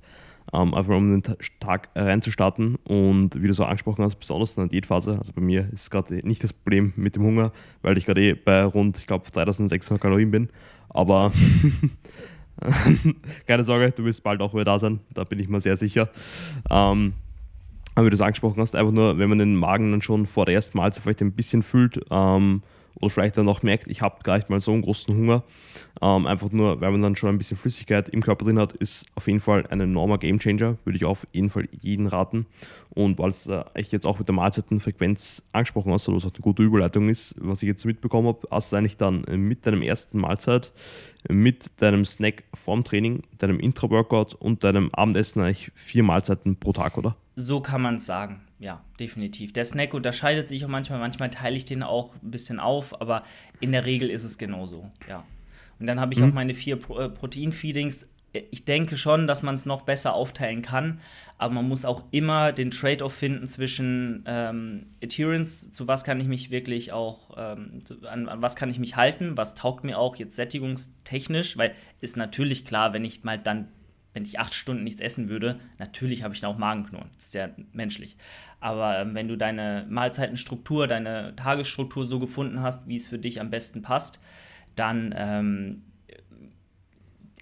ähm, 0.54 0.74
einfach 0.74 0.96
um 0.96 1.22
den 1.22 1.36
Tag 1.60 1.90
reinzustarten. 1.96 2.76
Und 2.84 3.42
wie 3.42 3.48
du 3.48 3.54
so 3.54 3.66
angesprochen 3.66 4.04
hast, 4.04 4.16
besonders 4.16 4.56
in 4.56 4.64
der 4.64 4.70
Diätphase, 4.70 5.18
also 5.18 5.34
bei 5.34 5.42
mir 5.42 5.68
ist 5.74 5.90
gerade 5.90 6.16
nicht 6.26 6.44
das 6.44 6.54
Problem 6.54 6.94
mit 6.96 7.16
dem 7.16 7.24
Hunger, 7.24 7.52
weil 7.82 7.98
ich 7.98 8.06
gerade 8.06 8.22
eh 8.22 8.34
bei 8.34 8.64
rund, 8.64 9.00
ich 9.00 9.08
glaube, 9.08 9.30
3600 9.32 10.02
Kalorien 10.02 10.32
bin. 10.32 10.50
Aber 10.90 11.32
keine 13.48 13.64
Sorge, 13.64 13.92
du 13.92 14.06
wirst 14.06 14.24
bald 14.24 14.42
auch 14.42 14.54
wieder 14.54 14.66
da 14.66 14.80
sein, 14.80 15.00
da 15.14 15.24
bin 15.24 15.40
ich 15.40 15.50
mir 15.50 15.60
sehr 15.60 15.76
sicher. 15.76 16.10
Ähm, 16.70 17.14
aber 17.96 18.08
wie 18.08 18.10
du 18.10 18.16
es 18.16 18.22
angesprochen 18.22 18.60
hast, 18.60 18.76
einfach 18.76 18.92
nur, 18.92 19.18
wenn 19.18 19.30
man 19.30 19.40
den 19.40 19.56
Magen 19.56 19.92
dann 19.92 20.02
schon 20.02 20.26
vor 20.26 20.46
der 20.46 20.56
ersten 20.56 20.78
Mahlzeit 20.78 21.04
vielleicht 21.04 21.22
ein 21.22 21.34
bisschen 21.34 21.64
fühlt, 21.64 22.00
ähm, 22.10 22.64
oder 23.00 23.10
vielleicht 23.10 23.38
dann 23.38 23.50
auch 23.50 23.64
merkt, 23.64 23.88
ich 23.88 24.02
habe 24.02 24.24
gar 24.24 24.38
nicht 24.38 24.50
mal 24.50 24.60
so 24.60 24.72
einen 24.72 24.82
großen 24.82 25.16
Hunger. 25.16 25.44
Ähm, 26.02 26.28
einfach 26.28 26.52
nur, 26.52 26.80
weil 26.82 26.92
man 26.92 27.02
dann 27.02 27.16
schon 27.16 27.30
ein 27.30 27.38
bisschen 27.38 27.58
Flüssigkeit 27.58 28.10
im 28.10 28.22
Körper 28.22 28.46
drin 28.46 28.60
hat, 28.60 28.74
ist 28.74 29.06
auf 29.16 29.28
jeden 29.28 29.40
Fall 29.40 29.66
ein 29.68 29.80
enormer 29.80 30.18
Gamechanger. 30.18 30.78
Würde 30.84 30.98
ich 30.98 31.06
auf 31.06 31.28
jeden 31.32 31.50
Fall 31.50 31.68
jeden 31.82 32.08
raten. 32.08 32.46
Und 32.90 33.18
weil 33.18 33.30
es 33.30 33.48
äh, 33.48 33.64
jetzt 33.90 34.06
auch 34.06 34.20
mit 34.20 34.28
der 34.28 34.36
Mahlzeitenfrequenz 34.36 35.44
angesprochen 35.52 35.92
hast, 35.92 36.08
was 36.08 36.26
auch 36.26 36.34
eine 36.34 36.42
gute 36.42 36.64
Überleitung 36.64 37.10
ist, 37.10 37.36
was 37.40 37.64
ich 37.64 37.68
jetzt 37.68 37.86
mitbekommen 37.86 38.28
habe, 38.28 38.48
hast 38.52 38.72
du 38.72 38.76
eigentlich 38.76 38.98
dann 38.98 39.26
mit 39.30 39.66
deinem 39.66 39.82
ersten 39.82 40.20
Mahlzeit, 40.20 40.72
mit 41.28 41.72
deinem 41.82 42.06
Snack 42.06 42.44
vorm 42.54 42.84
Training, 42.84 43.24
deinem 43.40 43.60
Intra-Workout 43.60 44.36
und 44.36 44.64
deinem 44.64 44.92
Abendessen 44.94 45.42
eigentlich 45.42 45.72
vier 45.74 46.04
Mahlzeiten 46.04 46.58
pro 46.58 46.74
Tag, 46.74 46.98
oder? 46.98 47.16
So 47.36 47.62
kann 47.62 47.82
man 47.82 47.96
es 47.96 48.06
sagen 48.06 48.42
ja, 48.64 48.82
definitiv. 48.98 49.52
Der 49.52 49.66
Snack 49.66 49.94
unterscheidet 49.94 50.48
sich 50.48 50.64
auch 50.64 50.70
manchmal. 50.70 50.98
Manchmal 50.98 51.30
teile 51.30 51.58
ich 51.58 51.66
den 51.66 51.84
auch 51.84 52.16
ein 52.24 52.32
bisschen 52.32 52.62
auf, 52.62 53.02
aber 53.02 53.24
in 53.60 53.74
der 53.74 53.84
Regel 53.84 54.10
ist 54.10 54.24
es 54.24 54.38
genauso, 54.38 54.90
ja. 55.10 55.26
Und 55.80 55.88
dann 55.88 56.00
habe 56.00 56.14
ich 56.14 56.22
mhm. 56.22 56.30
auch 56.30 56.34
meine 56.34 56.54
vier 56.54 56.78
Pro 56.78 56.98
äh, 56.98 57.10
Protein-Feedings. 57.10 58.08
Ich 58.52 58.64
denke 58.64 58.96
schon, 58.96 59.28
dass 59.28 59.44
man 59.44 59.56
es 59.56 59.66
noch 59.66 59.82
besser 59.82 60.14
aufteilen 60.14 60.62
kann, 60.62 61.02
aber 61.38 61.56
man 61.56 61.68
muss 61.68 61.84
auch 61.84 62.06
immer 62.12 62.54
den 62.54 62.72
Trade-off 62.72 63.14
finden 63.14 63.48
zwischen 63.48 64.24
ähm, 64.28 64.88
Adherence, 65.04 65.74
zu 65.74 65.88
was 65.88 66.06
kann 66.06 66.22
ich 66.22 66.28
mich 66.28 66.50
wirklich 66.50 66.94
auch, 66.94 67.36
ähm, 67.36 67.82
zu, 67.84 68.08
an, 68.08 68.30
an, 68.30 68.42
was 68.42 68.56
kann 68.56 68.70
ich 68.70 68.80
mich 68.80 68.96
halten, 68.96 69.36
was 69.36 69.56
taugt 69.56 69.84
mir 69.84 70.00
auch 70.00 70.16
jetzt 70.16 70.38
sättigungstechnisch, 70.38 71.58
weil 71.58 71.76
ist 72.00 72.16
natürlich 72.16 72.64
klar, 72.64 72.94
wenn 72.94 73.04
ich 73.04 73.26
mal 73.26 73.38
dann 73.38 73.68
wenn 74.14 74.26
ich 74.26 74.40
acht 74.40 74.54
Stunden 74.54 74.84
nichts 74.84 75.02
essen 75.02 75.30
würde, 75.30 75.60
natürlich 75.80 76.24
habe 76.24 76.34
ich 76.34 76.42
dann 76.42 76.52
auch 76.52 76.58
Magenknurren. 76.58 77.10
Das 77.16 77.26
ist 77.26 77.34
ja 77.34 77.50
menschlich. 77.72 78.16
Aber 78.60 79.00
ähm, 79.00 79.16
wenn 79.16 79.28
du 79.28 79.38
deine 79.38 79.86
Mahlzeitenstruktur, 79.90 80.88
deine 80.88 81.36
Tagesstruktur 81.36 82.06
so 82.06 82.20
gefunden 82.20 82.62
hast, 82.62 82.88
wie 82.88 82.96
es 82.96 83.08
für 83.08 83.20
dich 83.20 83.42
am 83.42 83.50
besten 83.50 83.82
passt, 83.82 84.20
dann 84.76 85.14
ähm, 85.18 85.82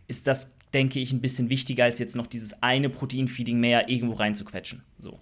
ist 0.07 0.28
das, 0.28 0.51
denke 0.74 0.99
ich, 0.99 1.11
ein 1.11 1.22
bisschen 1.22 1.49
wichtiger, 1.49 1.84
als 1.84 1.99
jetzt 1.99 2.15
noch 2.15 2.28
dieses 2.28 2.61
eine 2.63 2.89
Proteinfeeding 2.89 3.59
mehr 3.59 3.89
irgendwo 3.89 4.15
reinzuquetschen. 4.15 4.84
So. 4.99 5.19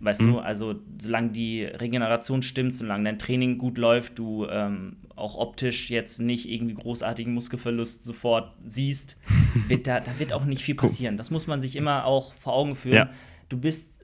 Weißt 0.00 0.22
mhm. 0.22 0.32
du, 0.32 0.38
also 0.38 0.76
solange 0.98 1.30
die 1.30 1.64
Regeneration 1.64 2.40
stimmt, 2.42 2.74
solange 2.74 3.04
dein 3.04 3.18
Training 3.18 3.58
gut 3.58 3.76
läuft, 3.76 4.18
du 4.18 4.46
ähm, 4.46 4.96
auch 5.14 5.36
optisch 5.36 5.90
jetzt 5.90 6.20
nicht 6.20 6.48
irgendwie 6.48 6.74
großartigen 6.74 7.34
Muskelverlust 7.34 8.02
sofort 8.02 8.54
siehst, 8.66 9.18
wird 9.68 9.86
da, 9.86 10.00
da 10.00 10.18
wird 10.18 10.32
auch 10.32 10.46
nicht 10.46 10.62
viel 10.62 10.74
passieren. 10.74 11.18
Das 11.18 11.30
muss 11.30 11.46
man 11.46 11.60
sich 11.60 11.76
immer 11.76 12.06
auch 12.06 12.34
vor 12.34 12.54
Augen 12.54 12.76
führen. 12.76 12.94
Ja. 12.94 13.10
Du 13.50 13.58
bist, 13.58 14.00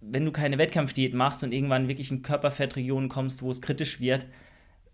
wenn 0.00 0.24
du 0.24 0.30
keine 0.30 0.56
Wettkampfdiät 0.56 1.14
machst 1.14 1.42
und 1.42 1.52
irgendwann 1.52 1.88
wirklich 1.88 2.12
in 2.12 2.22
Körperfettregionen 2.22 3.08
kommst, 3.08 3.42
wo 3.42 3.50
es 3.50 3.60
kritisch 3.60 3.98
wird, 3.98 4.26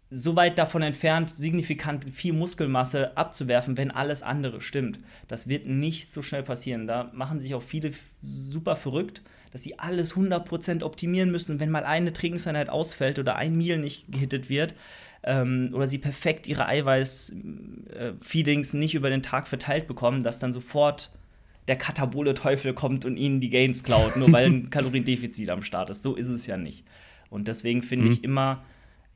so 0.09 0.35
weit 0.37 0.59
davon 0.59 0.83
entfernt, 0.83 1.31
signifikant 1.31 2.05
viel 2.11 2.33
Muskelmasse 2.33 3.17
abzuwerfen, 3.17 3.77
wenn 3.77 3.91
alles 3.91 4.23
andere 4.23 4.61
stimmt. 4.61 4.99
Das 5.29 5.49
wird 5.49 5.67
nicht 5.67 6.11
so 6.11 6.23
schnell 6.23 6.43
passieren. 6.43 6.87
Da 6.87 7.11
machen 7.15 7.39
sich 7.39 7.55
auch 7.55 7.63
viele 7.63 7.93
super 8.23 8.75
verrückt, 8.75 9.23
dass 9.53 9.63
sie 9.63 9.79
alles 9.79 10.15
100% 10.15 10.83
optimieren 10.83 11.31
müssen. 11.31 11.53
Und 11.53 11.61
wenn 11.61 11.71
mal 11.71 11.85
eine 11.85 12.13
Trainingseinheit 12.13 12.69
ausfällt 12.69 13.19
oder 13.19 13.37
ein 13.37 13.57
Meal 13.57 13.79
nicht 13.79 14.11
gehittet 14.11 14.49
wird, 14.49 14.75
ähm, 15.23 15.71
oder 15.73 15.87
sie 15.87 15.99
perfekt 15.99 16.47
ihre 16.47 16.67
Eiweiß-Feedings 16.67 18.75
nicht 18.75 18.95
über 18.95 19.11
den 19.11 19.23
Tag 19.23 19.47
verteilt 19.47 19.87
bekommen, 19.87 20.23
dass 20.23 20.39
dann 20.39 20.53
sofort 20.53 21.11
der 21.69 21.77
katabole 21.77 22.35
Teufel 22.35 22.73
kommt 22.73 23.05
und 23.05 23.17
ihnen 23.17 23.41
die 23.41 23.51
Gains 23.51 23.85
klaut, 23.85 24.17
nur 24.17 24.33
weil 24.33 24.47
ein 24.47 24.71
Kaloriendefizit 24.71 25.51
am 25.51 25.63
Start 25.63 25.91
ist. 25.91 26.03
So 26.03 26.15
ist 26.15 26.29
es 26.29 26.47
ja 26.47 26.57
nicht. 26.57 26.85
Und 27.29 27.49
deswegen 27.49 27.83
finde 27.83 28.07
mhm. 28.07 28.13
ich 28.13 28.25
immer, 28.25 28.65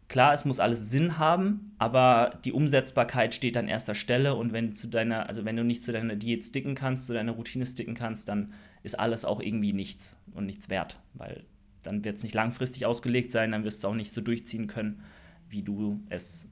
klar, 0.09 0.35
es 0.35 0.45
muss 0.45 0.61
alles 0.61 0.91
Sinn 0.91 1.18
haben, 1.18 1.72
aber 1.78 2.39
die 2.45 2.53
Umsetzbarkeit 2.53 3.35
steht 3.35 3.57
an 3.57 3.66
erster 3.66 3.95
Stelle 3.95 4.35
und 4.35 4.53
wenn 4.53 4.70
du 4.70 4.76
zu 4.76 4.89
deiner, 4.89 5.28
also 5.28 5.45
wenn 5.45 5.57
du 5.57 5.64
nicht 5.64 5.82
zu 5.82 5.91
deiner 5.91 6.16
Diät 6.16 6.45
sticken 6.45 6.74
kannst, 6.74 7.07
zu 7.07 7.14
deiner 7.14 7.32
Routine 7.32 7.66
sticken 7.66 7.95
kannst, 7.95 8.28
dann 8.28 8.53
ist 8.85 8.99
alles 8.99 9.24
auch 9.24 9.41
irgendwie 9.41 9.72
nichts 9.72 10.16
und 10.32 10.47
nichts 10.47 10.68
wert, 10.68 11.01
weil 11.14 11.45
dann 11.82 12.05
wird 12.05 12.16
es 12.16 12.22
nicht 12.22 12.35
langfristig 12.35 12.87
ausgelegt 12.87 13.32
sein, 13.32 13.51
dann 13.51 13.64
wirst 13.64 13.82
du 13.82 13.89
es 13.89 13.91
auch 13.91 13.97
nicht 13.97 14.12
so 14.12 14.20
durchziehen 14.20 14.68
können, 14.68 15.03
wie 15.49 15.62
du 15.62 16.01
es 16.09 16.49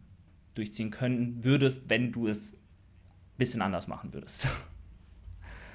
durchziehen 0.54 0.90
können 0.90 1.44
würdest, 1.44 1.88
wenn 1.88 2.10
du 2.10 2.26
es 2.26 2.54
ein 2.54 3.38
bisschen 3.38 3.62
anders 3.62 3.86
machen 3.86 4.12
würdest. 4.12 4.48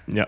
Ja, 0.09 0.25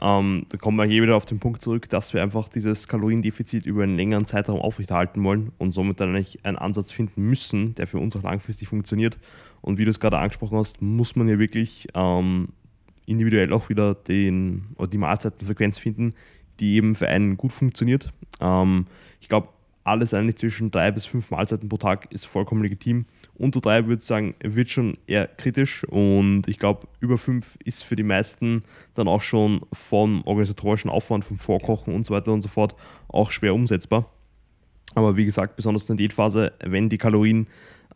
ähm, 0.00 0.46
da 0.50 0.58
kommen 0.58 0.76
wir 0.76 0.84
hier 0.84 1.02
wieder 1.02 1.16
auf 1.16 1.24
den 1.24 1.38
Punkt 1.38 1.62
zurück, 1.62 1.88
dass 1.88 2.12
wir 2.12 2.22
einfach 2.22 2.48
dieses 2.48 2.86
Kaloriendefizit 2.86 3.64
über 3.64 3.82
einen 3.82 3.96
längeren 3.96 4.26
Zeitraum 4.26 4.60
aufrechterhalten 4.60 5.22
wollen 5.24 5.52
und 5.58 5.72
somit 5.72 6.00
dann 6.00 6.14
eigentlich 6.14 6.44
einen 6.44 6.56
Ansatz 6.56 6.92
finden 6.92 7.22
müssen, 7.22 7.74
der 7.74 7.86
für 7.86 7.98
uns 7.98 8.14
auch 8.16 8.22
langfristig 8.22 8.68
funktioniert. 8.68 9.18
Und 9.62 9.78
wie 9.78 9.84
du 9.84 9.90
es 9.90 10.00
gerade 10.00 10.18
angesprochen 10.18 10.58
hast, 10.58 10.82
muss 10.82 11.16
man 11.16 11.28
ja 11.28 11.38
wirklich 11.38 11.88
ähm, 11.94 12.48
individuell 13.06 13.52
auch 13.52 13.68
wieder 13.68 13.94
den, 13.94 14.66
oder 14.76 14.88
die 14.88 14.98
Mahlzeitenfrequenz 14.98 15.78
finden, 15.78 16.14
die 16.60 16.74
eben 16.74 16.94
für 16.94 17.08
einen 17.08 17.36
gut 17.36 17.52
funktioniert. 17.52 18.12
Ähm, 18.40 18.86
ich 19.20 19.28
glaube, 19.28 19.48
alles 19.84 20.14
eigentlich 20.14 20.36
zwischen 20.36 20.70
drei 20.70 20.90
bis 20.90 21.06
fünf 21.06 21.30
Mahlzeiten 21.30 21.68
pro 21.68 21.76
Tag 21.76 22.12
ist 22.12 22.26
vollkommen 22.26 22.62
legitim 22.62 23.06
unter 23.38 23.60
drei 23.60 23.86
würde 23.86 24.00
ich 24.00 24.06
sagen, 24.06 24.34
wird 24.42 24.70
schon 24.70 24.98
eher 25.06 25.26
kritisch 25.26 25.84
und 25.84 26.48
ich 26.48 26.58
glaube, 26.58 26.88
über 27.00 27.18
fünf 27.18 27.56
ist 27.64 27.84
für 27.84 27.96
die 27.96 28.02
meisten 28.02 28.62
dann 28.94 29.08
auch 29.08 29.22
schon 29.22 29.62
vom 29.72 30.22
organisatorischen 30.24 30.90
Aufwand, 30.90 31.24
vom 31.24 31.38
Vorkochen 31.38 31.94
und 31.94 32.06
so 32.06 32.14
weiter 32.14 32.32
und 32.32 32.40
so 32.40 32.48
fort 32.48 32.74
auch 33.08 33.30
schwer 33.30 33.54
umsetzbar. 33.54 34.10
Aber 34.94 35.16
wie 35.16 35.24
gesagt, 35.24 35.56
besonders 35.56 35.88
in 35.88 35.96
der 35.96 36.06
Diätphase, 36.06 36.52
wenn 36.64 36.88
die 36.88 36.98
Kalorien 36.98 37.46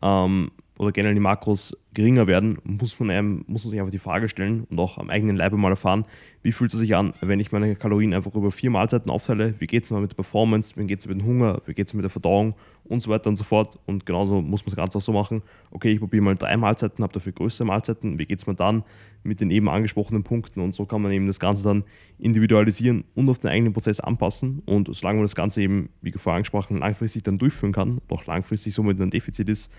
ähm, 0.01 0.51
oder 0.77 0.91
generell 0.91 1.15
die 1.15 1.21
Makros 1.21 1.75
geringer 1.93 2.25
werden, 2.25 2.57
muss 2.63 2.97
man, 2.99 3.09
einem, 3.09 3.43
muss 3.47 3.65
man 3.65 3.71
sich 3.71 3.79
einfach 3.79 3.91
die 3.91 3.99
Frage 3.99 4.29
stellen 4.29 4.65
und 4.69 4.79
auch 4.79 4.97
am 4.97 5.09
eigenen 5.09 5.35
Leibe 5.35 5.57
mal 5.57 5.71
erfahren, 5.71 6.05
wie 6.41 6.53
fühlt 6.53 6.73
es 6.73 6.79
sich 6.79 6.95
an, 6.95 7.13
wenn 7.21 7.39
ich 7.39 7.51
meine 7.51 7.75
Kalorien 7.75 8.13
einfach 8.13 8.33
über 8.33 8.51
vier 8.51 8.69
Mahlzeiten 8.69 9.11
aufteile, 9.11 9.55
wie 9.59 9.67
geht 9.67 9.83
es 9.83 9.91
mir 9.91 9.99
mit 9.99 10.11
der 10.11 10.15
Performance, 10.15 10.73
wie 10.77 10.87
geht 10.87 10.99
es 10.99 11.07
mit 11.07 11.19
dem 11.19 11.25
Hunger, 11.25 11.61
wie 11.65 11.73
geht 11.73 11.87
es 11.87 11.93
mit 11.93 12.03
der 12.03 12.09
Verdauung? 12.09 12.55
Und 12.85 13.01
so 13.01 13.09
weiter 13.09 13.29
und 13.29 13.35
so 13.35 13.43
fort. 13.43 13.77
Und 13.85 14.05
genauso 14.05 14.41
muss 14.41 14.61
man 14.61 14.71
das 14.71 14.75
Ganze 14.75 14.97
auch 14.97 15.01
so 15.01 15.11
machen, 15.11 15.43
okay, 15.69 15.91
ich 15.91 15.99
probiere 15.99 16.23
mal 16.23 16.35
drei 16.35 16.57
Mahlzeiten, 16.57 17.03
habe 17.03 17.13
dafür 17.13 17.31
größere 17.31 17.65
Mahlzeiten, 17.67 18.17
wie 18.17 18.25
geht 18.25 18.39
es 18.39 18.47
mir 18.47 18.55
dann 18.55 18.83
mit 19.23 19.39
den 19.39 19.51
eben 19.51 19.69
angesprochenen 19.69 20.23
Punkten? 20.23 20.61
Und 20.61 20.73
so 20.73 20.85
kann 20.85 21.01
man 21.01 21.11
eben 21.11 21.27
das 21.27 21.39
Ganze 21.39 21.63
dann 21.63 21.83
individualisieren 22.17 23.03
und 23.15 23.29
auf 23.29 23.39
den 23.39 23.49
eigenen 23.49 23.73
Prozess 23.73 23.99
anpassen. 23.99 24.63
Und 24.65 24.89
solange 24.93 25.17
man 25.17 25.25
das 25.25 25.35
Ganze 25.35 25.61
eben, 25.61 25.89
wie 26.01 26.11
vorher 26.13 26.37
angesprochen, 26.37 26.77
langfristig 26.77 27.23
dann 27.23 27.37
durchführen 27.37 27.73
kann 27.73 27.99
und 27.99 28.11
auch 28.11 28.25
langfristig 28.25 28.73
somit 28.73 28.99
ein 28.99 29.11
Defizit 29.11 29.47
ist, 29.49 29.71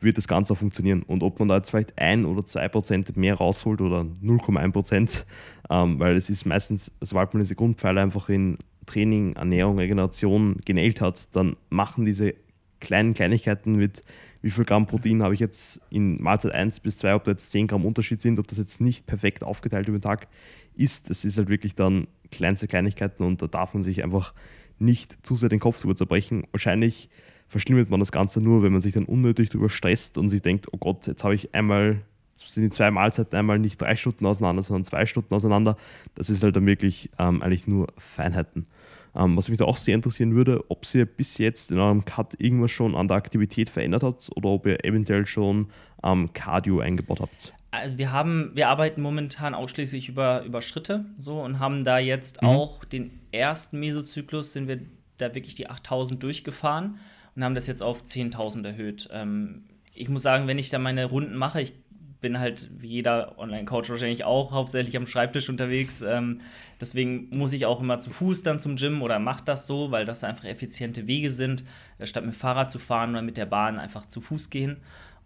wird 0.00 0.18
das 0.18 0.28
Ganze 0.28 0.52
auch 0.52 0.58
funktionieren. 0.58 1.02
Und 1.02 1.22
ob 1.22 1.38
man 1.38 1.48
da 1.48 1.56
jetzt 1.56 1.70
vielleicht 1.70 1.98
ein 1.98 2.24
oder 2.24 2.44
zwei 2.44 2.68
Prozent 2.68 3.16
mehr 3.16 3.34
rausholt 3.34 3.80
oder 3.80 4.00
0,1 4.22 4.72
Prozent, 4.72 5.26
ähm, 5.70 5.98
weil 5.98 6.16
es 6.16 6.30
ist 6.30 6.44
meistens, 6.44 6.92
sobald 7.00 7.34
man 7.34 7.42
diese 7.42 7.54
Grundpfeiler 7.54 8.02
einfach 8.02 8.28
in 8.28 8.58
Training, 8.86 9.34
Ernährung, 9.34 9.78
Regeneration 9.78 10.58
genäht 10.64 11.00
hat, 11.00 11.34
dann 11.34 11.56
machen 11.70 12.04
diese 12.04 12.34
kleinen 12.80 13.14
Kleinigkeiten 13.14 13.74
mit, 13.74 14.04
wie 14.42 14.50
viel 14.50 14.64
Gramm 14.64 14.86
Protein 14.86 15.22
habe 15.22 15.34
ich 15.34 15.40
jetzt 15.40 15.80
in 15.90 16.22
Mahlzeit 16.22 16.52
1 16.52 16.80
bis 16.80 16.98
2, 16.98 17.14
ob 17.14 17.24
da 17.24 17.32
jetzt 17.32 17.50
10 17.50 17.66
Gramm 17.66 17.84
Unterschied 17.84 18.20
sind, 18.22 18.38
ob 18.38 18.46
das 18.46 18.58
jetzt 18.58 18.80
nicht 18.80 19.06
perfekt 19.06 19.42
aufgeteilt 19.42 19.88
über 19.88 19.98
den 19.98 20.02
Tag 20.02 20.28
ist. 20.76 21.10
Das 21.10 21.24
ist 21.24 21.38
halt 21.38 21.48
wirklich 21.48 21.74
dann 21.74 22.06
kleinste 22.30 22.68
Kleinigkeiten 22.68 23.24
und 23.24 23.42
da 23.42 23.46
darf 23.46 23.74
man 23.74 23.82
sich 23.82 24.04
einfach 24.04 24.34
nicht 24.78 25.16
zu 25.26 25.36
sehr 25.36 25.48
den 25.48 25.58
Kopf 25.58 25.80
drüber 25.80 25.96
zerbrechen. 25.96 26.44
Wahrscheinlich 26.52 27.08
verschlimmert 27.48 27.90
man 27.90 28.00
das 28.00 28.12
Ganze 28.12 28.40
nur, 28.40 28.62
wenn 28.62 28.72
man 28.72 28.80
sich 28.80 28.92
dann 28.92 29.04
unnötig 29.04 29.50
darüber 29.50 29.68
stresst 29.68 30.18
und 30.18 30.28
sich 30.28 30.42
denkt, 30.42 30.66
oh 30.72 30.78
Gott, 30.78 31.06
jetzt 31.06 31.24
habe 31.24 31.34
ich 31.34 31.54
einmal, 31.54 32.00
sind 32.34 32.64
die 32.64 32.70
zwei 32.70 32.90
Mahlzeiten 32.90 33.36
einmal 33.36 33.58
nicht 33.58 33.80
drei 33.80 33.96
Stunden 33.96 34.26
auseinander, 34.26 34.62
sondern 34.62 34.84
zwei 34.84 35.06
Stunden 35.06 35.32
auseinander. 35.34 35.76
Das 36.14 36.30
ist 36.30 36.42
halt 36.42 36.56
dann 36.56 36.66
wirklich 36.66 37.10
ähm, 37.18 37.42
eigentlich 37.42 37.66
nur 37.66 37.88
Feinheiten. 37.98 38.66
Ähm, 39.14 39.36
was 39.36 39.48
mich 39.48 39.58
da 39.58 39.64
auch 39.64 39.78
sehr 39.78 39.94
interessieren 39.94 40.34
würde, 40.34 40.64
ob 40.68 40.82
ihr 40.94 41.06
bis 41.06 41.38
jetzt 41.38 41.70
in 41.70 41.78
eurem 41.78 42.04
Cut 42.04 42.38
irgendwas 42.38 42.70
schon 42.70 42.94
an 42.94 43.08
der 43.08 43.16
Aktivität 43.16 43.70
verändert 43.70 44.02
habt 44.02 44.28
oder 44.34 44.50
ob 44.50 44.66
ihr 44.66 44.84
eventuell 44.84 45.24
schon 45.24 45.68
ähm, 46.02 46.32
Cardio 46.34 46.80
eingebaut 46.80 47.20
habt. 47.20 47.54
Also 47.70 47.96
wir 47.96 48.12
haben, 48.12 48.50
wir 48.54 48.68
arbeiten 48.68 49.00
momentan 49.00 49.54
ausschließlich 49.54 50.08
über, 50.08 50.44
über 50.44 50.60
Schritte 50.60 51.06
so 51.18 51.40
und 51.40 51.60
haben 51.60 51.84
da 51.84 51.98
jetzt 51.98 52.42
mhm. 52.42 52.48
auch 52.48 52.84
den 52.84 53.10
ersten 53.32 53.80
Mesozyklus 53.80 54.52
sind 54.52 54.68
wir 54.68 54.80
da 55.18 55.34
wirklich 55.34 55.54
die 55.54 55.68
8000 55.68 56.22
durchgefahren 56.22 56.98
und 57.36 57.44
haben 57.44 57.54
das 57.54 57.66
jetzt 57.66 57.82
auf 57.82 58.02
10.000 58.02 58.66
erhöht. 58.66 59.08
Ähm, 59.12 59.64
ich 59.94 60.08
muss 60.08 60.22
sagen, 60.22 60.46
wenn 60.46 60.58
ich 60.58 60.70
da 60.70 60.78
meine 60.78 61.04
Runden 61.04 61.36
mache, 61.36 61.60
ich 61.60 61.74
bin 62.20 62.38
halt 62.38 62.68
wie 62.78 62.88
jeder 62.88 63.38
Online-Coach 63.38 63.90
wahrscheinlich 63.90 64.24
auch 64.24 64.52
hauptsächlich 64.52 64.96
am 64.96 65.06
Schreibtisch 65.06 65.48
unterwegs. 65.48 66.02
Ähm, 66.02 66.40
deswegen 66.80 67.28
muss 67.30 67.52
ich 67.52 67.66
auch 67.66 67.80
immer 67.80 67.98
zu 67.98 68.10
Fuß 68.10 68.42
dann 68.42 68.58
zum 68.58 68.76
Gym 68.76 69.02
oder 69.02 69.18
mache 69.18 69.44
das 69.44 69.66
so, 69.66 69.90
weil 69.90 70.04
das 70.04 70.24
einfach 70.24 70.44
effiziente 70.44 71.06
Wege 71.06 71.30
sind, 71.30 71.64
statt 72.02 72.24
mit 72.24 72.34
Fahrrad 72.34 72.70
zu 72.70 72.78
fahren 72.78 73.10
oder 73.10 73.22
mit 73.22 73.36
der 73.36 73.46
Bahn 73.46 73.78
einfach 73.78 74.06
zu 74.06 74.20
Fuß 74.20 74.50
gehen. 74.50 74.78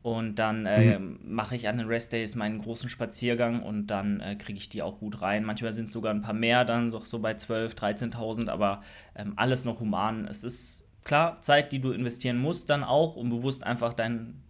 Und 0.02 0.38
dann 0.38 0.64
äh, 0.64 0.98
mhm. 0.98 1.20
mache 1.24 1.54
ich 1.54 1.68
an 1.68 1.76
den 1.76 1.86
Restdays 1.86 2.34
meinen 2.34 2.58
großen 2.58 2.88
Spaziergang 2.88 3.62
und 3.62 3.88
dann 3.88 4.20
äh, 4.20 4.34
kriege 4.34 4.58
ich 4.58 4.70
die 4.70 4.80
auch 4.80 4.98
gut 4.98 5.20
rein. 5.20 5.44
Manchmal 5.44 5.74
sind 5.74 5.84
es 5.84 5.92
sogar 5.92 6.12
ein 6.12 6.22
paar 6.22 6.34
mehr, 6.34 6.64
dann 6.64 6.90
so, 6.90 7.04
so 7.04 7.18
bei 7.18 7.32
12.000, 7.32 8.14
13.000, 8.14 8.48
aber 8.48 8.82
ähm, 9.14 9.34
alles 9.36 9.66
noch 9.66 9.78
human. 9.78 10.26
Es 10.26 10.42
ist 10.42 10.89
klar, 11.10 11.42
Zeit, 11.42 11.72
die 11.72 11.80
du 11.80 11.90
investieren 11.90 12.38
musst, 12.38 12.70
dann 12.70 12.84
auch, 12.84 13.16
um 13.16 13.30
bewusst 13.30 13.64
einfach 13.64 13.94
dein, 13.94 14.40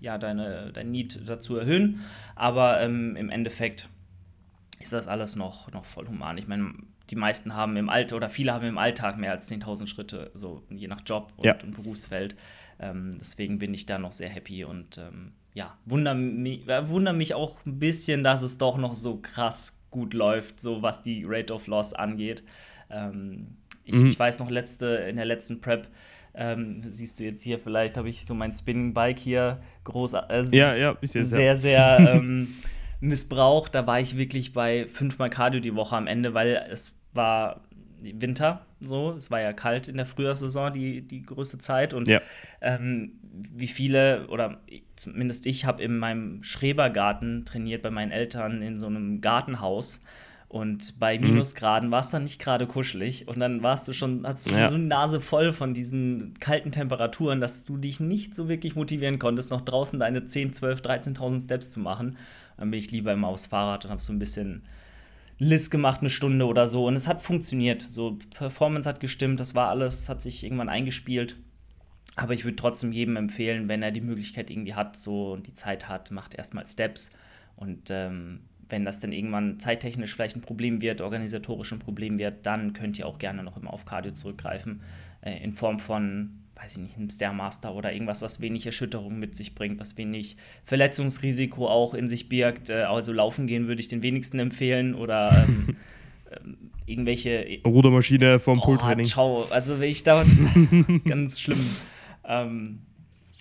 ja, 0.00 0.16
deine, 0.16 0.72
dein 0.72 0.90
Need 0.90 1.28
dazu 1.28 1.58
erhöhen. 1.58 2.00
Aber 2.34 2.80
ähm, 2.80 3.16
im 3.16 3.28
Endeffekt 3.28 3.90
ist 4.80 4.94
das 4.94 5.08
alles 5.08 5.36
noch, 5.36 5.70
noch 5.72 5.84
voll 5.84 6.08
human. 6.08 6.38
Ich 6.38 6.48
meine, 6.48 6.72
die 7.10 7.16
meisten 7.16 7.54
haben 7.54 7.76
im 7.76 7.90
Alltag 7.90 8.16
oder 8.16 8.30
viele 8.30 8.54
haben 8.54 8.64
im 8.64 8.78
Alltag 8.78 9.18
mehr 9.18 9.32
als 9.32 9.50
10.000 9.52 9.88
Schritte, 9.88 10.30
so 10.32 10.62
je 10.70 10.88
nach 10.88 11.02
Job 11.04 11.34
und, 11.36 11.44
ja. 11.44 11.58
und 11.62 11.74
Berufsfeld. 11.74 12.34
Ähm, 12.78 13.18
deswegen 13.20 13.58
bin 13.58 13.74
ich 13.74 13.84
da 13.84 13.98
noch 13.98 14.14
sehr 14.14 14.30
happy 14.30 14.64
und 14.64 14.96
ähm, 14.96 15.32
ja, 15.52 15.76
wundere 15.84 16.14
mich, 16.14 16.66
äh, 16.66 17.12
mich 17.12 17.34
auch 17.34 17.58
ein 17.66 17.78
bisschen, 17.78 18.24
dass 18.24 18.40
es 18.40 18.56
doch 18.56 18.78
noch 18.78 18.94
so 18.94 19.18
krass 19.18 19.78
gut 19.90 20.14
läuft, 20.14 20.60
so 20.60 20.80
was 20.80 21.02
die 21.02 21.24
Rate 21.26 21.52
of 21.52 21.66
Loss 21.66 21.92
angeht. 21.92 22.42
Ähm, 22.88 23.58
ich, 23.90 24.00
mhm. 24.00 24.06
ich 24.06 24.18
weiß 24.18 24.38
noch, 24.38 24.50
letzte, 24.50 24.86
in 24.86 25.16
der 25.16 25.24
letzten 25.24 25.60
Prep, 25.60 25.88
ähm, 26.34 26.80
siehst 26.86 27.18
du 27.18 27.24
jetzt 27.24 27.42
hier, 27.42 27.58
vielleicht 27.58 27.96
habe 27.96 28.08
ich 28.08 28.24
so 28.24 28.34
mein 28.34 28.52
Spinning 28.52 28.94
Bike 28.94 29.18
hier 29.18 29.60
groß, 29.84 30.14
äh, 30.14 30.44
ja, 30.52 30.74
ja, 30.76 30.96
ich 31.00 31.12
sehr, 31.12 31.40
ja. 31.40 31.56
sehr 31.56 31.98
ähm, 32.14 32.54
missbraucht. 33.00 33.74
Da 33.74 33.86
war 33.86 34.00
ich 34.00 34.16
wirklich 34.16 34.52
bei 34.52 34.86
fünfmal 34.88 35.30
Cardio 35.30 35.60
die 35.60 35.74
Woche 35.74 35.96
am 35.96 36.06
Ende, 36.06 36.34
weil 36.34 36.66
es 36.70 36.94
war 37.12 37.62
Winter, 38.02 38.64
so, 38.80 39.12
es 39.12 39.30
war 39.30 39.40
ja 39.40 39.52
kalt 39.52 39.88
in 39.88 39.96
der 39.96 40.06
Frühjahrssaison, 40.06 40.72
die, 40.72 41.02
die 41.02 41.22
größte 41.22 41.58
Zeit. 41.58 41.92
Und 41.92 42.08
ja. 42.08 42.20
ähm, 42.60 43.12
wie 43.22 43.66
viele, 43.66 44.26
oder 44.28 44.60
zumindest 44.96 45.46
ich 45.46 45.64
habe 45.64 45.82
in 45.82 45.98
meinem 45.98 46.42
Schrebergarten 46.42 47.44
trainiert 47.44 47.82
bei 47.82 47.90
meinen 47.90 48.10
Eltern 48.10 48.62
in 48.62 48.78
so 48.78 48.86
einem 48.86 49.20
Gartenhaus. 49.20 50.00
Und 50.50 50.98
bei 50.98 51.16
mhm. 51.16 51.28
Minusgraden 51.28 51.92
war 51.92 52.00
es 52.00 52.10
dann 52.10 52.24
nicht 52.24 52.40
gerade 52.40 52.66
kuschelig. 52.66 53.28
Und 53.28 53.38
dann 53.38 53.62
warst 53.62 53.86
du 53.86 53.92
schon, 53.92 54.26
hattest 54.26 54.50
du 54.50 54.54
ja. 54.54 54.62
schon 54.62 54.70
so 54.70 54.74
eine 54.74 54.84
Nase 54.84 55.20
voll 55.20 55.52
von 55.52 55.74
diesen 55.74 56.34
kalten 56.40 56.72
Temperaturen, 56.72 57.40
dass 57.40 57.64
du 57.64 57.76
dich 57.76 58.00
nicht 58.00 58.34
so 58.34 58.48
wirklich 58.48 58.74
motivieren 58.74 59.20
konntest, 59.20 59.52
noch 59.52 59.60
draußen 59.60 60.00
deine 60.00 60.26
10, 60.26 60.52
12, 60.52 60.80
13.000 60.80 61.44
Steps 61.44 61.70
zu 61.70 61.78
machen. 61.78 62.16
Dann 62.56 62.68
bin 62.72 62.80
ich 62.80 62.90
lieber 62.90 63.12
immer 63.12 63.28
aufs 63.28 63.46
Fahrrad 63.46 63.84
und 63.84 63.92
habe 63.92 64.02
so 64.02 64.12
ein 64.12 64.18
bisschen 64.18 64.64
List 65.38 65.70
gemacht, 65.70 66.00
eine 66.00 66.10
Stunde 66.10 66.44
oder 66.44 66.66
so. 66.66 66.84
Und 66.84 66.96
es 66.96 67.06
hat 67.06 67.22
funktioniert. 67.22 67.82
So, 67.88 68.18
Performance 68.34 68.88
hat 68.88 68.98
gestimmt, 68.98 69.38
das 69.38 69.54
war 69.54 69.68
alles, 69.68 70.08
hat 70.08 70.20
sich 70.20 70.42
irgendwann 70.42 70.68
eingespielt. 70.68 71.36
Aber 72.16 72.34
ich 72.34 72.44
würde 72.44 72.56
trotzdem 72.56 72.90
jedem 72.90 73.14
empfehlen, 73.14 73.68
wenn 73.68 73.84
er 73.84 73.92
die 73.92 74.00
Möglichkeit 74.00 74.50
irgendwie 74.50 74.74
hat, 74.74 74.96
so 74.96 75.30
und 75.30 75.46
die 75.46 75.54
Zeit 75.54 75.88
hat, 75.88 76.10
macht 76.10 76.34
erstmal 76.34 76.66
Steps. 76.66 77.12
Und 77.54 77.88
ähm, 77.90 78.40
wenn 78.70 78.84
das 78.84 79.00
dann 79.00 79.12
irgendwann 79.12 79.58
zeittechnisch 79.58 80.14
vielleicht 80.14 80.36
ein 80.36 80.40
Problem 80.42 80.80
wird, 80.80 81.00
organisatorisch 81.00 81.72
ein 81.72 81.78
Problem 81.78 82.18
wird, 82.18 82.46
dann 82.46 82.72
könnt 82.72 82.98
ihr 82.98 83.06
auch 83.06 83.18
gerne 83.18 83.42
noch 83.42 83.56
immer 83.56 83.72
auf 83.72 83.84
Cardio 83.84 84.12
zurückgreifen. 84.12 84.82
Äh, 85.22 85.42
in 85.42 85.52
Form 85.54 85.78
von, 85.78 86.40
weiß 86.54 86.76
ich 86.76 86.82
nicht, 86.82 86.96
einem 86.96 87.10
Stairmaster 87.10 87.74
oder 87.74 87.92
irgendwas, 87.92 88.22
was 88.22 88.40
wenig 88.40 88.66
Erschütterung 88.66 89.18
mit 89.18 89.36
sich 89.36 89.54
bringt, 89.54 89.80
was 89.80 89.96
wenig 89.96 90.36
Verletzungsrisiko 90.64 91.66
auch 91.66 91.94
in 91.94 92.08
sich 92.08 92.28
birgt. 92.28 92.70
Äh, 92.70 92.82
also 92.82 93.12
laufen 93.12 93.46
gehen 93.46 93.68
würde 93.68 93.80
ich 93.80 93.88
den 93.88 94.02
wenigsten 94.02 94.38
empfehlen 94.38 94.94
oder 94.94 95.44
ähm, 95.48 95.76
ähm, 96.30 96.56
irgendwelche. 96.86 97.60
Rudermaschine 97.64 98.38
vom 98.38 98.60
oh, 98.60 98.64
Pultraining. 98.64 99.06
Ciao, 99.06 99.46
also 99.50 99.80
wenn 99.80 99.90
ich 99.90 100.02
da 100.02 100.24
ganz 101.06 101.40
schlimm. 101.40 101.66
Ähm, 102.24 102.80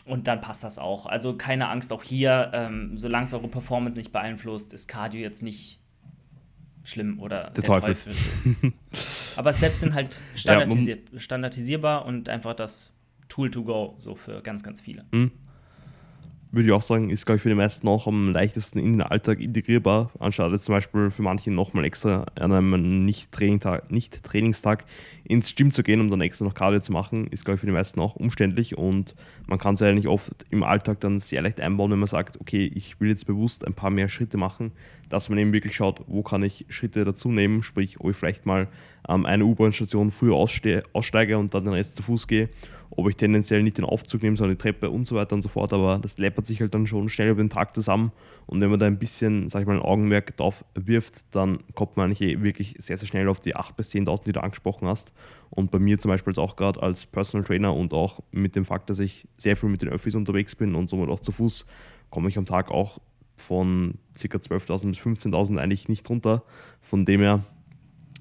und 0.10 0.28
dann 0.28 0.42
passt 0.42 0.64
das 0.64 0.80
auch. 0.80 1.06
Also 1.06 1.36
keine 1.36 1.70
Angst, 1.70 1.94
auch 1.94 2.04
hier, 2.04 2.52
ähm, 2.54 2.98
solange 2.98 3.26
es 3.26 3.34
eure 3.34 3.48
Performance 3.48 3.98
nicht 3.98 4.12
beeinflusst, 4.12 4.74
ist 4.74 4.88
Cardio 4.88 5.22
jetzt 5.22 5.44
nicht 5.44 5.80
schlimm 6.84 7.20
oder 7.20 7.52
der, 7.52 7.52
der 7.52 7.64
Teufel. 7.64 7.94
Teufel. 7.94 8.74
Aber 9.36 9.54
Steps 9.54 9.82
sind 9.82 9.94
halt 9.94 10.20
standardisier 10.36 10.98
standardisierbar 11.18 12.06
und 12.06 12.30
einfach 12.30 12.56
das 12.56 12.94
Tool 13.28 13.52
to 13.52 13.64
go, 13.64 13.96
so 14.00 14.16
für 14.16 14.42
ganz, 14.42 14.64
ganz 14.64 14.82
viele. 14.82 15.06
Mhm 15.12 15.32
würde 16.52 16.68
ich 16.68 16.74
auch 16.74 16.82
sagen, 16.82 17.12
ist, 17.12 17.26
glaube 17.26 17.38
ich, 17.38 17.44
für 17.44 17.50
die 17.50 17.56
meisten 17.56 17.88
auch 17.88 18.08
am 18.08 18.32
leichtesten 18.32 18.80
in 18.80 18.94
den 18.94 19.02
Alltag 19.02 19.40
integrierbar, 19.40 20.10
anstatt 20.20 20.52
jetzt 20.52 20.66
zum 20.66 20.74
Beispiel 20.74 21.12
für 21.12 21.22
manche 21.22 21.52
nochmal 21.52 21.86
extra 21.86 22.26
an 22.36 22.52
einem 22.52 23.06
Nicht-Trainingstag 23.06 23.92
nicht 23.92 24.22
ins 25.26 25.54
Gym 25.56 25.72
zu 25.72 25.84
gehen, 25.84 26.02
um 26.02 26.10
dann 26.10 26.22
extra 26.22 26.46
noch 26.46 26.56
Cardio 26.56 26.80
zu 26.80 26.92
machen, 26.92 27.28
ist, 27.28 27.46
glaube 27.46 27.56
ich, 27.56 27.60
für 27.60 27.68
die 27.68 27.72
meisten 27.72 28.00
auch 28.00 28.16
umständlich. 28.16 28.78
Und 28.78 29.14
man 29.46 29.60
kann 29.60 29.76
es 29.76 29.82
eigentlich 29.84 30.08
oft 30.08 30.32
im 30.50 30.64
Alltag 30.64 31.00
dann 31.02 31.20
sehr 31.20 31.44
leicht 31.44 31.62
einbauen, 31.62 31.92
wenn 31.92 32.00
man 32.00 32.08
sagt, 32.08 32.42
okay, 32.42 32.72
ich 32.74 33.00
will 33.00 33.10
jetzt 33.10 33.28
bewusst 33.28 33.66
ein 33.68 33.76
paar 33.76 33.92
mehr 33.92 34.10
Schritte 34.10 34.38
machen, 34.38 34.72
dass 35.08 35.30
man 35.30 35.38
eben 35.38 35.54
wirklich 35.54 35.76
schaut, 35.76 36.02
wo 36.08 36.24
kann 36.24 36.42
ich 36.42 36.66
Schritte 36.70 37.06
dazu 37.06 37.32
nehmen, 37.32 37.62
sprich, 37.62 38.00
ob 38.00 38.10
ich 38.10 38.18
vielleicht 38.18 38.48
mal 38.48 38.68
ähm, 39.08 39.28
eine 39.28 39.46
U-Bahn-Station 39.46 40.10
früher 40.10 40.36
aussteige 40.36 41.38
und 41.38 41.54
dann 41.54 41.64
den 41.64 41.74
Rest 41.74 41.96
zu 41.96 42.02
Fuß 42.04 42.28
gehe 42.28 42.50
ob 43.00 43.10
ich 43.10 43.18
tendenziell 43.18 43.64
nicht 43.64 43.78
den 43.78 43.86
Aufzug 43.86 44.22
nehme, 44.24 44.36
sondern 44.38 44.58
die 44.58 44.62
Treppe 44.62 44.90
und 44.90 45.06
so 45.06 45.16
weiter 45.16 45.36
und 45.36 45.42
so 45.42 45.50
fort. 45.50 45.74
Aber 45.74 46.00
das 46.00 46.18
läppert 46.18 46.46
sich 46.46 46.62
halt 46.62 46.74
dann 46.74 46.88
schon 46.88 47.10
schnell 47.10 47.30
über 47.30 47.42
den 47.42 47.50
Tag 47.50 47.76
zusammen. 47.76 48.12
Und 48.46 48.62
wenn 48.62 48.70
man 48.70 48.80
da 48.80 48.86
ein 48.86 49.00
bisschen, 49.00 49.50
sag 49.50 49.62
ich 49.62 49.68
mal, 49.68 49.76
ein 49.76 49.82
Augenmerk 49.82 50.36
drauf 50.38 50.66
wirft, 50.76 51.24
dann 51.32 51.60
kommt 51.76 51.98
man 51.98 52.08
eigentlich 52.08 52.22
eh 52.22 52.42
wirklich 52.44 52.76
sehr, 52.80 52.98
sehr 52.98 53.08
schnell 53.08 53.28
auf 53.28 53.40
die 53.40 53.56
8.000 53.56 53.76
bis 53.76 53.92
10.000, 53.92 54.24
die 54.26 54.32
du 54.32 54.44
angesprochen 54.44 54.88
hast. 54.88 55.14
Und 55.50 55.72
bei 55.72 55.80
mir 55.80 56.00
zum 56.00 56.10
Beispiel 56.10 56.34
auch 56.38 56.56
gerade 56.56 56.82
als 56.82 57.06
Personal 57.06 57.46
Trainer 57.46 57.76
und 57.76 57.94
auch 57.94 58.22
mit 58.32 58.56
dem 58.56 58.66
Fakt, 58.66 58.90
dass 58.90 59.00
ich 59.00 59.28
sehr 59.38 59.56
viel 59.56 59.70
mit 59.70 59.82
den 59.82 59.90
Öffis 59.90 60.16
unterwegs 60.16 60.56
bin 60.56 60.76
und 60.76 60.90
somit 60.90 61.10
auch 61.10 61.20
zu 61.20 61.32
Fuß, 61.32 61.66
komme 62.10 62.30
ich 62.30 62.38
am 62.38 62.46
Tag 62.46 62.72
auch 62.72 63.00
von 63.38 63.96
ca. 64.16 64.38
12.000 64.38 64.90
bis 64.90 65.00
15.000 65.00 65.58
eigentlich 65.58 65.90
nicht 65.90 66.10
runter. 66.10 66.44
Von 66.82 67.06
dem 67.06 67.22
her 67.22 67.46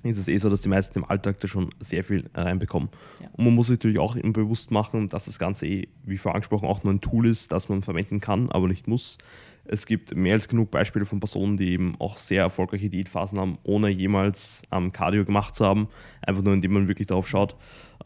ist 0.02 0.18
es 0.18 0.28
eh 0.28 0.36
so, 0.36 0.48
dass 0.48 0.62
die 0.62 0.68
meisten 0.68 0.98
im 0.98 1.04
Alltag 1.04 1.40
da 1.40 1.48
schon 1.48 1.70
sehr 1.80 2.04
viel 2.04 2.30
reinbekommen. 2.34 2.88
Ja. 3.20 3.28
Und 3.32 3.44
man 3.44 3.54
muss 3.54 3.66
sich 3.66 3.78
natürlich 3.78 3.98
auch 3.98 4.16
bewusst 4.16 4.70
machen, 4.70 5.08
dass 5.08 5.26
das 5.26 5.38
Ganze 5.38 5.66
eh, 5.66 5.88
wie 6.04 6.18
vorher 6.18 6.36
angesprochen, 6.36 6.68
auch 6.68 6.84
nur 6.84 6.92
ein 6.92 7.00
Tool 7.00 7.26
ist, 7.26 7.52
das 7.52 7.68
man 7.68 7.82
verwenden 7.82 8.20
kann, 8.20 8.50
aber 8.50 8.68
nicht 8.68 8.86
muss. 8.86 9.18
Es 9.64 9.84
gibt 9.84 10.14
mehr 10.14 10.34
als 10.34 10.48
genug 10.48 10.70
Beispiele 10.70 11.04
von 11.04 11.20
Personen, 11.20 11.58
die 11.58 11.72
eben 11.72 11.94
auch 11.98 12.16
sehr 12.16 12.42
erfolgreiche 12.42 12.88
Diätphasen 12.88 13.38
haben, 13.38 13.58
ohne 13.64 13.90
jemals 13.90 14.62
ähm, 14.72 14.92
Cardio 14.92 15.24
gemacht 15.24 15.54
zu 15.54 15.66
haben. 15.66 15.88
Einfach 16.22 16.42
nur, 16.42 16.54
indem 16.54 16.72
man 16.72 16.88
wirklich 16.88 17.06
darauf 17.06 17.28
schaut, 17.28 17.54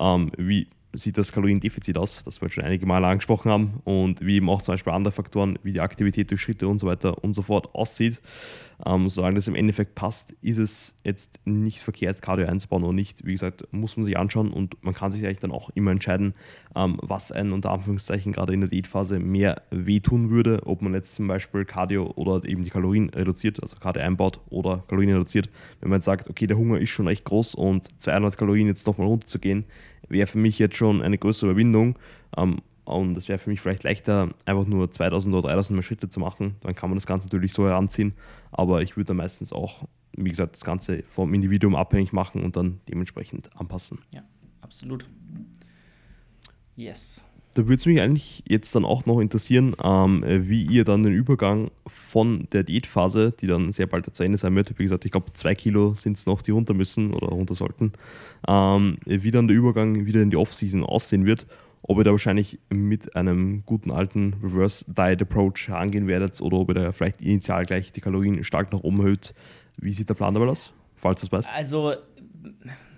ähm, 0.00 0.32
wie 0.36 0.66
sieht 0.92 1.18
das 1.18 1.32
Kaloriendefizit 1.32 1.96
aus, 1.96 2.24
das 2.24 2.40
wir 2.40 2.48
schon 2.48 2.64
einige 2.64 2.86
Male 2.86 3.06
angesprochen 3.06 3.50
haben 3.50 3.80
und 3.84 4.24
wie 4.24 4.36
eben 4.36 4.48
auch 4.48 4.62
zum 4.62 4.74
Beispiel 4.74 4.92
andere 4.92 5.12
Faktoren 5.12 5.58
wie 5.62 5.72
die 5.72 5.80
Aktivität 5.80 6.30
durch 6.30 6.40
Schritte 6.40 6.68
und 6.68 6.78
so 6.78 6.86
weiter 6.86 7.22
und 7.22 7.34
so 7.34 7.42
fort 7.42 7.74
aussieht. 7.74 8.20
Ähm, 8.84 9.08
solange 9.08 9.36
das 9.36 9.46
im 9.46 9.54
Endeffekt 9.54 9.94
passt, 9.94 10.32
ist 10.42 10.58
es 10.58 10.98
jetzt 11.04 11.38
nicht 11.44 11.78
verkehrt, 11.78 12.20
Cardio 12.20 12.46
einzubauen 12.46 12.82
oder 12.82 12.92
nicht. 12.92 13.24
Wie 13.24 13.32
gesagt, 13.32 13.68
muss 13.70 13.96
man 13.96 14.04
sich 14.04 14.18
anschauen 14.18 14.52
und 14.52 14.82
man 14.82 14.92
kann 14.92 15.12
sich 15.12 15.24
eigentlich 15.24 15.38
dann 15.38 15.52
auch 15.52 15.70
immer 15.74 15.92
entscheiden, 15.92 16.34
ähm, 16.74 16.98
was 17.00 17.30
einen 17.30 17.52
unter 17.52 17.70
Anführungszeichen 17.70 18.32
gerade 18.32 18.52
in 18.52 18.60
der 18.60 18.70
Diätphase 18.70 19.20
mehr 19.20 19.62
wehtun 19.70 20.30
würde, 20.30 20.66
ob 20.66 20.82
man 20.82 20.94
jetzt 20.94 21.14
zum 21.14 21.28
Beispiel 21.28 21.64
Cardio 21.64 22.12
oder 22.16 22.44
eben 22.48 22.64
die 22.64 22.70
Kalorien 22.70 23.10
reduziert, 23.10 23.62
also 23.62 23.76
Cardio 23.76 24.02
einbaut 24.02 24.40
oder 24.50 24.82
Kalorien 24.88 25.12
reduziert. 25.12 25.48
Wenn 25.80 25.90
man 25.90 25.98
jetzt 25.98 26.06
sagt, 26.06 26.28
okay, 26.28 26.48
der 26.48 26.56
Hunger 26.56 26.78
ist 26.78 26.90
schon 26.90 27.06
recht 27.06 27.24
groß 27.24 27.54
und 27.54 27.88
200 28.02 28.36
Kalorien 28.36 28.66
jetzt 28.66 28.86
nochmal 28.86 29.06
runterzugehen, 29.06 29.64
wäre 30.08 30.26
für 30.26 30.38
mich 30.38 30.58
jetzt 30.58 30.76
schon 30.76 31.02
eine 31.02 31.18
größere 31.18 31.50
Überwindung. 31.50 31.98
Ähm, 32.36 32.60
und 32.84 33.16
es 33.16 33.28
wäre 33.28 33.38
für 33.38 33.50
mich 33.50 33.60
vielleicht 33.60 33.84
leichter, 33.84 34.30
einfach 34.44 34.66
nur 34.66 34.90
2000 34.90 35.34
oder 35.34 35.48
3000 35.48 35.76
mehr 35.76 35.82
Schritte 35.82 36.08
zu 36.08 36.20
machen. 36.20 36.56
Dann 36.60 36.74
kann 36.74 36.90
man 36.90 36.96
das 36.96 37.06
Ganze 37.06 37.28
natürlich 37.28 37.52
so 37.52 37.66
heranziehen. 37.66 38.14
Aber 38.50 38.82
ich 38.82 38.96
würde 38.96 39.14
meistens 39.14 39.52
auch, 39.52 39.84
wie 40.16 40.30
gesagt, 40.30 40.56
das 40.56 40.64
Ganze 40.64 41.04
vom 41.04 41.32
Individuum 41.32 41.76
abhängig 41.76 42.12
machen 42.12 42.42
und 42.42 42.56
dann 42.56 42.80
dementsprechend 42.88 43.54
anpassen. 43.56 44.00
Ja, 44.10 44.22
absolut. 44.60 45.08
Yes. 46.74 47.24
Da 47.54 47.66
würde 47.66 47.74
es 47.74 47.86
mich 47.86 48.00
eigentlich 48.00 48.42
jetzt 48.48 48.74
dann 48.74 48.84
auch 48.86 49.04
noch 49.04 49.20
interessieren, 49.20 49.76
ähm, 49.84 50.24
wie 50.26 50.64
ihr 50.64 50.84
dann 50.84 51.02
den 51.02 51.12
Übergang 51.12 51.70
von 51.86 52.48
der 52.52 52.62
Diätphase, 52.62 53.34
die 53.38 53.46
dann 53.46 53.72
sehr 53.72 53.86
bald 53.86 54.14
zu 54.14 54.22
Ende 54.22 54.38
sein 54.38 54.54
wird, 54.56 54.78
wie 54.78 54.84
gesagt, 54.84 55.04
ich 55.04 55.10
glaube, 55.10 55.32
zwei 55.34 55.54
Kilo 55.54 55.94
sind 55.94 56.16
es 56.16 56.24
noch, 56.24 56.40
die 56.40 56.50
runter 56.50 56.72
müssen 56.72 57.12
oder 57.12 57.28
runter 57.28 57.54
sollten, 57.54 57.92
ähm, 58.48 58.96
wie 59.04 59.30
dann 59.30 59.48
der 59.48 59.56
Übergang 59.56 60.06
wieder 60.06 60.22
in 60.22 60.30
die 60.30 60.36
Offseason 60.36 60.82
aussehen 60.82 61.26
wird. 61.26 61.46
Ob 61.82 61.98
ihr 61.98 62.04
da 62.04 62.12
wahrscheinlich 62.12 62.58
mit 62.70 63.16
einem 63.16 63.64
guten 63.66 63.90
alten 63.90 64.34
Reverse 64.42 64.84
Diet 64.86 65.20
Approach 65.20 65.66
herangehen 65.66 66.06
werdet 66.06 66.40
oder 66.40 66.58
ob 66.58 66.70
ihr 66.70 66.74
da 66.74 66.92
vielleicht 66.92 67.20
initial 67.20 67.66
gleich 67.66 67.92
die 67.92 68.00
Kalorien 68.00 68.42
stark 68.44 68.72
nach 68.72 68.80
oben 68.80 69.00
erhöht. 69.00 69.34
Wie 69.76 69.92
sieht 69.92 70.08
der 70.08 70.14
Plan 70.14 70.32
dabei 70.32 70.46
aus, 70.46 70.72
falls 70.94 71.22
das 71.22 71.30
passt? 71.30 71.50
Also 71.50 71.94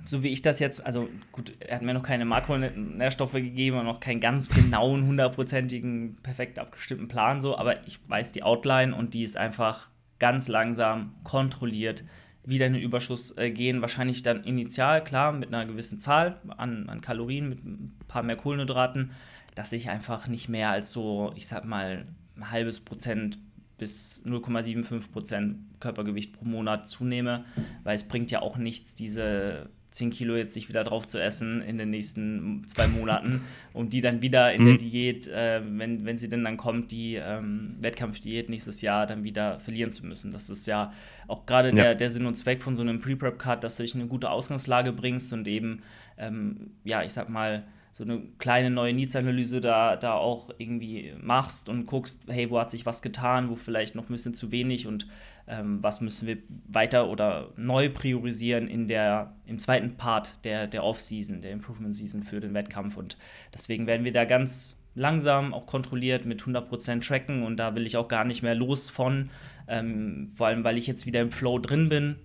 so 0.04 0.22
wie 0.22 0.28
ich 0.28 0.42
das 0.42 0.58
jetzt, 0.58 0.84
also 0.84 1.08
gut, 1.32 1.52
er 1.60 1.76
hat 1.76 1.82
mir 1.82 1.94
noch 1.94 2.02
keine 2.02 2.24
Makronährstoffe 2.24 3.32
gegeben 3.32 3.78
und 3.78 3.86
noch 3.86 4.00
keinen 4.00 4.20
ganz 4.20 4.48
genauen, 4.50 5.06
hundertprozentigen, 5.06 6.16
perfekt 6.22 6.58
abgestimmten 6.58 7.08
Plan 7.08 7.40
so, 7.40 7.56
aber 7.56 7.86
ich 7.86 7.98
weiß 8.08 8.32
die 8.32 8.42
Outline 8.42 8.94
und 8.94 9.14
die 9.14 9.22
ist 9.22 9.36
einfach 9.36 9.88
ganz 10.18 10.48
langsam 10.48 11.14
kontrolliert 11.24 12.04
wieder 12.46 12.66
in 12.66 12.74
den 12.74 12.82
Überschuss 12.82 13.36
äh, 13.38 13.50
gehen. 13.50 13.80
Wahrscheinlich 13.80 14.22
dann 14.22 14.44
initial, 14.44 15.02
klar, 15.02 15.32
mit 15.32 15.48
einer 15.48 15.64
gewissen 15.66 15.98
Zahl 15.98 16.40
an, 16.56 16.88
an 16.88 17.00
Kalorien, 17.00 17.48
mit 17.48 17.64
ein 17.64 17.96
paar 18.06 18.22
mehr 18.22 18.36
Kohlenhydraten, 18.36 19.12
dass 19.54 19.72
ich 19.72 19.88
einfach 19.88 20.28
nicht 20.28 20.48
mehr 20.48 20.70
als 20.70 20.90
so, 20.92 21.32
ich 21.36 21.46
sag 21.46 21.64
mal, 21.64 22.06
ein 22.36 22.50
halbes 22.50 22.80
Prozent 22.80 23.38
bis 23.78 24.22
0,75 24.24 25.10
Prozent 25.10 25.58
Körpergewicht 25.80 26.32
pro 26.32 26.44
Monat 26.44 26.86
zunehme, 26.86 27.44
weil 27.82 27.94
es 27.94 28.04
bringt 28.04 28.30
ja 28.30 28.42
auch 28.42 28.56
nichts, 28.56 28.94
diese 28.94 29.70
10 29.94 30.10
Kilo 30.10 30.34
jetzt 30.34 30.54
sich 30.54 30.68
wieder 30.68 30.82
drauf 30.82 31.06
zu 31.06 31.22
essen 31.22 31.62
in 31.62 31.78
den 31.78 31.90
nächsten 31.90 32.66
zwei 32.66 32.88
Monaten 32.88 33.42
und 33.72 33.92
die 33.92 34.00
dann 34.00 34.22
wieder 34.22 34.52
in 34.52 34.62
mhm. 34.62 34.66
der 34.66 34.76
Diät, 34.78 35.28
äh, 35.28 35.62
wenn, 35.64 36.04
wenn 36.04 36.18
sie 36.18 36.28
denn 36.28 36.42
dann 36.42 36.56
kommt, 36.56 36.90
die 36.90 37.14
ähm, 37.14 37.76
Wettkampfdiät 37.80 38.50
nächstes 38.50 38.80
Jahr 38.80 39.06
dann 39.06 39.22
wieder 39.22 39.60
verlieren 39.60 39.92
zu 39.92 40.04
müssen. 40.04 40.32
Das 40.32 40.50
ist 40.50 40.66
ja 40.66 40.92
auch 41.28 41.46
gerade 41.46 41.68
ja. 41.68 41.74
der, 41.76 41.94
der 41.94 42.10
Sinn 42.10 42.26
und 42.26 42.34
Zweck 42.34 42.60
von 42.60 42.74
so 42.74 42.82
einem 42.82 42.98
Pre-Prep-Cut, 42.98 43.62
dass 43.62 43.76
du 43.76 43.84
dich 43.84 43.94
in 43.94 44.00
eine 44.00 44.08
gute 44.08 44.30
Ausgangslage 44.30 44.92
bringst 44.92 45.32
und 45.32 45.46
eben, 45.46 45.82
ähm, 46.18 46.72
ja, 46.82 47.04
ich 47.04 47.12
sag 47.12 47.28
mal, 47.28 47.62
so 47.94 48.02
eine 48.02 48.22
kleine 48.38 48.70
neue 48.70 48.92
Needs-Analyse 48.92 49.60
da, 49.60 49.94
da 49.94 50.14
auch 50.14 50.50
irgendwie 50.58 51.12
machst 51.22 51.68
und 51.68 51.86
guckst, 51.86 52.24
hey, 52.26 52.50
wo 52.50 52.58
hat 52.58 52.72
sich 52.72 52.86
was 52.86 53.02
getan, 53.02 53.50
wo 53.50 53.54
vielleicht 53.54 53.94
noch 53.94 54.08
ein 54.08 54.12
bisschen 54.12 54.34
zu 54.34 54.50
wenig 54.50 54.88
und 54.88 55.06
ähm, 55.46 55.80
was 55.80 56.00
müssen 56.00 56.26
wir 56.26 56.38
weiter 56.66 57.08
oder 57.08 57.52
neu 57.56 57.88
priorisieren 57.88 58.66
in 58.66 58.88
der, 58.88 59.36
im 59.46 59.60
zweiten 59.60 59.96
Part 59.96 60.34
der, 60.42 60.66
der 60.66 60.82
Off-Season, 60.82 61.40
der 61.40 61.52
Improvement-Season 61.52 62.24
für 62.24 62.40
den 62.40 62.52
Wettkampf. 62.52 62.96
Und 62.96 63.16
deswegen 63.54 63.86
werden 63.86 64.04
wir 64.04 64.12
da 64.12 64.24
ganz 64.24 64.74
langsam, 64.96 65.54
auch 65.54 65.66
kontrolliert 65.66 66.24
mit 66.24 66.42
100% 66.42 67.06
tracken 67.06 67.44
und 67.44 67.58
da 67.58 67.76
will 67.76 67.86
ich 67.86 67.96
auch 67.96 68.08
gar 68.08 68.24
nicht 68.24 68.42
mehr 68.42 68.56
los 68.56 68.90
von, 68.90 69.30
ähm, 69.68 70.30
vor 70.34 70.48
allem 70.48 70.64
weil 70.64 70.78
ich 70.78 70.88
jetzt 70.88 71.06
wieder 71.06 71.20
im 71.20 71.30
Flow 71.30 71.60
drin 71.60 71.88
bin 71.88 72.16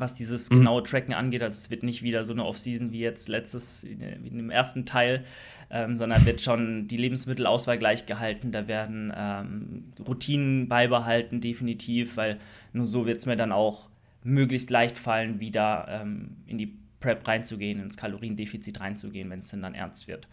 was 0.00 0.14
dieses 0.14 0.50
mhm. 0.50 0.56
genaue 0.56 0.82
Tracken 0.82 1.14
angeht. 1.14 1.42
Also 1.42 1.56
es 1.56 1.70
wird 1.70 1.82
nicht 1.82 2.02
wieder 2.02 2.24
so 2.24 2.32
eine 2.32 2.44
Off-Season 2.44 2.92
wie 2.92 3.00
jetzt 3.00 3.28
letztes, 3.28 3.84
wie 3.84 4.28
in 4.28 4.36
dem 4.36 4.50
ersten 4.50 4.86
Teil, 4.86 5.24
ähm, 5.70 5.96
sondern 5.96 6.24
wird 6.26 6.40
schon 6.40 6.88
die 6.88 6.96
Lebensmittelauswahl 6.96 7.78
gleich 7.78 8.06
gehalten. 8.06 8.52
Da 8.52 8.66
werden 8.66 9.12
ähm, 9.16 9.92
Routinen 10.06 10.68
beibehalten, 10.68 11.40
definitiv, 11.40 12.16
weil 12.16 12.38
nur 12.72 12.86
so 12.86 13.06
wird 13.06 13.18
es 13.18 13.26
mir 13.26 13.36
dann 13.36 13.52
auch 13.52 13.88
möglichst 14.22 14.70
leicht 14.70 14.98
fallen, 14.98 15.40
wieder 15.40 15.86
ähm, 15.88 16.36
in 16.46 16.58
die 16.58 16.74
Prep 17.00 17.26
reinzugehen, 17.26 17.80
ins 17.80 17.96
Kaloriendefizit 17.96 18.80
reinzugehen, 18.80 19.30
wenn 19.30 19.40
es 19.40 19.48
denn 19.48 19.62
dann 19.62 19.74
ernst 19.74 20.08
wird. 20.08 20.28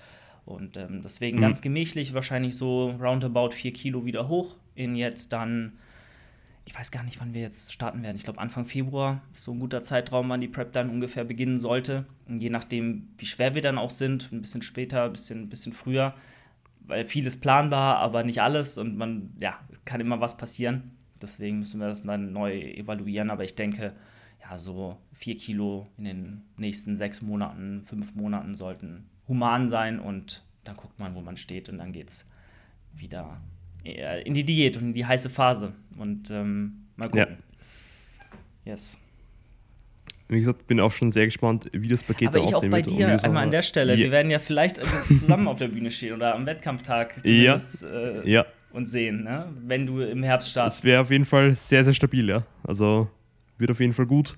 Und 0.45 0.77
ähm, 0.77 1.01
deswegen 1.03 1.37
mhm. 1.37 1.41
ganz 1.41 1.61
gemächlich, 1.61 2.13
wahrscheinlich 2.13 2.55
so 2.55 2.91
roundabout 3.01 3.51
4 3.51 3.73
Kilo 3.73 4.05
wieder 4.05 4.27
hoch 4.27 4.55
in 4.75 4.95
jetzt 4.95 5.33
dann 5.33 5.73
ich 6.67 6.75
weiß 6.75 6.91
gar 6.91 7.03
nicht, 7.03 7.21
wann 7.21 7.33
wir 7.33 7.39
jetzt 7.39 7.71
starten 7.71 8.03
werden. 8.03 8.17
Ich 8.17 8.25
glaube, 8.25 8.41
Anfang 8.41 8.65
Februar 8.65 9.21
ist 9.33 9.45
so 9.45 9.53
ein 9.53 9.59
guter 9.59 9.83
Zeitraum, 9.83 10.27
wann 10.27 10.41
die 10.41 10.49
Prep 10.49 10.73
dann 10.73 10.89
ungefähr 10.89 11.23
beginnen 11.23 11.57
sollte. 11.57 12.05
Und 12.27 12.39
je 12.39 12.49
nachdem, 12.49 13.07
wie 13.17 13.25
schwer 13.25 13.55
wir 13.55 13.61
dann 13.61 13.77
auch 13.77 13.89
sind, 13.89 14.29
ein 14.33 14.41
bisschen 14.41 14.61
später, 14.61 15.05
ein 15.05 15.13
bisschen, 15.13 15.47
bisschen 15.47 15.71
früher, 15.71 16.13
weil 16.81 17.05
vieles 17.05 17.39
planbar, 17.39 17.99
aber 17.99 18.25
nicht 18.25 18.41
alles 18.41 18.77
und 18.77 18.97
man, 18.97 19.33
ja, 19.39 19.57
kann 19.85 20.01
immer 20.01 20.19
was 20.19 20.35
passieren. 20.35 20.91
Deswegen 21.21 21.59
müssen 21.59 21.79
wir 21.79 21.87
das 21.87 22.03
dann 22.03 22.33
neu 22.33 22.59
evaluieren. 22.59 23.29
Aber 23.29 23.45
ich 23.45 23.55
denke, 23.55 23.95
ja, 24.41 24.57
so 24.57 24.97
vier 25.13 25.37
Kilo 25.37 25.87
in 25.97 26.03
den 26.03 26.41
nächsten 26.57 26.97
sechs 26.97 27.21
Monaten, 27.21 27.85
fünf 27.85 28.13
Monaten 28.13 28.55
sollten 28.55 29.09
human 29.29 29.69
sein 29.69 30.01
und 30.01 30.43
dann 30.65 30.75
guckt 30.75 30.99
man, 30.99 31.15
wo 31.15 31.21
man 31.21 31.37
steht 31.37 31.69
und 31.69 31.77
dann 31.77 31.93
geht 31.93 32.09
es 32.09 32.29
wieder 32.93 33.39
in 33.83 34.33
die 34.33 34.43
Diät 34.43 34.77
und 34.77 34.83
in 34.83 34.93
die 34.93 35.05
heiße 35.05 35.29
Phase. 35.29 35.73
Und 35.97 36.29
ähm, 36.31 36.87
mal 36.95 37.09
gucken. 37.09 37.37
Ja. 38.65 38.73
Yes. 38.73 38.97
Wie 40.29 40.39
gesagt, 40.39 40.67
bin 40.67 40.79
auch 40.81 40.91
schon 40.91 41.09
sehr 41.09 41.25
gespannt, 41.25 41.69
wie 41.71 41.87
das 41.87 42.03
Paket 42.03 42.29
Aber 42.29 42.39
da 42.39 42.43
aussehen 42.43 42.71
wird. 42.71 42.73
Aber 42.73 42.77
ich 42.79 42.87
auch 42.87 43.07
bei 43.07 43.15
dir 43.15 43.23
einmal 43.23 43.43
an 43.43 43.51
der 43.51 43.61
Stelle. 43.61 43.93
Ja. 43.93 43.99
Wir 43.99 44.11
werden 44.11 44.29
ja 44.29 44.39
vielleicht 44.39 44.81
zusammen 45.07 45.47
auf 45.47 45.59
der 45.59 45.69
Bühne 45.69 45.89
stehen 45.89 46.13
oder 46.13 46.35
am 46.35 46.45
Wettkampftag 46.45 47.25
zumindest 47.25 47.83
ja. 47.83 47.87
Äh, 47.87 48.29
ja. 48.29 48.45
und 48.73 48.87
sehen, 48.87 49.23
ne? 49.23 49.47
wenn 49.65 49.85
du 49.85 50.01
im 50.01 50.23
Herbst 50.23 50.49
startest. 50.49 50.79
Das 50.79 50.83
wäre 50.83 51.01
auf 51.01 51.11
jeden 51.11 51.23
Fall 51.23 51.55
sehr, 51.55 51.85
sehr 51.85 51.93
stabil, 51.93 52.27
ja. 52.27 52.43
Also 52.63 53.09
wird 53.57 53.71
auf 53.71 53.79
jeden 53.79 53.93
Fall 53.93 54.05
gut. 54.05 54.35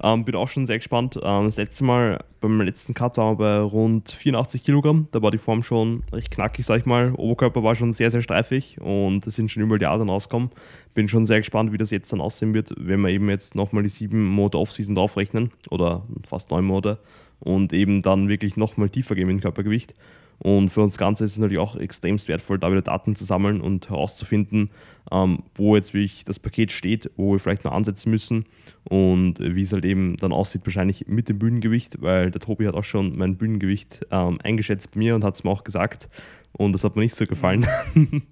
Ähm, 0.00 0.24
bin 0.24 0.36
auch 0.36 0.48
schon 0.48 0.64
sehr 0.64 0.78
gespannt. 0.78 1.18
Ähm, 1.22 1.44
das 1.44 1.56
letzte 1.56 1.84
Mal 1.84 2.24
beim 2.40 2.60
letzten 2.60 2.94
Cut 2.94 3.16
waren 3.16 3.38
wir 3.38 3.44
bei 3.44 3.58
rund 3.60 4.10
84 4.10 4.62
Kilogramm. 4.62 5.08
Da 5.10 5.22
war 5.22 5.30
die 5.30 5.38
Form 5.38 5.62
schon 5.62 6.04
recht 6.12 6.30
knackig, 6.30 6.64
sag 6.64 6.78
ich 6.78 6.86
mal. 6.86 7.12
Oberkörper 7.14 7.64
war 7.64 7.74
schon 7.74 7.92
sehr, 7.92 8.10
sehr 8.10 8.22
streifig 8.22 8.80
und 8.80 9.26
es 9.26 9.34
sind 9.34 9.50
schon 9.50 9.62
überall 9.62 9.80
die 9.80 9.86
Adern 9.86 10.08
rausgekommen. 10.08 10.50
Bin 10.94 11.08
schon 11.08 11.26
sehr 11.26 11.38
gespannt, 11.38 11.72
wie 11.72 11.78
das 11.78 11.90
jetzt 11.90 12.12
dann 12.12 12.20
aussehen 12.20 12.54
wird, 12.54 12.72
wenn 12.76 13.00
wir 13.00 13.10
eben 13.10 13.28
jetzt 13.28 13.56
nochmal 13.56 13.82
die 13.82 13.88
sieben 13.88 14.24
Monate 14.24 14.58
Off-Season 14.58 14.94
draufrechnen 14.94 15.50
oder 15.70 16.04
fast 16.26 16.50
neun 16.50 16.64
Monate 16.64 16.98
und 17.40 17.72
eben 17.72 18.02
dann 18.02 18.28
wirklich 18.28 18.56
nochmal 18.56 18.90
tiefer 18.90 19.16
gehen 19.16 19.28
im 19.28 19.40
Körpergewicht. 19.40 19.94
Und 20.40 20.68
für 20.68 20.82
uns 20.82 20.98
Ganze 20.98 21.24
ist 21.24 21.32
es 21.32 21.38
natürlich 21.38 21.58
auch 21.58 21.76
extrem 21.76 22.16
wertvoll, 22.28 22.58
da 22.58 22.70
wieder 22.70 22.82
Daten 22.82 23.16
zu 23.16 23.24
sammeln 23.24 23.60
und 23.60 23.90
herauszufinden, 23.90 24.70
ähm, 25.10 25.42
wo 25.56 25.74
jetzt 25.74 25.94
wirklich 25.94 26.24
das 26.24 26.38
Paket 26.38 26.70
steht, 26.70 27.10
wo 27.16 27.32
wir 27.32 27.40
vielleicht 27.40 27.64
noch 27.64 27.72
ansetzen 27.72 28.10
müssen 28.10 28.44
und 28.84 29.40
wie 29.40 29.62
es 29.62 29.72
halt 29.72 29.84
eben 29.84 30.16
dann 30.16 30.32
aussieht, 30.32 30.62
wahrscheinlich 30.64 31.08
mit 31.08 31.28
dem 31.28 31.38
Bühnengewicht, 31.38 32.00
weil 32.00 32.30
der 32.30 32.40
Tobi 32.40 32.66
hat 32.66 32.74
auch 32.74 32.84
schon 32.84 33.16
mein 33.16 33.36
Bühnengewicht 33.36 34.06
ähm, 34.10 34.38
eingeschätzt 34.42 34.92
bei 34.92 34.98
mir 34.98 35.14
und 35.14 35.24
hat 35.24 35.34
es 35.34 35.44
mir 35.44 35.50
auch 35.50 35.64
gesagt. 35.64 36.08
Und 36.52 36.72
das 36.72 36.82
hat 36.82 36.96
mir 36.96 37.02
nicht 37.02 37.14
so 37.14 37.26
gefallen. 37.26 37.66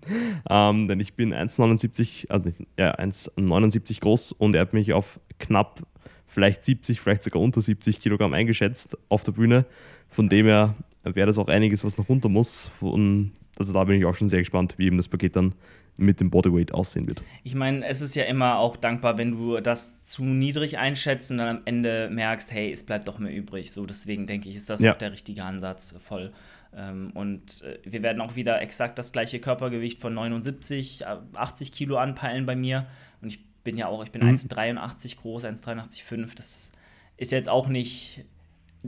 ähm, 0.51 0.89
denn 0.89 1.01
ich 1.01 1.15
bin 1.15 1.35
1,79, 1.35 2.31
also 2.31 2.51
ja, 2.79 2.95
1,79 2.97 4.01
groß 4.01 4.33
und 4.33 4.55
er 4.55 4.63
hat 4.63 4.73
mich 4.73 4.93
auf 4.93 5.21
knapp 5.39 5.83
vielleicht 6.27 6.65
70, 6.65 7.01
vielleicht 7.01 7.23
sogar 7.23 7.43
unter 7.43 7.63
70 7.63 8.01
Kilogramm 8.01 8.33
eingeschätzt 8.33 8.97
auf 9.09 9.25
der 9.25 9.33
Bühne. 9.33 9.67
Von 10.09 10.29
dem 10.29 10.47
her 10.47 10.75
wäre 11.15 11.27
das 11.27 11.39
auch 11.39 11.49
einiges, 11.49 11.85
was 11.85 11.99
noch 11.99 12.09
runter 12.09 12.29
muss. 12.29 12.71
Von, 12.79 13.33
also 13.59 13.73
da 13.73 13.85
bin 13.85 13.99
ich 13.99 14.05
auch 14.05 14.15
schon 14.15 14.29
sehr 14.29 14.41
gespannt, 14.41 14.75
wie 14.77 14.87
eben 14.87 14.97
das 14.97 15.09
Paket 15.09 15.37
dann 15.37 15.55
mit 15.99 16.21
dem 16.21 16.31
Bodyweight 16.31 16.73
aussehen 16.73 17.07
wird. 17.07 17.23
Ich 17.43 17.55
meine, 17.55 17.87
es 17.87 18.01
ist 18.01 18.15
ja 18.15 18.25
immer 18.25 18.59
auch 18.59 18.77
dankbar, 18.77 19.17
wenn 19.17 19.33
du 19.33 19.61
das 19.61 20.05
zu 20.05 20.25
niedrig 20.25 20.79
einschätzt 20.79 21.31
und 21.31 21.39
dann 21.39 21.57
am 21.57 21.63
Ende 21.65 22.11
merkst, 22.11 22.53
hey, 22.53 22.71
es 22.71 22.85
bleibt 22.85 23.09
doch 23.09 23.19
mehr 23.19 23.35
übrig. 23.35 23.73
So, 23.73 23.87
deswegen 23.87 24.27
denke 24.27 24.49
ich, 24.49 24.57
ist 24.57 24.69
das 24.69 24.81
ja. 24.81 24.93
auch 24.93 24.97
der 24.97 25.13
richtige 25.13 25.43
Ansatz 25.43 25.95
voll. 26.05 26.33
Ähm, 26.77 27.11
und 27.15 27.63
äh, 27.63 27.79
wir 27.91 28.03
werden 28.03 28.21
auch 28.21 28.37
wieder 28.37 28.61
exakt 28.61 28.99
das 28.99 29.13
gleiche 29.13 29.41
Körpergewicht 29.41 30.01
von 30.01 30.13
79, 30.13 31.07
80 31.07 31.73
Kilo 31.73 31.97
anpeilen 31.97 32.45
bei 32.45 32.57
mir. 32.57 32.87
Und 33.23 33.29
ich 33.29 33.45
bin 33.65 33.79
ja 33.79 33.87
auch, 33.87 34.05
ich 34.05 34.13
bin 34.13 34.23
mhm. 34.23 34.35
1,83 34.35 35.21
groß, 35.21 35.45
1,83,5. 35.45 36.37
Das 36.37 36.73
ist 37.17 37.33
jetzt 37.33 37.49
auch 37.49 37.69
nicht 37.69 38.25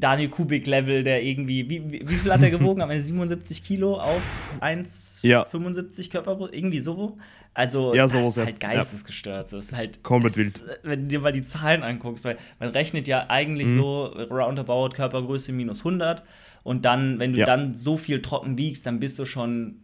Daniel 0.01 0.29
Kubik-Level, 0.29 1.03
der 1.03 1.23
irgendwie, 1.23 1.69
wie, 1.69 1.91
wie, 1.91 2.09
wie, 2.09 2.15
viel 2.15 2.33
hat 2.33 2.43
er 2.43 2.51
gewogen? 2.51 2.81
Am 2.81 2.91
Ende 2.91 3.05
77 3.05 3.63
Kilo 3.63 3.99
auf 3.99 4.23
1,75 4.61 5.23
ja. 5.27 6.11
Körpergröße, 6.11 6.55
irgendwie 6.55 6.81
so. 6.81 7.19
Also, 7.55 7.95
ja, 7.95 8.07
so 8.09 8.19
das 8.19 8.37
ist 8.37 8.45
halt 8.45 8.61
geistesgestört. 8.61 9.53
Das 9.53 9.65
ist 9.65 9.77
halt 9.77 10.03
komplett 10.05 10.37
wild. 10.37 10.63
Wenn 10.85 11.03
du 11.03 11.09
dir 11.09 11.21
mal 11.21 11.33
die 11.33 11.43
Zahlen 11.43 11.83
anguckst, 11.83 12.25
weil 12.25 12.39
man 12.61 12.69
rechnet 12.69 13.09
ja 13.09 13.27
eigentlich 13.29 13.69
mhm. 13.69 13.77
so 13.77 14.05
roundabout 14.31 14.91
Körpergröße 14.91 15.53
minus 15.53 15.81
100 15.81 16.23
und 16.63 16.85
dann, 16.85 17.19
wenn 17.19 17.33
du 17.33 17.41
ja. 17.41 17.47
dann 17.47 17.75
so 17.75 17.97
viel 17.97 18.23
trocken 18.23 18.59
wiegst, 18.59 18.87
dann 18.87 19.01
bist 19.01 19.19
du 19.19 19.25
schon 19.25 19.81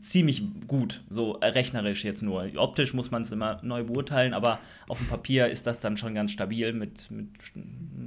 ziemlich 0.00 0.42
gut, 0.66 1.02
so 1.08 1.32
rechnerisch 1.32 2.04
jetzt 2.04 2.22
nur. 2.22 2.50
Optisch 2.56 2.94
muss 2.94 3.10
man 3.10 3.22
es 3.22 3.32
immer 3.32 3.60
neu 3.62 3.84
beurteilen, 3.84 4.32
aber 4.32 4.58
auf 4.88 4.98
dem 4.98 5.08
Papier 5.08 5.48
ist 5.48 5.66
das 5.66 5.80
dann 5.80 5.96
schon 5.96 6.14
ganz 6.14 6.30
stabil 6.30 6.72
mit, 6.72 7.10
mit 7.10 7.28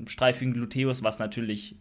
streifigen 0.07 0.53
Gluteus, 0.53 1.03
was 1.03 1.19
natürlich 1.19 1.75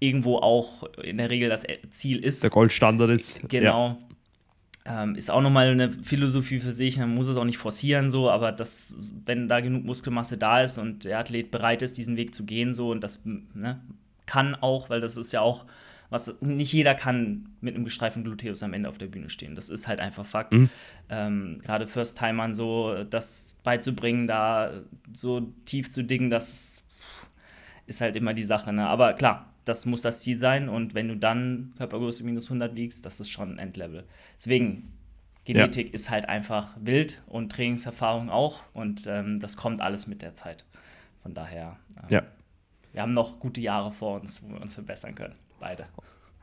irgendwo 0.00 0.38
auch 0.38 0.82
in 1.02 1.18
der 1.18 1.30
Regel 1.30 1.48
das 1.48 1.64
Ziel 1.90 2.18
ist. 2.18 2.42
Der 2.42 2.50
Goldstandard 2.50 3.10
ist. 3.10 3.40
Genau. 3.48 3.98
Ja. 4.84 5.02
Ähm, 5.04 5.14
ist 5.14 5.30
auch 5.30 5.40
nochmal 5.40 5.68
eine 5.68 5.92
Philosophie 5.92 6.58
für 6.58 6.72
sich. 6.72 6.98
Man 6.98 7.14
muss 7.14 7.28
es 7.28 7.36
auch 7.36 7.44
nicht 7.44 7.58
forcieren, 7.58 8.10
so, 8.10 8.28
aber 8.28 8.50
das, 8.50 9.12
wenn 9.24 9.46
da 9.46 9.60
genug 9.60 9.84
Muskelmasse 9.84 10.36
da 10.36 10.62
ist 10.62 10.78
und 10.78 11.04
der 11.04 11.20
Athlet 11.20 11.52
bereit 11.52 11.82
ist, 11.82 11.96
diesen 11.96 12.16
Weg 12.16 12.34
zu 12.34 12.44
gehen, 12.44 12.74
so, 12.74 12.90
und 12.90 13.00
das 13.00 13.22
ne, 13.24 13.80
kann 14.26 14.56
auch, 14.56 14.90
weil 14.90 15.00
das 15.00 15.16
ist 15.16 15.30
ja 15.30 15.40
auch 15.40 15.66
was 16.12 16.40
nicht 16.42 16.72
jeder 16.74 16.94
kann 16.94 17.48
mit 17.62 17.74
einem 17.74 17.84
gestreiften 17.84 18.22
Gluteus 18.22 18.62
am 18.62 18.74
Ende 18.74 18.90
auf 18.90 18.98
der 18.98 19.06
Bühne 19.06 19.30
stehen. 19.30 19.54
Das 19.54 19.70
ist 19.70 19.88
halt 19.88 19.98
einfach 19.98 20.26
Fakt. 20.26 20.52
Mhm. 20.52 20.68
Ähm, 21.08 21.58
Gerade 21.62 21.86
First-Timern 21.86 22.52
so 22.52 23.02
das 23.04 23.56
beizubringen, 23.64 24.26
da 24.26 24.82
so 25.10 25.52
tief 25.64 25.90
zu 25.90 26.04
dingen, 26.04 26.28
das 26.28 26.82
ist 27.86 28.02
halt 28.02 28.14
immer 28.14 28.34
die 28.34 28.42
Sache. 28.42 28.74
Ne? 28.74 28.86
Aber 28.86 29.14
klar, 29.14 29.54
das 29.64 29.86
muss 29.86 30.02
das 30.02 30.20
Ziel 30.20 30.36
sein 30.36 30.68
und 30.68 30.94
wenn 30.94 31.08
du 31.08 31.16
dann 31.16 31.72
Körpergröße 31.78 32.24
minus 32.24 32.46
100 32.46 32.76
wiegst, 32.76 33.06
das 33.06 33.18
ist 33.18 33.30
schon 33.30 33.54
ein 33.54 33.58
Endlevel. 33.58 34.04
Deswegen, 34.36 34.92
Genetik 35.46 35.88
ja. 35.88 35.94
ist 35.94 36.10
halt 36.10 36.28
einfach 36.28 36.76
wild 36.78 37.22
und 37.26 37.50
Trainingserfahrung 37.50 38.28
auch 38.28 38.64
und 38.74 39.06
ähm, 39.06 39.40
das 39.40 39.56
kommt 39.56 39.80
alles 39.80 40.06
mit 40.06 40.20
der 40.20 40.34
Zeit. 40.34 40.66
Von 41.22 41.32
daher, 41.32 41.78
ähm, 41.96 42.08
ja. 42.10 42.22
wir 42.92 43.00
haben 43.00 43.14
noch 43.14 43.40
gute 43.40 43.62
Jahre 43.62 43.92
vor 43.92 44.20
uns, 44.20 44.42
wo 44.42 44.52
wir 44.52 44.60
uns 44.60 44.74
verbessern 44.74 45.14
können. 45.14 45.34
Beide. 45.62 45.86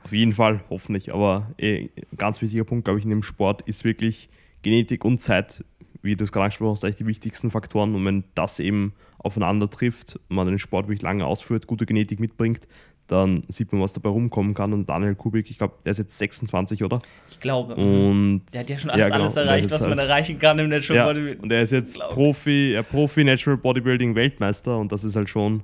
Auf 0.06 0.14
jeden 0.14 0.32
Fall, 0.32 0.62
hoffentlich. 0.70 1.14
Aber 1.14 1.52
eh, 1.58 1.90
ganz 2.16 2.42
wichtiger 2.42 2.64
Punkt, 2.64 2.86
glaube 2.86 3.00
ich, 3.00 3.06
in 3.06 3.10
dem 3.10 3.22
Sport 3.22 3.64
ist 3.64 3.84
wirklich 3.84 4.30
Genetik 4.62 5.04
und 5.04 5.20
Zeit, 5.20 5.66
wie 6.02 6.14
du 6.14 6.24
es 6.24 6.32
gerade 6.32 6.46
angesprochen 6.46 6.72
hast, 6.72 6.86
eigentlich 6.86 6.96
die 6.96 7.06
wichtigsten 7.06 7.52
Faktoren. 7.52 7.96
Und 7.96 8.06
wenn 8.06 8.24
das 8.34 8.62
eben 8.62 8.94
aufeinander 9.18 9.70
trifft, 9.70 10.18
man 10.30 10.48
den 10.48 10.58
Sport 10.58 10.88
wirklich 10.88 11.02
lange 11.02 11.26
ausführt, 11.26 11.68
gute 11.68 11.86
Genetik 11.86 12.22
mitbringt, 12.22 12.66
dann 13.08 13.44
sieht 13.50 13.74
man, 13.74 13.82
was 13.82 13.92
dabei 13.92 14.08
rumkommen 14.08 14.54
kann. 14.54 14.72
Und 14.72 14.88
Daniel 14.88 15.16
Kubik, 15.16 15.52
ich 15.52 15.58
glaube, 15.58 15.74
der 15.84 15.92
ist 15.92 15.98
jetzt 15.98 16.18
26, 16.18 16.82
oder? 16.86 17.02
Ich 17.30 17.42
glaube. 17.42 17.76
Und 17.76 18.44
der 18.54 18.62
hat 18.62 18.70
ja 18.70 18.78
schon 18.78 18.92
alles, 18.92 19.02
ja, 19.02 19.10
genau. 19.10 19.24
alles 19.24 19.36
erreicht, 19.36 19.70
was 19.70 19.82
halt, 19.82 19.90
man 19.90 20.00
erreichen 20.00 20.40
kann 20.40 20.60
im 20.60 20.70
Natural 20.70 20.96
ja, 20.96 21.06
Bodybuilding. 21.08 21.44
Und 21.44 21.52
er 21.52 21.62
ist 21.62 21.72
jetzt 21.72 22.00
Profi, 22.00 22.72
ja, 22.72 22.84
Profi 22.84 23.26
Natural 23.26 23.58
Bodybuilding 23.58 24.16
Weltmeister 24.16 24.78
und 24.78 24.94
das 24.94 25.04
ist 25.04 25.18
halt 25.18 25.28
schon 25.28 25.64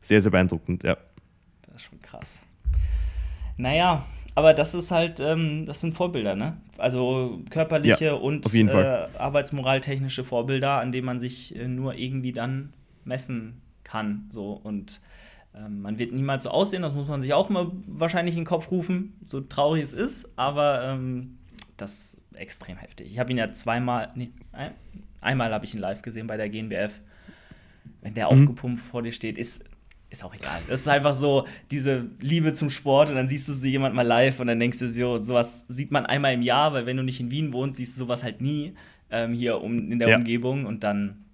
sehr, 0.00 0.20
sehr 0.20 0.32
beeindruckend, 0.32 0.82
ja. 0.82 0.96
Das 1.66 1.76
ist 1.76 1.82
schon 1.82 2.00
krass. 2.00 2.40
Naja, 3.56 4.04
aber 4.34 4.52
das 4.52 4.74
ist 4.74 4.90
halt, 4.90 5.18
ähm, 5.20 5.64
das 5.66 5.80
sind 5.80 5.96
Vorbilder, 5.96 6.36
ne? 6.36 6.58
Also 6.76 7.40
körperliche 7.48 8.04
ja, 8.06 8.12
und 8.12 8.52
äh, 8.54 9.08
arbeitsmoraltechnische 9.18 10.24
Vorbilder, 10.24 10.80
an 10.80 10.92
denen 10.92 11.06
man 11.06 11.20
sich 11.20 11.56
äh, 11.56 11.66
nur 11.66 11.94
irgendwie 11.94 12.32
dann 12.32 12.74
messen 13.04 13.62
kann. 13.82 14.26
So 14.30 14.52
und 14.52 15.00
ähm, 15.54 15.80
man 15.80 15.98
wird 15.98 16.12
niemals 16.12 16.42
so 16.42 16.50
aussehen, 16.50 16.82
das 16.82 16.92
muss 16.92 17.08
man 17.08 17.22
sich 17.22 17.32
auch 17.32 17.48
mal 17.48 17.72
wahrscheinlich 17.86 18.34
in 18.34 18.42
den 18.42 18.46
Kopf 18.46 18.70
rufen, 18.70 19.14
so 19.24 19.40
traurig 19.40 19.82
es 19.82 19.94
ist, 19.94 20.28
aber 20.36 20.82
ähm, 20.84 21.38
das 21.78 21.92
ist 21.92 22.20
extrem 22.34 22.76
heftig. 22.76 23.10
Ich 23.10 23.18
habe 23.18 23.30
ihn 23.30 23.38
ja 23.38 23.50
zweimal, 23.52 24.10
nee, 24.14 24.30
ein, 24.52 24.72
einmal 25.22 25.52
habe 25.52 25.64
ich 25.64 25.72
ihn 25.72 25.80
live 25.80 26.02
gesehen 26.02 26.26
bei 26.26 26.36
der 26.36 26.50
GNBF. 26.50 27.00
Wenn 28.02 28.14
der 28.14 28.26
mhm. 28.30 28.32
aufgepumpt 28.32 28.80
vor 28.80 29.02
dir 29.02 29.12
steht, 29.12 29.38
ist 29.38 29.64
ist 30.10 30.24
auch 30.24 30.34
egal. 30.34 30.62
Das 30.68 30.80
ist 30.80 30.88
einfach 30.88 31.14
so 31.14 31.46
diese 31.70 32.06
Liebe 32.20 32.54
zum 32.54 32.70
Sport 32.70 33.10
und 33.10 33.16
dann 33.16 33.28
siehst 33.28 33.48
du 33.48 33.52
so 33.52 33.66
jemand 33.66 33.94
mal 33.94 34.06
live 34.06 34.40
und 34.40 34.46
dann 34.46 34.60
denkst 34.60 34.78
du 34.78 34.88
so, 34.88 35.18
sowas 35.18 35.64
sieht 35.68 35.90
man 35.90 36.06
einmal 36.06 36.34
im 36.34 36.42
Jahr, 36.42 36.72
weil 36.72 36.86
wenn 36.86 36.96
du 36.96 37.02
nicht 37.02 37.20
in 37.20 37.30
Wien 37.30 37.52
wohnst, 37.52 37.78
siehst 37.78 37.96
du 37.96 38.04
sowas 38.04 38.22
halt 38.22 38.40
nie 38.40 38.74
ähm, 39.10 39.32
hier 39.32 39.60
um, 39.60 39.90
in 39.90 39.98
der 39.98 40.08
ja. 40.08 40.16
Umgebung 40.16 40.66
und 40.66 40.84
dann, 40.84 41.24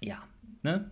ja, 0.00 0.18
ne? 0.62 0.90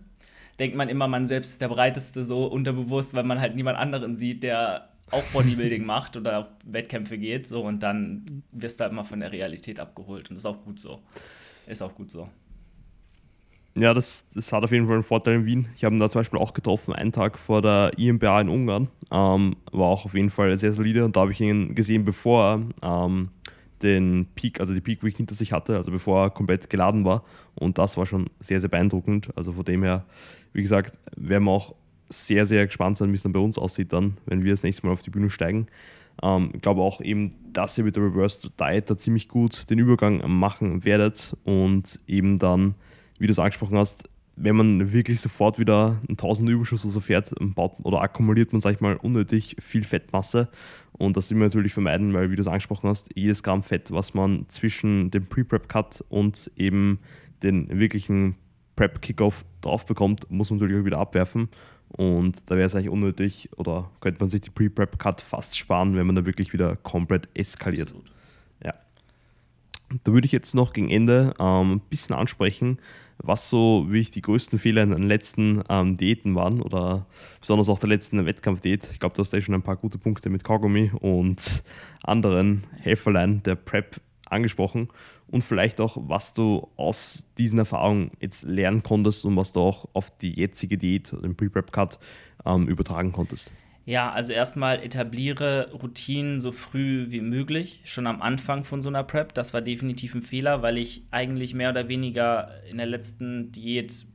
Denkt 0.59 0.75
man 0.75 0.89
immer, 0.89 1.07
man 1.07 1.27
selbst 1.27 1.51
ist 1.51 1.61
der 1.61 1.67
Breiteste 1.67 2.23
so 2.23 2.45
unterbewusst, 2.45 3.13
weil 3.13 3.23
man 3.23 3.39
halt 3.39 3.55
niemand 3.55 3.77
anderen 3.77 4.15
sieht, 4.15 4.41
der 4.41 4.89
auch 5.11 5.23
Bodybuilding 5.25 5.85
macht 5.85 6.17
oder 6.17 6.39
auf 6.39 6.45
Wettkämpfe 6.65 7.17
geht, 7.17 7.47
so 7.47 7.61
und 7.61 7.83
dann 7.83 8.43
wirst 8.51 8.79
du 8.79 8.83
halt 8.83 8.93
mal 8.93 9.03
von 9.03 9.19
der 9.19 9.31
Realität 9.31 9.79
abgeholt 9.79 10.29
und 10.29 10.35
das 10.35 10.41
ist 10.41 10.45
auch 10.47 10.63
gut 10.63 10.79
so. 10.79 11.01
Ist 11.67 11.81
auch 11.81 11.93
gut 11.93 12.09
so. 12.09 12.29
Ja, 13.77 13.93
das, 13.93 14.25
das 14.33 14.51
hat 14.51 14.63
auf 14.63 14.71
jeden 14.71 14.87
Fall 14.87 14.95
einen 14.95 15.03
Vorteil 15.03 15.35
in 15.35 15.45
Wien. 15.45 15.67
Ich 15.75 15.83
habe 15.83 15.95
ihn 15.95 15.99
da 15.99 16.09
zum 16.09 16.21
Beispiel 16.21 16.39
auch 16.39 16.53
getroffen, 16.53 16.93
einen 16.93 17.11
Tag 17.11 17.37
vor 17.37 17.61
der 17.61 17.91
IMBA 17.97 18.41
in 18.41 18.49
Ungarn. 18.49 18.87
Ähm, 19.11 19.55
war 19.71 19.87
auch 19.87 20.05
auf 20.05 20.15
jeden 20.15 20.31
Fall 20.31 20.57
sehr 20.57 20.73
solide 20.73 21.05
und 21.05 21.15
da 21.15 21.21
habe 21.21 21.31
ich 21.31 21.39
ihn 21.39 21.75
gesehen, 21.75 22.03
bevor 22.03 22.63
er 22.81 23.05
ähm, 23.05 23.29
den 23.83 24.25
Peak, 24.33 24.59
also 24.59 24.73
die 24.73 24.81
Peak 24.81 25.03
Week 25.03 25.15
hinter 25.15 25.35
sich 25.35 25.53
hatte, 25.53 25.75
also 25.75 25.91
bevor 25.91 26.23
er 26.23 26.29
komplett 26.31 26.71
geladen 26.71 27.05
war. 27.05 27.23
Und 27.53 27.77
das 27.77 27.97
war 27.97 28.07
schon 28.07 28.31
sehr, 28.39 28.59
sehr 28.59 28.69
beeindruckend. 28.69 29.29
Also 29.35 29.53
von 29.53 29.63
dem 29.63 29.83
her, 29.83 30.05
wie 30.53 30.63
gesagt, 30.63 30.97
werden 31.15 31.43
wir 31.43 31.51
auch 31.51 31.75
sehr, 32.09 32.47
sehr 32.47 32.65
gespannt 32.65 32.97
sein, 32.97 33.11
wie 33.11 33.15
es 33.15 33.23
dann 33.23 33.33
bei 33.33 33.39
uns 33.39 33.59
aussieht, 33.59 33.93
dann, 33.93 34.17
wenn 34.25 34.43
wir 34.43 34.51
das 34.51 34.63
nächste 34.63 34.87
Mal 34.87 34.93
auf 34.93 35.03
die 35.03 35.11
Bühne 35.11 35.29
steigen. 35.29 35.67
Ähm, 36.23 36.49
ich 36.53 36.61
glaube 36.61 36.81
auch 36.81 36.99
eben, 37.01 37.35
dass 37.53 37.77
ihr 37.77 37.83
mit 37.83 37.95
der 37.95 38.03
Reverse 38.03 38.49
Diet 38.59 38.89
da 38.89 38.97
ziemlich 38.97 39.27
gut 39.27 39.69
den 39.69 39.77
Übergang 39.77 40.23
machen 40.25 40.83
werdet 40.83 41.35
und 41.43 41.99
eben 42.07 42.39
dann, 42.39 42.73
wie 43.19 43.27
du 43.27 43.31
es 43.31 43.39
angesprochen 43.39 43.77
hast, 43.77 44.09
wenn 44.37 44.55
man 44.55 44.93
wirklich 44.93 45.19
sofort 45.19 45.57
wieder 45.57 45.99
einen 46.07 46.15
Tausender 46.15 46.53
Überschuss 46.53 46.85
oder 46.85 46.93
so 46.93 46.99
fährt, 46.99 47.33
baut 47.39 47.73
oder 47.81 48.01
akkumuliert 48.01 48.53
man, 48.53 48.61
sag 48.61 48.75
ich 48.75 48.81
mal, 48.81 48.95
unnötig 48.95 49.55
viel 49.59 49.83
Fettmasse. 49.83 50.47
Und 50.93 51.17
das 51.17 51.29
will 51.29 51.37
man 51.37 51.47
natürlich 51.47 51.73
vermeiden, 51.73 52.13
weil, 52.13 52.29
wie 52.31 52.35
du 52.35 52.41
es 52.41 52.47
angesprochen 52.47 52.87
hast, 52.87 53.09
jedes 53.15 53.41
Gramm 53.41 53.63
Fett, 53.63 53.91
was 53.91 54.13
man 54.13 54.45
zwischen 54.49 55.09
dem 55.09 55.25
Pre-Prep-Cut 55.25 56.05
und 56.09 56.51
eben 56.55 56.99
den 57.41 57.79
wirklichen 57.79 58.35
Prep-Kickoff 58.75 59.43
drauf 59.61 59.85
bekommt, 59.85 60.29
muss 60.29 60.49
man 60.49 60.59
natürlich 60.59 60.81
auch 60.81 60.85
wieder 60.85 60.99
abwerfen. 60.99 61.49
Und 61.89 62.37
da 62.45 62.55
wäre 62.55 62.65
es 62.65 62.75
eigentlich 62.75 62.89
unnötig 62.89 63.49
oder 63.57 63.89
könnte 64.01 64.19
man 64.19 64.29
sich 64.29 64.41
die 64.41 64.49
Pre-Prep-Cut 64.51 65.21
fast 65.21 65.57
sparen, 65.57 65.95
wenn 65.95 66.05
man 66.05 66.15
da 66.15 66.25
wirklich 66.25 66.53
wieder 66.53 66.75
komplett 66.75 67.27
eskaliert. 67.33 67.89
Absolut. 67.89 68.11
Ja. 68.63 68.73
Da 70.03 70.13
würde 70.13 70.25
ich 70.25 70.31
jetzt 70.31 70.53
noch 70.53 70.73
gegen 70.73 70.89
Ende 70.89 71.33
ähm, 71.39 71.73
ein 71.73 71.79
bisschen 71.79 72.15
ansprechen, 72.15 72.77
was 73.19 73.49
so 73.49 73.85
wirklich 73.87 74.11
die 74.11 74.21
größten 74.21 74.59
Fehler 74.59 74.83
in 74.83 74.91
den 74.91 75.03
letzten 75.03 75.63
ähm, 75.69 75.97
Diäten 75.97 76.35
waren 76.35 76.61
oder 76.61 77.07
besonders 77.39 77.69
auch 77.69 77.79
der 77.79 77.89
letzten 77.89 78.25
Wettkampfdiät. 78.25 78.87
Ich 78.91 78.99
glaube, 78.99 79.15
du 79.15 79.21
hast 79.21 79.31
da 79.31 79.41
schon 79.41 79.55
ein 79.55 79.63
paar 79.63 79.77
gute 79.77 79.97
Punkte 79.97 80.29
mit 80.29 80.43
Kaugummi 80.43 80.91
und 80.99 81.63
anderen 82.03 82.65
Helferlein 82.77 83.41
der 83.43 83.55
Prep 83.55 83.99
angesprochen 84.29 84.89
und 85.27 85.43
vielleicht 85.43 85.81
auch, 85.81 85.97
was 85.99 86.33
du 86.33 86.69
aus 86.75 87.25
diesen 87.37 87.59
Erfahrungen 87.59 88.11
jetzt 88.19 88.43
lernen 88.43 88.83
konntest 88.83 89.25
und 89.25 89.35
was 89.35 89.51
du 89.51 89.61
auch 89.61 89.87
auf 89.93 90.09
die 90.17 90.31
jetzige 90.31 90.77
Diät, 90.77 91.11
den 91.11 91.35
Pre-Prep-Cut, 91.35 91.99
ähm, 92.45 92.67
übertragen 92.67 93.11
konntest. 93.11 93.51
Ja, 93.87 94.11
also 94.11 94.33
erstmal 94.33 94.83
etabliere 94.83 95.71
Routinen 95.71 96.41
so 96.41 96.51
früh 96.51 97.05
wie 97.07 97.21
möglich, 97.21 97.79
schon 97.85 98.05
am 98.05 98.21
Anfang 98.21 98.65
von 98.65 98.81
so 98.81 98.89
einer 98.89 99.05
Prep. 99.05 99.33
Das 99.33 99.53
war 99.53 99.61
definitiv 99.61 100.13
ein 100.13 100.23
Fehler, 100.23 100.61
weil 100.61 100.77
ich 100.77 101.03
eigentlich 101.09 101.53
mehr 101.53 101.69
oder 101.69 101.87
weniger 101.87 102.51
in 102.69 102.75
der 102.79 102.85
letzten 102.85 103.53
Diät 103.53 104.05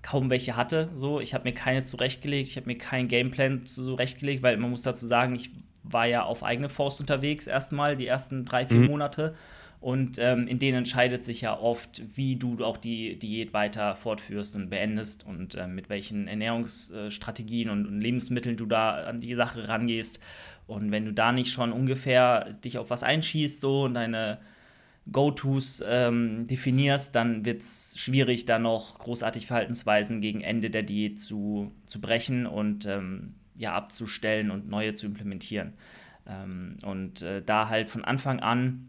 kaum 0.00 0.30
welche 0.30 0.56
hatte. 0.56 0.88
So, 0.96 1.20
ich 1.20 1.34
habe 1.34 1.44
mir 1.44 1.52
keine 1.52 1.84
zurechtgelegt, 1.84 2.48
ich 2.48 2.56
habe 2.56 2.66
mir 2.66 2.78
keinen 2.78 3.08
Gameplan 3.08 3.66
zurechtgelegt, 3.66 4.42
weil 4.42 4.56
man 4.56 4.70
muss 4.70 4.84
dazu 4.84 5.04
sagen, 5.04 5.34
ich 5.34 5.50
war 5.82 6.06
ja 6.06 6.22
auf 6.22 6.42
eigene 6.42 6.70
Faust 6.70 6.98
unterwegs 6.98 7.46
erstmal 7.46 7.94
die 7.94 8.06
ersten 8.06 8.46
drei, 8.46 8.64
vier 8.64 8.78
mhm. 8.78 8.86
Monate 8.86 9.34
und 9.80 10.18
ähm, 10.18 10.48
in 10.48 10.58
denen 10.58 10.78
entscheidet 10.78 11.24
sich 11.24 11.42
ja 11.42 11.58
oft, 11.58 12.02
wie 12.16 12.34
du 12.34 12.64
auch 12.64 12.76
die 12.76 13.16
Diät 13.16 13.52
weiter 13.52 13.94
fortführst 13.94 14.56
und 14.56 14.70
beendest 14.70 15.24
und 15.24 15.54
äh, 15.54 15.68
mit 15.68 15.88
welchen 15.88 16.26
Ernährungsstrategien 16.26 17.70
und, 17.70 17.86
und, 17.86 18.00
Lebensmitteln 18.00 18.56
du 18.56 18.66
da 18.66 19.04
an 19.04 19.20
die 19.20 19.34
Sache 19.36 19.68
rangehst. 19.68 20.18
Und 20.66 20.90
wenn 20.90 21.04
du 21.04 21.12
da 21.12 21.30
nicht 21.30 21.52
schon 21.52 21.72
ungefähr 21.72 22.52
dich 22.64 22.76
auf 22.76 22.90
was 22.90 23.04
einschießt 23.04 23.60
so 23.60 23.82
und 23.84 23.94
deine 23.94 24.38
Go-Tos 25.12 25.82
ähm, 25.88 26.46
definierst, 26.46 27.14
dann 27.14 27.44
wird 27.44 27.60
es 27.60 27.94
schwierig, 27.96 28.46
da 28.46 28.58
noch 28.58 28.98
großartig 28.98 29.46
Verhaltensweisen 29.46 30.20
gegen 30.20 30.40
Ende 30.40 30.70
der 30.70 30.82
Diät 30.82 31.20
zu, 31.20 31.72
zu 31.86 32.00
brechen 32.00 32.46
und 32.46 32.84
ähm, 32.86 33.34
ja, 33.54 33.74
abzustellen 33.74 34.50
und 34.50 34.68
neue 34.68 34.94
zu 34.94 35.06
implementieren. 35.06 35.74
Ähm, 36.26 36.76
und 36.84 37.22
äh, 37.22 37.42
da 37.42 37.68
halt 37.68 37.88
von 37.88 38.04
Anfang 38.04 38.40
an 38.40 38.88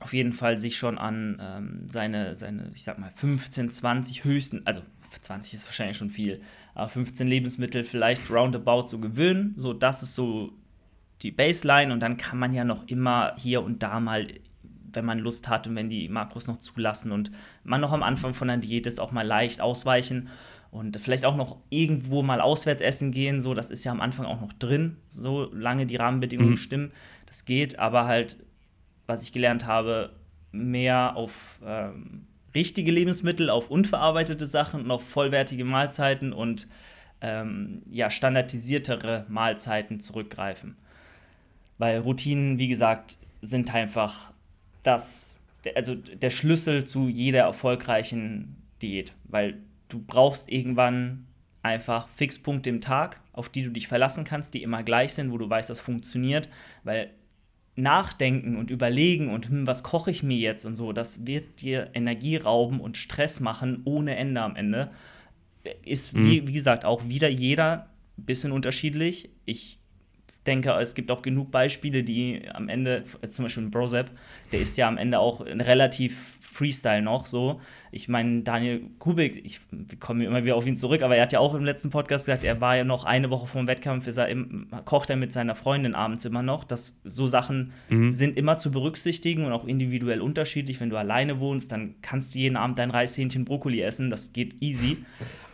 auf 0.00 0.12
jeden 0.12 0.32
Fall 0.32 0.58
sich 0.58 0.76
schon 0.76 0.98
an 0.98 1.40
ähm, 1.40 1.86
seine, 1.88 2.36
seine, 2.36 2.70
ich 2.74 2.84
sag 2.84 2.98
mal, 2.98 3.10
15, 3.10 3.70
20 3.70 4.24
höchsten, 4.24 4.62
also 4.64 4.82
20 5.22 5.54
ist 5.54 5.66
wahrscheinlich 5.66 5.96
schon 5.96 6.10
viel, 6.10 6.40
aber 6.74 6.88
15 6.88 7.26
Lebensmittel 7.26 7.84
vielleicht 7.84 8.30
roundabout 8.30 8.86
so 8.86 8.98
gewöhnen. 8.98 9.54
So, 9.56 9.72
das 9.72 10.02
ist 10.02 10.14
so 10.14 10.52
die 11.22 11.30
Baseline 11.30 11.92
und 11.92 12.00
dann 12.00 12.16
kann 12.16 12.38
man 12.38 12.52
ja 12.52 12.64
noch 12.64 12.86
immer 12.88 13.34
hier 13.36 13.62
und 13.62 13.82
da 13.82 14.00
mal, 14.00 14.28
wenn 14.92 15.04
man 15.04 15.18
Lust 15.18 15.48
hat 15.48 15.66
und 15.66 15.76
wenn 15.76 15.88
die 15.88 16.08
Makros 16.08 16.46
noch 16.46 16.58
zulassen 16.58 17.12
und 17.12 17.30
man 17.64 17.80
noch 17.80 17.92
am 17.92 18.02
Anfang 18.02 18.34
von 18.34 18.48
der 18.48 18.58
Diät 18.58 18.86
ist, 18.86 19.00
auch 19.00 19.12
mal 19.12 19.26
leicht 19.26 19.60
ausweichen 19.60 20.28
und 20.70 20.98
vielleicht 20.98 21.24
auch 21.24 21.36
noch 21.36 21.58
irgendwo 21.70 22.22
mal 22.22 22.40
auswärts 22.40 22.82
essen 22.82 23.12
gehen. 23.12 23.40
So, 23.40 23.54
das 23.54 23.70
ist 23.70 23.84
ja 23.84 23.92
am 23.92 24.00
Anfang 24.00 24.26
auch 24.26 24.40
noch 24.40 24.52
drin, 24.52 24.98
solange 25.08 25.86
die 25.86 25.96
Rahmenbedingungen 25.96 26.50
mhm. 26.50 26.58
stimmen. 26.58 26.92
Das 27.24 27.44
geht, 27.44 27.78
aber 27.78 28.04
halt 28.04 28.36
was 29.06 29.22
ich 29.22 29.32
gelernt 29.32 29.66
habe, 29.66 30.10
mehr 30.52 31.16
auf 31.16 31.60
ähm, 31.64 32.26
richtige 32.54 32.90
Lebensmittel, 32.90 33.50
auf 33.50 33.70
unverarbeitete 33.70 34.46
Sachen 34.46 34.82
und 34.82 34.90
auf 34.90 35.06
vollwertige 35.06 35.64
Mahlzeiten 35.64 36.32
und 36.32 36.66
ähm, 37.20 37.82
ja, 37.90 38.10
standardisiertere 38.10 39.26
Mahlzeiten 39.28 40.00
zurückgreifen. 40.00 40.76
Weil 41.78 41.98
Routinen, 41.98 42.58
wie 42.58 42.68
gesagt, 42.68 43.18
sind 43.42 43.74
einfach 43.74 44.32
das, 44.82 45.36
also 45.74 45.94
der 45.94 46.30
Schlüssel 46.30 46.84
zu 46.84 47.08
jeder 47.08 47.40
erfolgreichen 47.40 48.56
Diät. 48.80 49.12
Weil 49.24 49.58
du 49.88 50.02
brauchst 50.04 50.50
irgendwann 50.50 51.26
einfach 51.62 52.08
Fixpunkte 52.08 52.70
im 52.70 52.80
Tag, 52.80 53.20
auf 53.32 53.48
die 53.48 53.62
du 53.62 53.70
dich 53.70 53.88
verlassen 53.88 54.24
kannst, 54.24 54.54
die 54.54 54.62
immer 54.62 54.82
gleich 54.82 55.12
sind, 55.14 55.32
wo 55.32 55.38
du 55.38 55.48
weißt, 55.48 55.68
das 55.68 55.80
funktioniert. 55.80 56.48
Weil 56.84 57.10
Nachdenken 57.76 58.56
und 58.56 58.70
Überlegen 58.70 59.28
und 59.28 59.48
hm, 59.48 59.66
was 59.66 59.82
koche 59.82 60.10
ich 60.10 60.22
mir 60.22 60.38
jetzt 60.38 60.64
und 60.64 60.76
so, 60.76 60.92
das 60.92 61.26
wird 61.26 61.60
dir 61.60 61.90
Energie 61.92 62.36
rauben 62.36 62.80
und 62.80 62.96
Stress 62.96 63.40
machen 63.40 63.82
ohne 63.84 64.16
Ende 64.16 64.40
am 64.40 64.56
Ende. 64.56 64.90
Ist, 65.84 66.14
mhm. 66.14 66.26
wie, 66.26 66.48
wie 66.48 66.52
gesagt, 66.52 66.84
auch 66.84 67.06
wieder 67.08 67.28
jeder 67.28 67.90
ein 68.18 68.24
bisschen 68.24 68.52
unterschiedlich. 68.52 69.28
Ich 69.44 69.78
denke, 70.46 70.70
es 70.72 70.94
gibt 70.94 71.10
auch 71.10 71.22
genug 71.22 71.50
Beispiele, 71.50 72.02
die 72.02 72.42
am 72.52 72.68
Ende, 72.68 73.04
zum 73.28 73.44
Beispiel 73.44 73.68
Brozep, 73.68 74.10
der 74.52 74.60
ist 74.60 74.76
ja 74.76 74.88
am 74.88 74.98
Ende 74.98 75.18
auch 75.18 75.40
relativ 75.44 76.36
Freestyle 76.56 77.02
noch 77.02 77.26
so. 77.26 77.60
Ich 77.92 78.08
meine, 78.08 78.42
Daniel 78.42 78.82
Kubik, 78.98 79.44
ich 79.44 79.60
komme 80.00 80.24
immer 80.24 80.44
wieder 80.44 80.56
auf 80.56 80.66
ihn 80.66 80.76
zurück, 80.76 81.02
aber 81.02 81.16
er 81.16 81.22
hat 81.22 81.32
ja 81.32 81.38
auch 81.38 81.54
im 81.54 81.64
letzten 81.64 81.90
Podcast 81.90 82.26
gesagt, 82.26 82.44
er 82.44 82.60
war 82.60 82.76
ja 82.76 82.84
noch 82.84 83.04
eine 83.04 83.30
Woche 83.30 83.46
vor 83.46 83.60
dem 83.60 83.68
Wettkampf, 83.68 84.06
ist 84.06 84.16
er 84.16 84.28
im, 84.28 84.68
kocht 84.84 85.10
er 85.10 85.16
mit 85.16 85.32
seiner 85.32 85.54
Freundin 85.54 85.94
abends 85.94 86.24
immer 86.24 86.42
noch. 86.42 86.64
Das, 86.64 87.00
so 87.04 87.26
Sachen 87.26 87.72
mhm. 87.88 88.12
sind 88.12 88.36
immer 88.36 88.56
zu 88.56 88.70
berücksichtigen 88.70 89.44
und 89.44 89.52
auch 89.52 89.66
individuell 89.66 90.20
unterschiedlich. 90.20 90.80
Wenn 90.80 90.90
du 90.90 90.96
alleine 90.96 91.40
wohnst, 91.40 91.72
dann 91.72 91.94
kannst 92.00 92.34
du 92.34 92.38
jeden 92.38 92.56
Abend 92.56 92.78
dein 92.78 92.90
Reishähnchen 92.90 93.44
Brokkoli 93.44 93.82
essen, 93.82 94.10
das 94.10 94.32
geht 94.32 94.56
easy. 94.60 94.98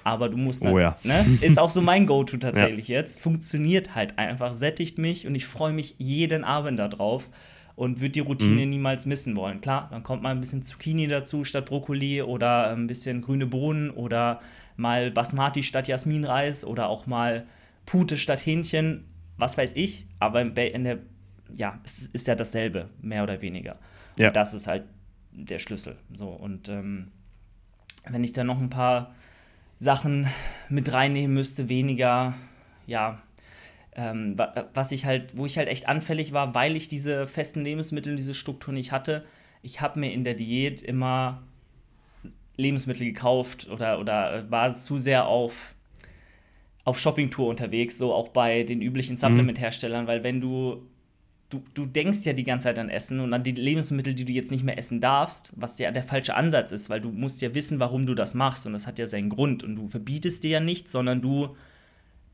Aber 0.04 0.28
du 0.28 0.36
musst 0.36 0.64
dann, 0.64 0.72
oh 0.72 0.78
ja. 0.78 0.96
ne? 1.04 1.38
Ist 1.40 1.58
auch 1.58 1.70
so 1.70 1.80
mein 1.80 2.06
Go-To 2.06 2.36
tatsächlich 2.38 2.88
ja. 2.88 2.98
jetzt. 2.98 3.20
Funktioniert 3.20 3.94
halt 3.94 4.18
einfach, 4.18 4.52
sättigt 4.52 4.98
mich 4.98 5.26
und 5.26 5.34
ich 5.34 5.46
freue 5.46 5.72
mich 5.72 5.94
jeden 5.98 6.44
Abend 6.44 6.78
darauf 6.78 7.28
und 7.74 8.00
würde 8.00 8.10
die 8.10 8.20
Routine 8.20 8.64
mhm. 8.64 8.70
niemals 8.70 9.06
missen 9.06 9.36
wollen. 9.36 9.60
Klar, 9.60 9.88
dann 9.90 10.02
kommt 10.02 10.22
mal 10.22 10.30
ein 10.30 10.40
bisschen 10.40 10.62
Zucchini 10.62 11.06
dazu 11.06 11.44
statt 11.44 11.66
Brokkoli 11.66 12.22
oder 12.22 12.70
ein 12.70 12.86
bisschen 12.86 13.22
grüne 13.22 13.46
Bohnen 13.46 13.90
oder 13.90 14.40
mal 14.76 15.10
Basmati 15.10 15.62
statt 15.62 15.88
Jasminreis 15.88 16.64
oder 16.64 16.88
auch 16.88 17.06
mal 17.06 17.46
Pute 17.86 18.16
statt 18.16 18.44
Hähnchen, 18.44 19.04
was 19.36 19.58
weiß 19.58 19.74
ich, 19.74 20.06
aber 20.18 20.42
in 20.42 20.84
der, 20.84 20.98
ja, 21.54 21.80
es 21.84 22.06
ist 22.06 22.28
ja 22.28 22.34
dasselbe, 22.34 22.88
mehr 23.00 23.22
oder 23.22 23.40
weniger. 23.42 23.78
Ja. 24.16 24.28
Und 24.28 24.36
das 24.36 24.54
ist 24.54 24.66
halt 24.66 24.84
der 25.32 25.58
Schlüssel. 25.58 25.96
So, 26.12 26.28
und 26.28 26.68
ähm, 26.68 27.08
wenn 28.08 28.22
ich 28.24 28.32
dann 28.32 28.46
noch 28.46 28.60
ein 28.60 28.70
paar 28.70 29.14
Sachen 29.82 30.28
mit 30.68 30.92
reinnehmen 30.92 31.34
müsste, 31.34 31.68
weniger, 31.68 32.34
ja, 32.86 33.20
ähm, 33.96 34.36
was 34.74 34.92
ich 34.92 35.04
halt, 35.04 35.36
wo 35.36 35.44
ich 35.44 35.58
halt 35.58 35.66
echt 35.66 35.88
anfällig 35.88 36.32
war, 36.32 36.54
weil 36.54 36.76
ich 36.76 36.86
diese 36.86 37.26
festen 37.26 37.64
Lebensmittel, 37.64 38.14
diese 38.14 38.32
Struktur 38.32 38.72
nicht 38.72 38.92
hatte. 38.92 39.24
Ich 39.60 39.80
habe 39.80 39.98
mir 39.98 40.12
in 40.12 40.22
der 40.22 40.34
Diät 40.34 40.82
immer 40.82 41.42
Lebensmittel 42.56 43.08
gekauft 43.08 43.68
oder, 43.70 43.98
oder 43.98 44.48
war 44.48 44.72
zu 44.72 44.98
sehr 44.98 45.26
auf, 45.26 45.74
auf 46.84 46.96
Shoppingtour 46.96 47.48
unterwegs, 47.48 47.98
so 47.98 48.14
auch 48.14 48.28
bei 48.28 48.62
den 48.62 48.82
üblichen 48.82 49.14
mhm. 49.14 49.18
Supplement-Herstellern, 49.18 50.06
weil 50.06 50.22
wenn 50.22 50.40
du 50.40 50.86
Du, 51.52 51.62
du, 51.74 51.86
denkst 51.86 52.24
ja 52.24 52.32
die 52.32 52.44
ganze 52.44 52.64
Zeit 52.64 52.78
an 52.78 52.88
Essen 52.88 53.20
und 53.20 53.32
an 53.34 53.42
die 53.42 53.52
Lebensmittel, 53.52 54.14
die 54.14 54.24
du 54.24 54.32
jetzt 54.32 54.50
nicht 54.50 54.64
mehr 54.64 54.78
essen 54.78 55.00
darfst, 55.00 55.52
was 55.54 55.78
ja 55.78 55.90
der 55.90 56.02
falsche 56.02 56.34
Ansatz 56.34 56.72
ist, 56.72 56.88
weil 56.88 57.00
du 57.00 57.10
musst 57.10 57.42
ja 57.42 57.54
wissen, 57.54 57.78
warum 57.78 58.06
du 58.06 58.14
das 58.14 58.34
machst 58.34 58.66
und 58.66 58.72
das 58.72 58.86
hat 58.86 58.98
ja 58.98 59.06
seinen 59.06 59.28
Grund 59.28 59.62
und 59.62 59.76
du 59.76 59.86
verbietest 59.86 60.44
dir 60.44 60.50
ja 60.50 60.60
nichts, 60.60 60.92
sondern 60.92 61.20
du 61.20 61.54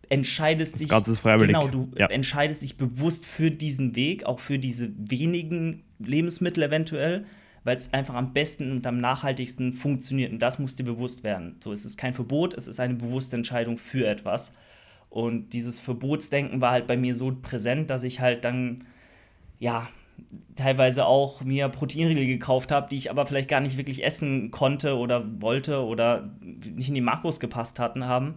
entscheidest 0.09 0.75
das 0.75 0.81
dich. 0.81 0.89
Ganze 0.89 1.13
ist 1.13 1.19
freiwillig. 1.19 1.55
Genau, 1.55 1.69
du 1.69 1.91
ja. 1.97 2.07
entscheidest 2.07 2.63
dich 2.63 2.77
bewusst 2.77 3.27
für 3.27 3.51
diesen 3.51 3.97
Weg, 3.97 4.25
auch 4.25 4.41
für 4.41 4.59
diese 4.59 4.91
wenigen 4.97 5.83
Lebensmittel 5.99 6.63
eventuell, 6.63 7.27
weil 7.65 7.77
es 7.77 7.93
einfach 7.93 8.15
am 8.15 8.33
besten 8.33 8.71
und 8.71 8.87
am 8.87 9.01
nachhaltigsten 9.01 9.73
funktioniert. 9.73 10.33
Und 10.33 10.41
das 10.41 10.59
muss 10.59 10.77
dir 10.77 10.85
bewusst 10.85 11.25
werden. 11.25 11.57
So, 11.63 11.73
es 11.73 11.85
ist 11.85 11.97
kein 11.97 12.15
Verbot, 12.15 12.55
es 12.55 12.67
ist 12.67 12.81
eine 12.81 12.95
bewusste 12.95 13.37
Entscheidung 13.37 13.79
für 13.79 14.07
etwas. 14.07 14.53
Und 15.11 15.53
dieses 15.53 15.81
Verbotsdenken 15.81 16.61
war 16.61 16.73
halt 16.73 16.87
bei 16.87 16.97
mir 16.97 17.15
so 17.15 17.35
präsent, 17.41 17.91
dass 17.91 18.05
ich 18.05 18.21
halt 18.21 18.45
dann, 18.45 18.85
ja, 19.59 19.89
teilweise 20.57 21.07
auch 21.07 21.43
mir 21.43 21.69
Proteinriegel 21.69 22.27
gekauft 22.27 22.73
habe, 22.73 22.89
die 22.89 22.97
ich 22.97 23.11
aber 23.11 23.27
vielleicht 23.27 23.49
gar 23.49 23.61
nicht 23.61 23.77
wirklich 23.77 24.05
essen 24.05 24.51
konnte 24.51 24.97
oder 24.97 25.25
wollte 25.41 25.85
oder 25.85 26.31
nicht 26.41 26.89
in 26.89 26.95
die 26.95 27.01
Makros 27.01 27.41
gepasst 27.41 27.79
hatten 27.79 28.05
haben. 28.05 28.35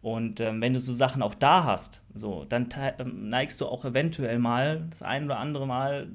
Und 0.00 0.40
ähm, 0.40 0.60
wenn 0.60 0.72
du 0.72 0.78
so 0.78 0.92
Sachen 0.92 1.22
auch 1.22 1.34
da 1.34 1.64
hast, 1.64 2.02
so, 2.14 2.44
dann 2.48 2.68
ähm, 2.98 3.28
neigst 3.28 3.60
du 3.60 3.66
auch 3.66 3.84
eventuell 3.84 4.38
mal 4.38 4.86
das 4.90 5.02
ein 5.02 5.24
oder 5.24 5.38
andere 5.38 5.66
Mal 5.66 6.08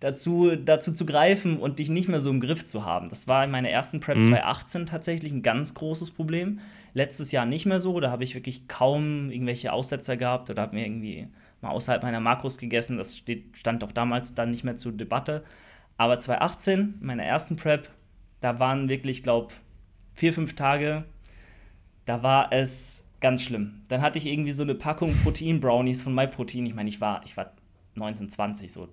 dazu, 0.00 0.54
dazu 0.54 0.92
zu 0.92 1.06
greifen 1.06 1.58
und 1.58 1.78
dich 1.78 1.88
nicht 1.88 2.08
mehr 2.08 2.20
so 2.20 2.30
im 2.30 2.40
Griff 2.40 2.66
zu 2.66 2.84
haben. 2.84 3.08
Das 3.08 3.26
war 3.26 3.44
in 3.44 3.50
meiner 3.50 3.70
ersten 3.70 4.00
Prep 4.00 4.18
mhm. 4.18 4.24
2018 4.24 4.86
tatsächlich 4.86 5.32
ein 5.32 5.42
ganz 5.42 5.72
großes 5.72 6.10
Problem. 6.10 6.60
Letztes 6.92 7.32
Jahr 7.32 7.46
nicht 7.46 7.64
mehr 7.64 7.80
so, 7.80 7.98
da 7.98 8.10
habe 8.10 8.22
ich 8.24 8.34
wirklich 8.34 8.68
kaum 8.68 9.30
irgendwelche 9.30 9.72
Aussetzer 9.72 10.16
gehabt 10.18 10.50
oder 10.50 10.62
habe 10.62 10.76
mir 10.76 10.84
irgendwie 10.84 11.28
mal 11.64 11.70
außerhalb 11.70 12.02
meiner 12.02 12.20
Makros 12.20 12.58
gegessen. 12.58 12.96
Das 12.96 13.16
steht, 13.16 13.58
stand 13.58 13.82
auch 13.82 13.92
damals 13.92 14.34
dann 14.34 14.52
nicht 14.52 14.64
mehr 14.64 14.76
zur 14.76 14.92
Debatte. 14.92 15.44
Aber 15.96 16.18
2018, 16.18 16.94
meiner 17.00 17.24
ersten 17.24 17.56
Prep, 17.56 17.90
da 18.40 18.58
waren 18.58 18.88
wirklich, 18.88 19.22
glaube 19.22 19.52
vier, 20.14 20.32
fünf 20.32 20.54
Tage, 20.54 21.04
da 22.06 22.22
war 22.22 22.52
es 22.52 23.04
ganz 23.20 23.42
schlimm. 23.42 23.82
Dann 23.88 24.02
hatte 24.02 24.18
ich 24.18 24.26
irgendwie 24.26 24.50
so 24.50 24.62
eine 24.62 24.74
Packung 24.74 25.14
Protein-Brownies 25.22 26.02
von 26.02 26.14
MyProtein. 26.14 26.66
Ich 26.66 26.74
meine, 26.74 26.88
ich 26.88 27.00
war, 27.00 27.22
ich 27.24 27.36
war 27.36 27.52
19, 27.94 28.28
20, 28.28 28.70
so 28.70 28.88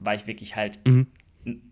war 0.00 0.14
ich 0.14 0.26
wirklich 0.26 0.56
halt 0.56 0.80
mhm. 0.86 1.06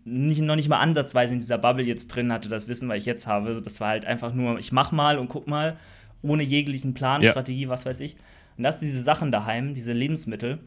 nicht, 0.03 0.41
noch 0.41 0.55
nicht 0.55 0.69
mal 0.69 0.79
ansatzweise 0.79 1.33
in 1.33 1.39
dieser 1.39 1.57
Bubble 1.57 1.83
jetzt 1.83 2.07
drin, 2.07 2.31
hatte 2.31 2.49
das 2.49 2.67
Wissen, 2.67 2.89
weil 2.89 2.97
ich 2.97 3.05
jetzt 3.05 3.27
habe. 3.27 3.61
Das 3.61 3.79
war 3.79 3.89
halt 3.89 4.05
einfach 4.05 4.33
nur, 4.33 4.59
ich 4.59 4.71
mach 4.71 4.91
mal 4.91 5.17
und 5.17 5.29
guck 5.29 5.47
mal, 5.47 5.77
ohne 6.21 6.43
jeglichen 6.43 6.93
Plan, 6.93 7.21
ja. 7.21 7.31
Strategie, 7.31 7.67
was 7.69 7.85
weiß 7.85 7.99
ich. 7.99 8.15
Und 8.61 8.65
das 8.65 8.79
diese 8.79 9.01
Sachen 9.01 9.31
daheim, 9.31 9.73
diese 9.73 9.91
Lebensmittel 9.91 10.59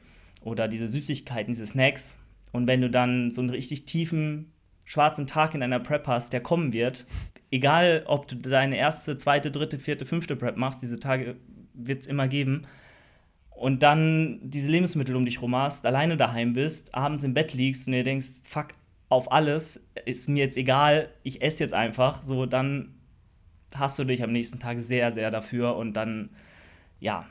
oder 0.43 0.67
diese 0.67 0.89
Süßigkeiten, 0.89 1.53
diese 1.53 1.65
Snacks. 1.65 2.19
Und 2.51 2.67
wenn 2.67 2.81
du 2.81 2.91
dann 2.91 3.31
so 3.31 3.41
einen 3.41 3.51
richtig 3.51 3.85
tiefen, 3.85 4.51
schwarzen 4.85 5.29
Tag 5.29 5.55
in 5.55 5.61
deiner 5.61 5.79
Prep 5.79 6.09
hast, 6.09 6.33
der 6.33 6.41
kommen 6.41 6.73
wird, 6.73 7.07
egal 7.53 8.03
ob 8.09 8.27
du 8.27 8.35
deine 8.35 8.77
erste, 8.77 9.17
zweite, 9.17 9.53
dritte, 9.53 9.79
vierte, 9.79 10.07
fünfte 10.07 10.35
Prep 10.35 10.57
machst, 10.57 10.83
diese 10.83 10.99
Tage 10.99 11.37
wird 11.73 12.01
es 12.01 12.09
immer 12.09 12.27
geben. 12.27 12.63
Und 13.51 13.85
dann 13.85 14.41
diese 14.43 14.73
Lebensmittel 14.73 15.15
um 15.15 15.25
dich 15.25 15.41
rum 15.41 15.55
hast, 15.55 15.87
alleine 15.87 16.17
daheim 16.17 16.53
bist, 16.53 16.97
abends 16.97 17.23
im 17.23 17.33
Bett 17.33 17.55
liegst 17.55 17.87
und 17.87 17.93
dir 17.93 18.03
denkst, 18.03 18.41
fuck, 18.43 18.71
auf 19.09 19.31
alles, 19.31 19.87
ist 20.05 20.29
mir 20.29 20.47
jetzt 20.47 20.57
egal, 20.57 21.11
ich 21.23 21.43
esse 21.43 21.63
jetzt 21.63 21.75
einfach, 21.75 22.25
so 22.25 22.45
dann 22.45 22.97
hast 23.73 24.01
du 24.01 24.05
dich 24.05 24.25
am 24.25 24.33
nächsten 24.33 24.59
Tag 24.59 24.81
sehr, 24.81 25.13
sehr 25.13 25.31
dafür 25.31 25.77
und 25.77 25.93
dann, 25.93 26.31
ja, 26.99 27.29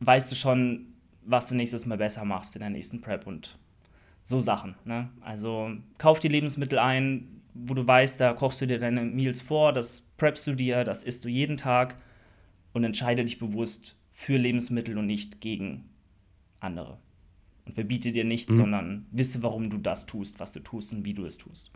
weißt 0.00 0.30
du 0.30 0.36
schon, 0.36 0.86
was 1.22 1.48
du 1.48 1.54
nächstes 1.54 1.86
Mal 1.86 1.98
besser 1.98 2.24
machst 2.24 2.54
in 2.56 2.60
der 2.60 2.70
nächsten 2.70 3.00
Prep 3.00 3.26
und 3.26 3.58
so 4.22 4.40
Sachen. 4.40 4.74
Ne? 4.84 5.08
Also 5.20 5.70
kauf 5.98 6.20
die 6.20 6.28
Lebensmittel 6.28 6.78
ein, 6.78 7.42
wo 7.54 7.74
du 7.74 7.86
weißt, 7.86 8.20
da 8.20 8.32
kochst 8.34 8.60
du 8.60 8.66
dir 8.66 8.78
deine 8.78 9.02
Meals 9.02 9.40
vor, 9.40 9.72
das 9.72 10.00
preppst 10.16 10.46
du 10.46 10.54
dir, 10.54 10.84
das 10.84 11.02
isst 11.02 11.24
du 11.24 11.28
jeden 11.28 11.56
Tag 11.56 11.96
und 12.72 12.84
entscheide 12.84 13.24
dich 13.24 13.38
bewusst 13.38 13.96
für 14.12 14.36
Lebensmittel 14.36 14.98
und 14.98 15.06
nicht 15.06 15.40
gegen 15.40 15.88
andere. 16.60 16.98
Und 17.64 17.74
verbiete 17.74 18.12
dir 18.12 18.24
nichts, 18.24 18.52
mhm. 18.52 18.56
sondern 18.56 19.06
wisse, 19.10 19.42
warum 19.42 19.70
du 19.70 19.78
das 19.78 20.06
tust, 20.06 20.38
was 20.38 20.52
du 20.52 20.60
tust 20.60 20.92
und 20.92 21.04
wie 21.04 21.14
du 21.14 21.24
es 21.24 21.38
tust. 21.38 21.72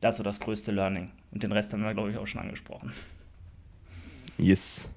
Das 0.00 0.14
ist 0.14 0.18
so 0.18 0.24
das 0.24 0.40
größte 0.40 0.72
Learning. 0.72 1.12
Und 1.30 1.42
den 1.42 1.52
Rest 1.52 1.72
haben 1.72 1.82
wir, 1.82 1.94
glaube 1.94 2.10
ich, 2.10 2.16
auch 2.16 2.26
schon 2.26 2.40
angesprochen. 2.40 2.92
Yes. 4.38 4.90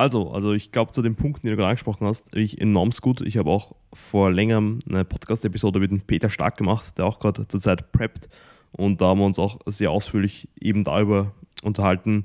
Also, 0.00 0.30
also 0.30 0.54
ich 0.54 0.72
glaube, 0.72 0.92
zu 0.92 1.02
den 1.02 1.14
Punkten, 1.14 1.42
die 1.42 1.50
du 1.50 1.56
gerade 1.56 1.68
angesprochen 1.68 2.06
hast, 2.06 2.34
ich 2.34 2.58
enorm 2.58 2.88
gut. 3.02 3.20
Ich 3.20 3.36
habe 3.36 3.50
auch 3.50 3.74
vor 3.92 4.32
längerem 4.32 4.78
eine 4.88 5.04
Podcast-Episode 5.04 5.78
mit 5.78 5.90
dem 5.90 6.00
Peter 6.00 6.30
Stark 6.30 6.56
gemacht, 6.56 6.96
der 6.96 7.04
auch 7.04 7.20
gerade 7.20 7.46
zurzeit 7.48 7.92
preppt. 7.92 8.30
Und 8.72 9.02
da 9.02 9.08
haben 9.08 9.18
wir 9.18 9.26
uns 9.26 9.38
auch 9.38 9.58
sehr 9.66 9.90
ausführlich 9.90 10.48
eben 10.58 10.84
darüber 10.84 11.34
unterhalten, 11.62 12.24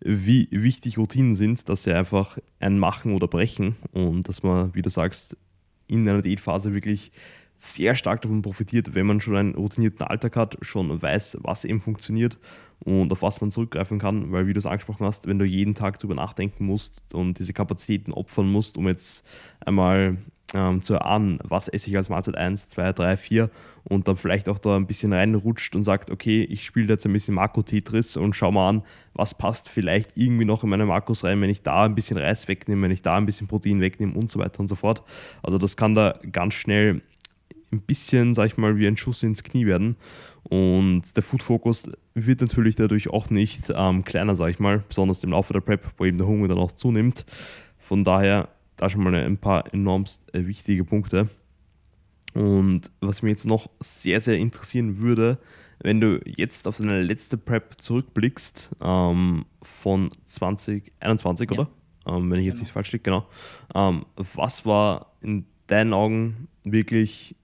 wie 0.00 0.48
wichtig 0.50 0.98
Routinen 0.98 1.32
sind, 1.32 1.66
dass 1.70 1.84
sie 1.84 1.94
einfach 1.94 2.36
ein 2.60 2.78
Machen 2.78 3.14
oder 3.14 3.26
Brechen 3.26 3.76
und 3.92 4.28
dass 4.28 4.42
man, 4.42 4.74
wie 4.74 4.82
du 4.82 4.90
sagst, 4.90 5.34
in 5.86 6.06
einer 6.06 6.20
Diätphase 6.20 6.74
wirklich 6.74 7.10
sehr 7.72 7.94
stark 7.94 8.22
davon 8.22 8.42
profitiert, 8.42 8.94
wenn 8.94 9.06
man 9.06 9.20
schon 9.20 9.36
einen 9.36 9.54
routinierten 9.54 10.06
Alltag 10.06 10.36
hat, 10.36 10.58
schon 10.62 11.00
weiß, 11.00 11.38
was 11.42 11.64
eben 11.64 11.80
funktioniert 11.80 12.38
und 12.80 13.10
auf 13.12 13.22
was 13.22 13.40
man 13.40 13.50
zurückgreifen 13.50 13.98
kann, 13.98 14.32
weil 14.32 14.46
wie 14.46 14.52
du 14.52 14.58
es 14.58 14.66
angesprochen 14.66 15.06
hast, 15.06 15.26
wenn 15.26 15.38
du 15.38 15.44
jeden 15.44 15.74
Tag 15.74 15.98
darüber 15.98 16.14
nachdenken 16.14 16.66
musst 16.66 17.14
und 17.14 17.38
diese 17.38 17.52
Kapazitäten 17.52 18.12
opfern 18.12 18.50
musst, 18.50 18.76
um 18.76 18.86
jetzt 18.86 19.24
einmal 19.64 20.18
ähm, 20.52 20.82
zu 20.82 20.94
erahnen, 20.94 21.38
was 21.42 21.68
esse 21.68 21.88
ich 21.88 21.96
als 21.96 22.08
Mahlzeit 22.08 22.36
1, 22.36 22.68
2, 22.68 22.92
3, 22.92 23.16
4 23.16 23.50
und 23.84 24.08
dann 24.08 24.16
vielleicht 24.16 24.48
auch 24.48 24.58
da 24.58 24.76
ein 24.76 24.86
bisschen 24.86 25.12
reinrutscht 25.12 25.74
und 25.74 25.82
sagt, 25.84 26.10
okay, 26.10 26.42
ich 26.44 26.64
spiele 26.64 26.88
jetzt 26.88 27.04
ein 27.06 27.12
bisschen 27.12 27.34
Makro-Tetris 27.34 28.16
und 28.16 28.34
schau 28.34 28.52
mal 28.52 28.68
an, 28.68 28.82
was 29.14 29.34
passt 29.34 29.68
vielleicht 29.68 30.16
irgendwie 30.16 30.44
noch 30.44 30.62
in 30.62 30.70
meine 30.70 30.86
Makros 30.86 31.24
rein, 31.24 31.40
wenn 31.40 31.50
ich 31.50 31.62
da 31.62 31.84
ein 31.84 31.94
bisschen 31.94 32.16
Reis 32.18 32.48
wegnehme, 32.48 32.82
wenn 32.82 32.90
ich 32.90 33.02
da 33.02 33.12
ein 33.12 33.26
bisschen 33.26 33.46
Protein 33.46 33.80
wegnehme 33.80 34.14
und 34.14 34.30
so 34.30 34.38
weiter 34.38 34.60
und 34.60 34.68
so 34.68 34.74
fort. 34.74 35.02
Also 35.42 35.58
das 35.58 35.76
kann 35.76 35.94
da 35.94 36.18
ganz 36.30 36.54
schnell 36.54 37.02
ein 37.74 37.80
bisschen, 37.80 38.34
sag 38.34 38.46
ich 38.46 38.56
mal, 38.56 38.78
wie 38.78 38.86
ein 38.86 38.96
Schuss 38.96 39.22
ins 39.22 39.42
Knie 39.42 39.66
werden. 39.66 39.96
Und 40.44 41.02
der 41.16 41.22
Food 41.22 41.42
Focus 41.42 41.84
wird 42.14 42.40
natürlich 42.40 42.76
dadurch 42.76 43.08
auch 43.08 43.30
nicht 43.30 43.72
ähm, 43.74 44.04
kleiner, 44.04 44.36
sag 44.36 44.50
ich 44.50 44.58
mal, 44.58 44.82
besonders 44.88 45.24
im 45.24 45.30
Laufe 45.30 45.52
der 45.52 45.60
Prep, 45.60 45.92
wo 45.96 46.04
eben 46.04 46.18
der 46.18 46.26
Hunger 46.26 46.48
dann 46.48 46.58
auch 46.58 46.72
zunimmt. 46.72 47.24
Von 47.78 48.04
daher 48.04 48.48
da 48.76 48.88
schon 48.88 49.02
mal 49.02 49.14
ein 49.14 49.38
paar 49.38 49.72
enormst 49.72 50.22
äh, 50.34 50.46
wichtige 50.46 50.84
Punkte. 50.84 51.28
Und 52.34 52.90
was 53.00 53.22
mich 53.22 53.30
jetzt 53.30 53.46
noch 53.46 53.70
sehr, 53.80 54.20
sehr 54.20 54.38
interessieren 54.38 54.98
würde, 54.98 55.38
wenn 55.82 56.00
du 56.00 56.20
jetzt 56.24 56.66
auf 56.66 56.78
deine 56.78 57.02
letzte 57.02 57.36
Prep 57.36 57.80
zurückblickst 57.80 58.76
ähm, 58.82 59.44
von 59.62 60.10
2021, 60.26 61.50
ja. 61.50 61.58
oder? 61.58 61.70
Ähm, 62.06 62.30
wenn 62.30 62.40
ich 62.40 62.46
jetzt 62.46 62.56
genau. 62.56 62.64
nicht 62.64 62.72
falsch 62.72 62.92
liege, 62.92 63.04
genau. 63.04 63.26
Ähm, 63.74 64.04
was 64.16 64.66
war 64.66 65.12
in 65.20 65.46
deinen 65.66 65.92
Augen 65.92 66.48
wirklich 66.64 67.36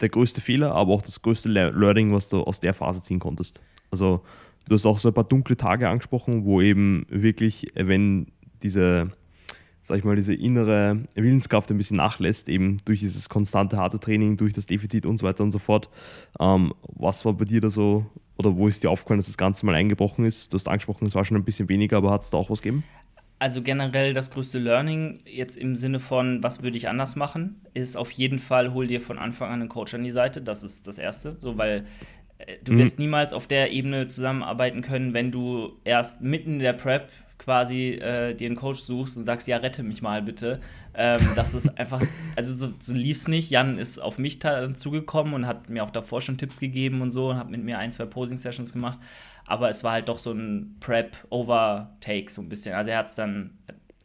der 0.00 0.08
größte 0.08 0.40
Fehler, 0.40 0.72
aber 0.74 0.94
auch 0.94 1.02
das 1.02 1.22
größte 1.22 1.48
Learning, 1.48 2.12
was 2.12 2.28
du 2.28 2.42
aus 2.42 2.60
der 2.60 2.74
Phase 2.74 3.02
ziehen 3.02 3.18
konntest? 3.18 3.60
Also, 3.90 4.22
du 4.68 4.74
hast 4.74 4.86
auch 4.86 4.98
so 4.98 5.08
ein 5.08 5.14
paar 5.14 5.24
dunkle 5.24 5.56
Tage 5.56 5.88
angesprochen, 5.88 6.44
wo 6.44 6.60
eben 6.60 7.06
wirklich, 7.08 7.68
wenn 7.74 8.26
diese, 8.62 9.10
sag 9.82 9.98
ich 9.98 10.04
mal, 10.04 10.16
diese 10.16 10.34
innere 10.34 11.04
Willenskraft 11.14 11.70
ein 11.70 11.78
bisschen 11.78 11.96
nachlässt, 11.96 12.48
eben 12.48 12.78
durch 12.84 13.00
dieses 13.00 13.28
konstante 13.28 13.76
harte 13.76 13.98
Training, 13.98 14.36
durch 14.36 14.52
das 14.52 14.66
Defizit 14.66 15.06
und 15.06 15.16
so 15.16 15.26
weiter 15.26 15.42
und 15.42 15.50
so 15.50 15.58
fort. 15.58 15.88
Ähm, 16.38 16.74
was 16.82 17.24
war 17.24 17.32
bei 17.32 17.44
dir 17.44 17.60
da 17.60 17.70
so, 17.70 18.06
oder 18.36 18.56
wo 18.56 18.68
ist 18.68 18.82
dir 18.84 18.90
aufgefallen, 18.90 19.18
dass 19.18 19.26
das 19.26 19.38
Ganze 19.38 19.66
mal 19.66 19.74
eingebrochen 19.74 20.24
ist? 20.24 20.52
Du 20.52 20.56
hast 20.56 20.68
angesprochen, 20.68 21.06
es 21.06 21.14
war 21.14 21.24
schon 21.24 21.36
ein 21.36 21.44
bisschen 21.44 21.68
weniger, 21.68 21.96
aber 21.96 22.10
hat 22.10 22.22
es 22.22 22.30
da 22.30 22.38
auch 22.38 22.50
was 22.50 22.62
gegeben? 22.62 22.84
Also 23.40 23.62
generell 23.62 24.12
das 24.12 24.30
größte 24.30 24.58
Learning 24.58 25.20
jetzt 25.24 25.56
im 25.56 25.76
Sinne 25.76 26.00
von, 26.00 26.42
was 26.42 26.62
würde 26.62 26.76
ich 26.76 26.88
anders 26.88 27.14
machen, 27.14 27.60
ist 27.72 27.96
auf 27.96 28.10
jeden 28.10 28.40
Fall, 28.40 28.72
hol 28.72 28.88
dir 28.88 29.00
von 29.00 29.18
Anfang 29.18 29.48
an 29.48 29.60
einen 29.60 29.68
Coach 29.68 29.94
an 29.94 30.02
die 30.02 30.10
Seite. 30.10 30.42
Das 30.42 30.64
ist 30.64 30.88
das 30.88 30.98
Erste. 30.98 31.36
So, 31.38 31.56
weil 31.56 31.86
äh, 32.38 32.56
du 32.64 32.72
mhm. 32.72 32.78
wirst 32.78 32.98
niemals 32.98 33.32
auf 33.32 33.46
der 33.46 33.70
Ebene 33.70 34.06
zusammenarbeiten 34.06 34.82
können, 34.82 35.14
wenn 35.14 35.30
du 35.30 35.78
erst 35.84 36.20
mitten 36.20 36.54
in 36.54 36.58
der 36.58 36.72
Prep 36.72 37.12
quasi 37.38 37.90
äh, 37.90 38.34
dir 38.34 38.46
einen 38.46 38.56
Coach 38.56 38.80
suchst 38.80 39.16
und 39.16 39.22
sagst, 39.22 39.46
ja, 39.46 39.58
rette 39.58 39.84
mich 39.84 40.02
mal 40.02 40.20
bitte. 40.20 40.60
Ähm, 40.94 41.20
das 41.36 41.54
ist 41.54 41.68
einfach, 41.78 42.02
also 42.34 42.52
so, 42.52 42.74
so 42.80 42.92
lief 42.92 43.18
es 43.18 43.28
nicht. 43.28 43.50
Jan 43.50 43.78
ist 43.78 44.00
auf 44.00 44.18
mich 44.18 44.40
dann 44.40 44.74
zugekommen 44.74 45.34
und 45.34 45.46
hat 45.46 45.70
mir 45.70 45.84
auch 45.84 45.92
davor 45.92 46.20
schon 46.20 46.38
Tipps 46.38 46.58
gegeben 46.58 47.00
und 47.00 47.12
so 47.12 47.30
und 47.30 47.36
hat 47.36 47.50
mit 47.50 47.62
mir 47.62 47.78
ein, 47.78 47.92
zwei 47.92 48.06
Posing-Sessions 48.06 48.72
gemacht 48.72 48.98
aber 49.48 49.70
es 49.70 49.82
war 49.82 49.92
halt 49.92 50.08
doch 50.08 50.18
so 50.18 50.30
ein 50.32 50.76
Prep-Overtake, 50.80 52.30
so 52.30 52.42
ein 52.42 52.50
bisschen. 52.50 52.74
Also 52.74 52.90
er 52.90 52.98
hat 52.98 53.06
es 53.06 53.14
dann, 53.14 53.56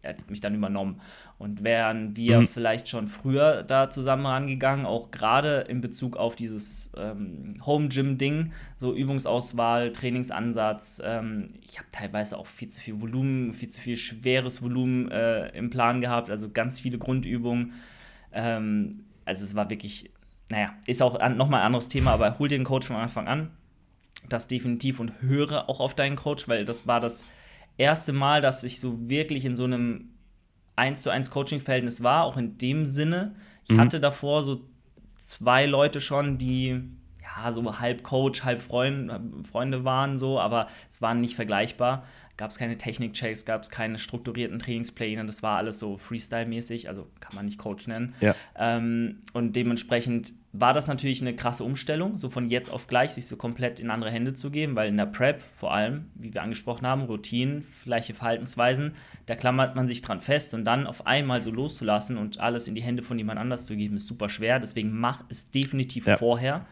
er 0.01 0.11
hat 0.11 0.29
mich 0.29 0.39
dann 0.39 0.55
übernommen. 0.55 1.01
Und 1.37 1.65
wären 1.65 2.15
wir 2.15 2.39
mhm. 2.39 2.47
vielleicht 2.47 2.87
schon 2.87 3.09
früher 3.09 3.63
da 3.63 3.89
zusammen 3.89 4.25
rangegangen, 4.25 4.85
auch 4.85 5.11
gerade 5.11 5.65
in 5.67 5.81
Bezug 5.81 6.15
auf 6.15 6.37
dieses 6.37 6.93
ähm, 6.95 7.55
Home-Gym-Ding, 7.65 8.53
so 8.77 8.95
Übungsauswahl, 8.95 9.91
Trainingsansatz. 9.91 11.01
Ähm, 11.03 11.55
ich 11.61 11.77
habe 11.77 11.89
teilweise 11.91 12.37
auch 12.37 12.47
viel 12.47 12.69
zu 12.69 12.79
viel 12.79 13.01
Volumen, 13.01 13.53
viel 13.53 13.69
zu 13.69 13.81
viel 13.81 13.97
schweres 13.97 14.61
Volumen 14.61 15.11
äh, 15.11 15.49
im 15.49 15.69
Plan 15.69 15.99
gehabt, 15.99 16.29
also 16.29 16.49
ganz 16.49 16.79
viele 16.79 16.97
Grundübungen. 16.97 17.73
Ähm, 18.31 19.03
also 19.25 19.43
es 19.43 19.55
war 19.55 19.69
wirklich, 19.69 20.09
naja, 20.47 20.73
ist 20.85 21.01
auch 21.01 21.19
an, 21.19 21.35
nochmal 21.35 21.59
ein 21.59 21.65
anderes 21.65 21.89
Thema, 21.89 22.11
aber 22.11 22.39
hol 22.39 22.47
dir 22.47 22.57
den 22.57 22.63
Coach 22.63 22.87
von 22.87 22.95
Anfang 22.95 23.27
an 23.27 23.51
das 24.29 24.47
definitiv 24.47 24.99
und 24.99 25.21
höre 25.21 25.69
auch 25.69 25.79
auf 25.79 25.95
deinen 25.95 26.15
Coach, 26.15 26.47
weil 26.47 26.65
das 26.65 26.87
war 26.87 26.99
das 26.99 27.25
erste 27.77 28.13
Mal, 28.13 28.41
dass 28.41 28.63
ich 28.63 28.79
so 28.79 29.09
wirklich 29.09 29.45
in 29.45 29.55
so 29.55 29.63
einem 29.65 30.09
1 30.75 31.01
zu 31.01 31.09
1 31.09 31.29
Coaching-Verhältnis 31.29 32.03
war, 32.03 32.23
auch 32.23 32.37
in 32.37 32.57
dem 32.57 32.85
Sinne. 32.85 33.35
Ich 33.65 33.75
mhm. 33.75 33.81
hatte 33.81 33.99
davor 33.99 34.43
so 34.43 34.61
zwei 35.19 35.65
Leute 35.65 36.01
schon, 36.01 36.37
die 36.37 36.81
ja, 37.21 37.51
so 37.51 37.79
halb 37.79 38.03
Coach, 38.03 38.43
halb 38.43 38.61
Freund, 38.61 39.11
Freunde 39.45 39.83
waren, 39.83 40.17
so, 40.17 40.39
aber 40.39 40.67
es 40.89 41.01
waren 41.01 41.21
nicht 41.21 41.35
vergleichbar. 41.35 42.05
Gab 42.35 42.49
es 42.49 42.57
keine 42.57 42.77
Technik-Checks, 42.77 43.45
gab 43.45 43.61
es 43.61 43.69
keine 43.69 43.99
strukturierten 43.99 44.57
Trainingspläne, 44.57 45.23
das 45.25 45.43
war 45.43 45.57
alles 45.57 45.77
so 45.77 45.97
Freestyle-mäßig, 45.97 46.87
also 46.87 47.07
kann 47.19 47.35
man 47.35 47.45
nicht 47.45 47.59
Coach 47.59 47.87
nennen. 47.87 48.15
Ja. 48.21 48.35
Ähm, 48.57 49.21
und 49.33 49.55
dementsprechend 49.55 50.33
war 50.53 50.73
das 50.73 50.87
natürlich 50.87 51.19
eine 51.21 51.35
krasse 51.35 51.63
Umstellung, 51.63 52.15
so 52.15 52.29
von 52.29 52.49
jetzt 52.49 52.69
auf 52.69 52.85
gleich 52.85 53.11
sich 53.11 53.25
so 53.25 53.35
komplett 53.37 53.79
in 53.79 53.89
andere 53.89 54.11
Hände 54.11 54.33
zu 54.33 54.51
geben, 54.51 54.75
weil 54.75 54.87
in 54.87 54.97
der 54.97 55.07
Prep 55.07 55.41
vor 55.57 55.73
allem, 55.73 56.11
wie 56.13 56.33
wir 56.33 56.43
angesprochen 56.43 56.85
haben, 56.85 57.03
Routinen, 57.03 57.65
gleiche 57.83 58.13
Verhaltensweisen, 58.13 58.93
da 59.25 59.35
klammert 59.35 59.75
man 59.75 59.87
sich 59.87 60.03
dran 60.03 60.21
fest 60.21 60.53
und 60.53 60.63
dann 60.63 60.85
auf 60.85 61.07
einmal 61.07 61.41
so 61.41 61.49
loszulassen 61.49 62.17
und 62.17 62.39
alles 62.39 62.67
in 62.67 62.75
die 62.75 62.83
Hände 62.83 63.01
von 63.01 63.17
jemand 63.17 63.39
anders 63.39 63.65
zu 63.65 63.75
geben, 63.75 63.95
ist 63.95 64.07
super 64.07 64.29
schwer. 64.29 64.59
Deswegen 64.59 64.91
mach 64.91 65.23
es 65.29 65.49
definitiv 65.49 66.05
ja. 66.05 66.17
vorher 66.17 66.65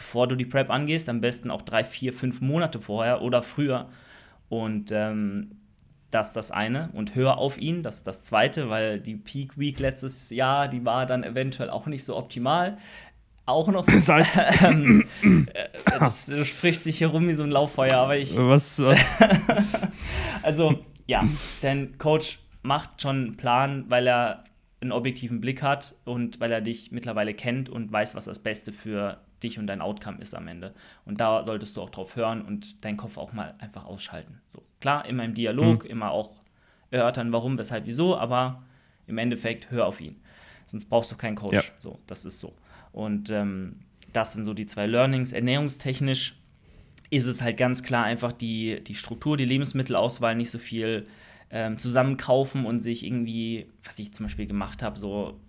bevor 0.00 0.26
du 0.26 0.34
die 0.34 0.46
Prep 0.46 0.70
angehst, 0.70 1.10
am 1.10 1.20
besten 1.20 1.50
auch 1.50 1.60
drei, 1.60 1.84
vier, 1.84 2.14
fünf 2.14 2.40
Monate 2.40 2.80
vorher 2.80 3.20
oder 3.20 3.42
früher. 3.42 3.90
Und 4.48 4.90
ähm, 4.92 5.59
das 6.10 6.28
ist 6.28 6.36
das 6.36 6.50
eine. 6.50 6.90
Und 6.92 7.14
hör 7.14 7.38
auf 7.38 7.58
ihn, 7.58 7.82
das 7.82 7.96
ist 7.96 8.06
das 8.06 8.22
zweite, 8.22 8.68
weil 8.68 9.00
die 9.00 9.16
Peak 9.16 9.58
Week 9.58 9.78
letztes 9.78 10.30
Jahr, 10.30 10.68
die 10.68 10.84
war 10.84 11.06
dann 11.06 11.24
eventuell 11.24 11.70
auch 11.70 11.86
nicht 11.86 12.04
so 12.04 12.16
optimal. 12.16 12.78
Auch 13.46 13.68
noch. 13.68 13.86
ähm, 14.62 15.04
äh, 15.22 15.68
das 15.98 16.30
spricht 16.46 16.84
sich 16.84 16.98
hier 16.98 17.08
rum 17.08 17.28
wie 17.28 17.34
so 17.34 17.42
ein 17.42 17.50
Lauffeuer, 17.50 17.94
aber 17.94 18.16
ich. 18.16 18.36
Was? 18.36 18.78
was? 18.80 18.98
also, 20.42 20.78
ja, 21.06 21.26
dein 21.60 21.98
Coach 21.98 22.38
macht 22.62 23.02
schon 23.02 23.16
einen 23.16 23.36
Plan, 23.36 23.84
weil 23.88 24.06
er 24.06 24.44
einen 24.80 24.92
objektiven 24.92 25.40
Blick 25.40 25.62
hat 25.62 25.94
und 26.04 26.40
weil 26.40 26.52
er 26.52 26.60
dich 26.60 26.90
mittlerweile 26.90 27.34
kennt 27.34 27.68
und 27.68 27.92
weiß, 27.92 28.14
was 28.14 28.24
das 28.24 28.38
Beste 28.38 28.72
für 28.72 29.20
dich 29.42 29.58
und 29.58 29.66
dein 29.66 29.80
Outcome 29.80 30.18
ist 30.20 30.34
am 30.34 30.48
Ende. 30.48 30.74
Und 31.04 31.20
da 31.20 31.44
solltest 31.44 31.76
du 31.76 31.82
auch 31.82 31.90
drauf 31.90 32.16
hören 32.16 32.42
und 32.42 32.84
deinen 32.84 32.96
Kopf 32.96 33.18
auch 33.18 33.32
mal 33.32 33.54
einfach 33.58 33.84
ausschalten. 33.84 34.40
So, 34.46 34.62
klar, 34.80 35.06
immer 35.06 35.24
im 35.24 35.34
Dialog, 35.34 35.84
mhm. 35.84 35.90
immer 35.90 36.10
auch 36.10 36.30
erörtern, 36.90 37.32
warum, 37.32 37.58
weshalb, 37.58 37.86
wieso, 37.86 38.16
aber 38.16 38.62
im 39.06 39.18
Endeffekt 39.18 39.70
hör 39.70 39.86
auf 39.86 40.00
ihn. 40.00 40.20
Sonst 40.66 40.86
brauchst 40.86 41.10
du 41.10 41.16
keinen 41.16 41.36
Coach. 41.36 41.54
Ja. 41.54 41.62
So, 41.78 41.98
das 42.06 42.24
ist 42.24 42.40
so. 42.40 42.54
Und 42.92 43.30
ähm, 43.30 43.80
das 44.12 44.34
sind 44.34 44.44
so 44.44 44.54
die 44.54 44.66
zwei 44.66 44.86
Learnings. 44.86 45.32
Ernährungstechnisch 45.32 46.36
ist 47.10 47.26
es 47.26 47.42
halt 47.42 47.56
ganz 47.56 47.82
klar 47.82 48.04
einfach 48.04 48.32
die, 48.32 48.82
die 48.84 48.94
Struktur, 48.94 49.36
die 49.36 49.44
Lebensmittelauswahl, 49.44 50.36
nicht 50.36 50.50
so 50.50 50.58
viel 50.58 51.06
ähm, 51.50 51.78
zusammenkaufen 51.78 52.64
und 52.64 52.80
sich 52.80 53.04
irgendwie, 53.04 53.66
was 53.82 53.98
ich 53.98 54.12
zum 54.14 54.26
Beispiel 54.26 54.46
gemacht 54.46 54.82
habe, 54.82 54.98
so 54.98 55.40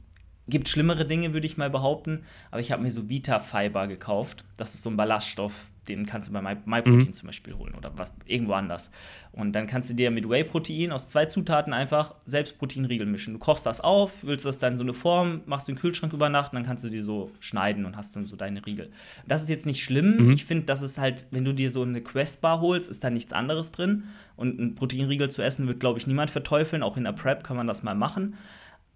gibt 0.51 0.69
schlimmere 0.69 1.05
Dinge, 1.05 1.33
würde 1.33 1.47
ich 1.47 1.57
mal 1.57 1.71
behaupten. 1.71 2.23
Aber 2.51 2.61
ich 2.61 2.71
habe 2.71 2.83
mir 2.83 2.91
so 2.91 3.09
Vita 3.09 3.39
Fiber 3.39 3.87
gekauft. 3.87 4.45
Das 4.57 4.75
ist 4.75 4.83
so 4.83 4.91
ein 4.91 4.97
Ballaststoff, 4.97 5.71
den 5.87 6.05
kannst 6.05 6.29
du 6.29 6.33
bei 6.33 6.41
MyProtein 6.41 6.93
mhm. 6.93 7.13
zum 7.13 7.27
Beispiel 7.27 7.55
holen 7.55 7.73
oder 7.73 7.91
was 7.97 8.13
irgendwo 8.25 8.53
anders. 8.53 8.91
Und 9.31 9.53
dann 9.53 9.65
kannst 9.65 9.89
du 9.89 9.95
dir 9.95 10.11
mit 10.11 10.29
Whey-Protein 10.29 10.91
aus 10.91 11.09
zwei 11.09 11.25
Zutaten 11.25 11.73
einfach 11.73 12.15
selbst 12.25 12.59
Proteinriegel 12.59 13.07
mischen. 13.07 13.33
Du 13.33 13.39
kochst 13.39 13.65
das 13.65 13.81
auf, 13.81 14.23
willst 14.23 14.45
das 14.45 14.59
dann 14.59 14.77
so 14.77 14.83
eine 14.83 14.93
Form, 14.93 15.41
machst 15.47 15.67
den 15.67 15.75
Kühlschrank 15.75 16.13
über 16.13 16.29
Nacht 16.29 16.51
und 16.51 16.57
dann 16.57 16.65
kannst 16.65 16.83
du 16.83 16.89
die 16.89 17.01
so 17.01 17.31
schneiden 17.39 17.85
und 17.85 17.97
hast 17.97 18.15
dann 18.15 18.27
so 18.27 18.35
deine 18.35 18.63
Riegel. 18.65 18.91
Das 19.27 19.41
ist 19.41 19.49
jetzt 19.49 19.65
nicht 19.65 19.83
schlimm. 19.83 20.25
Mhm. 20.25 20.31
Ich 20.31 20.45
finde, 20.45 20.65
das 20.65 20.83
ist 20.83 20.99
halt, 20.99 21.25
wenn 21.31 21.45
du 21.45 21.53
dir 21.53 21.71
so 21.71 21.81
eine 21.81 22.01
Quest-Bar 22.01 22.61
holst, 22.61 22.89
ist 22.89 23.03
da 23.03 23.09
nichts 23.09 23.33
anderes 23.33 23.71
drin. 23.71 24.03
Und 24.35 24.59
ein 24.59 24.75
Proteinriegel 24.75 25.31
zu 25.31 25.41
essen 25.41 25.67
wird, 25.67 25.79
glaube 25.79 25.97
ich, 25.97 26.05
niemand 26.05 26.29
verteufeln. 26.29 26.83
Auch 26.83 26.97
in 26.97 27.05
der 27.05 27.13
Prep 27.13 27.43
kann 27.43 27.57
man 27.57 27.67
das 27.67 27.81
mal 27.81 27.95
machen. 27.95 28.35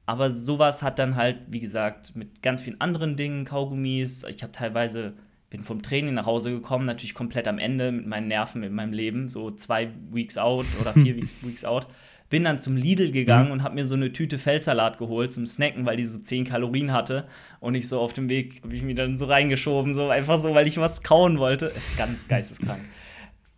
Aber 0.05 0.29
sowas 0.29 0.83
hat 0.83 0.99
dann 0.99 1.15
halt, 1.15 1.39
wie 1.47 1.59
gesagt, 1.59 2.15
mit 2.15 2.41
ganz 2.41 2.61
vielen 2.61 2.79
anderen 2.79 3.15
Dingen, 3.15 3.45
Kaugummis. 3.45 4.23
Ich 4.23 4.43
habe 4.43 4.51
teilweise, 4.51 5.13
bin 5.49 5.63
vom 5.63 5.81
Training 5.81 6.13
nach 6.13 6.25
Hause 6.25 6.51
gekommen, 6.51 6.85
natürlich 6.85 7.15
komplett 7.15 7.47
am 7.47 7.57
Ende 7.57 7.91
mit 7.91 8.05
meinen 8.05 8.27
Nerven, 8.27 8.61
mit 8.61 8.71
meinem 8.71 8.93
Leben, 8.93 9.29
so 9.29 9.49
zwei 9.49 9.89
Weeks 10.11 10.37
out 10.37 10.65
oder 10.79 10.93
vier 10.93 11.15
Weeks 11.41 11.65
out. 11.65 11.87
Bin 12.29 12.43
dann 12.43 12.59
zum 12.59 12.75
Lidl 12.75 13.11
gegangen 13.11 13.47
mhm. 13.47 13.51
und 13.53 13.63
habe 13.63 13.75
mir 13.75 13.85
so 13.85 13.95
eine 13.95 14.11
Tüte 14.11 14.37
Feldsalat 14.37 14.97
geholt 14.97 15.31
zum 15.31 15.45
Snacken, 15.45 15.85
weil 15.85 15.97
die 15.97 16.05
so 16.05 16.17
10 16.17 16.45
Kalorien 16.45 16.91
hatte. 16.91 17.27
Und 17.59 17.75
ich 17.75 17.87
so 17.87 17.99
auf 17.99 18.13
dem 18.13 18.29
Weg 18.29 18.61
habe 18.63 18.75
ich 18.75 18.81
mir 18.81 18.95
dann 18.95 19.17
so 19.17 19.25
reingeschoben, 19.25 19.93
so 19.93 20.09
einfach 20.09 20.41
so, 20.41 20.53
weil 20.53 20.67
ich 20.67 20.77
was 20.77 21.03
kauen 21.03 21.37
wollte. 21.37 21.67
Ist 21.67 21.97
ganz 21.97 22.27
geisteskrank. 22.27 22.81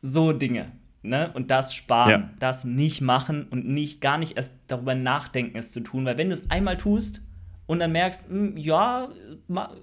so 0.02 0.34
Dinge. 0.34 0.72
Ne? 1.04 1.32
Und 1.34 1.52
das 1.52 1.74
sparen, 1.74 2.10
ja. 2.10 2.30
das 2.40 2.66
nicht 2.66 3.02
machen 3.02 3.48
und 3.50 3.68
nicht 3.68 4.02
gar 4.02 4.18
nicht 4.18 4.36
erst 4.36 4.60
darüber 4.68 4.96
nachdenken, 4.96 5.58
es 5.58 5.72
zu 5.72 5.80
tun. 5.80 6.06
Weil 6.06 6.18
wenn 6.18 6.30
du 6.30 6.36
es 6.36 6.50
einmal 6.50 6.78
tust 6.78 7.22
und 7.66 7.80
dann 7.80 7.92
merkst, 7.92 8.30
mh, 8.30 8.36
hm, 8.36 8.58
ja, 8.58 9.10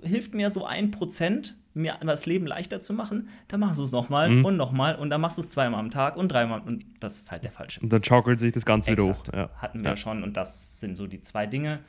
hilft 0.02 0.34
mir 0.34 0.50
so 0.50 0.66
ein 0.66 0.90
Prozent, 0.90 1.56
mir 1.74 1.98
das 2.00 2.26
Leben 2.26 2.46
leichter 2.46 2.80
zu 2.80 2.92
machen, 2.92 3.28
dann 3.48 3.60
machst 3.60 3.80
du 3.80 3.84
es 3.84 3.92
nochmal 3.92 4.30
mhm. 4.30 4.44
und 4.44 4.56
nochmal 4.56 4.96
und 4.96 5.10
dann 5.10 5.20
machst 5.20 5.38
du 5.38 5.42
es 5.42 5.50
zweimal 5.50 5.80
am 5.80 5.90
Tag 5.90 6.16
und 6.16 6.28
dreimal 6.28 6.60
und 6.60 6.84
das 7.00 7.18
ist 7.18 7.32
halt 7.32 7.44
der 7.44 7.52
falsche. 7.52 7.80
Und 7.80 7.92
dann 7.92 8.02
schaukelt 8.02 8.38
sich 8.38 8.52
das 8.52 8.64
Ganze 8.64 8.92
Exakt. 8.92 9.28
wieder 9.28 9.42
hoch. 9.42 9.50
Ja. 9.50 9.50
Hatten 9.60 9.82
wir 9.82 9.90
ja. 9.90 9.96
schon 9.96 10.22
und 10.22 10.36
das 10.36 10.78
sind 10.80 10.96
so 10.96 11.06
die 11.06 11.20
zwei 11.20 11.46
Dinge. 11.46 11.80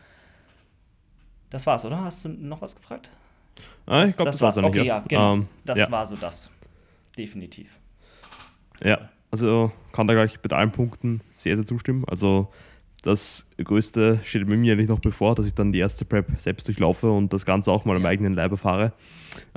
Das 1.51 1.67
war's, 1.67 1.85
oder? 1.85 2.03
Hast 2.03 2.25
du 2.25 2.29
noch 2.29 2.61
was 2.61 2.75
gefragt? 2.75 3.11
Ah, 3.85 4.03
ich 4.03 4.15
glaube, 4.15 4.29
das, 4.29 4.37
das 4.37 4.41
war's. 4.41 4.55
war's 4.57 4.65
okay, 4.65 4.85
ja, 4.85 5.03
genau. 5.07 5.33
Um, 5.33 5.39
ähm, 5.41 5.47
das 5.63 5.79
ja. 5.79 5.91
war 5.91 6.05
so 6.05 6.15
das. 6.15 6.49
Definitiv. 7.15 7.77
Ja. 8.83 9.09
Also 9.35 9.69
kann 9.91 10.07
da 10.07 10.13
gleich 10.13 10.39
bei 10.39 10.55
allen 10.55 10.71
Punkten 10.71 11.19
sehr, 11.29 11.57
sehr 11.57 11.65
zustimmen. 11.65 12.05
Also 12.07 12.47
das 13.03 13.45
Größte 13.61 14.21
steht 14.23 14.47
bei 14.47 14.55
mir 14.55 14.71
eigentlich 14.71 14.87
noch 14.87 15.01
bevor, 15.01 15.35
dass 15.35 15.45
ich 15.45 15.53
dann 15.53 15.73
die 15.73 15.79
erste 15.79 16.05
Prep 16.05 16.39
selbst 16.39 16.65
durchlaufe 16.69 17.11
und 17.11 17.33
das 17.33 17.45
Ganze 17.45 17.69
auch 17.69 17.83
mal 17.83 17.97
am 17.97 18.05
eigenen 18.05 18.33
Leib 18.33 18.51
erfahre. 18.51 18.93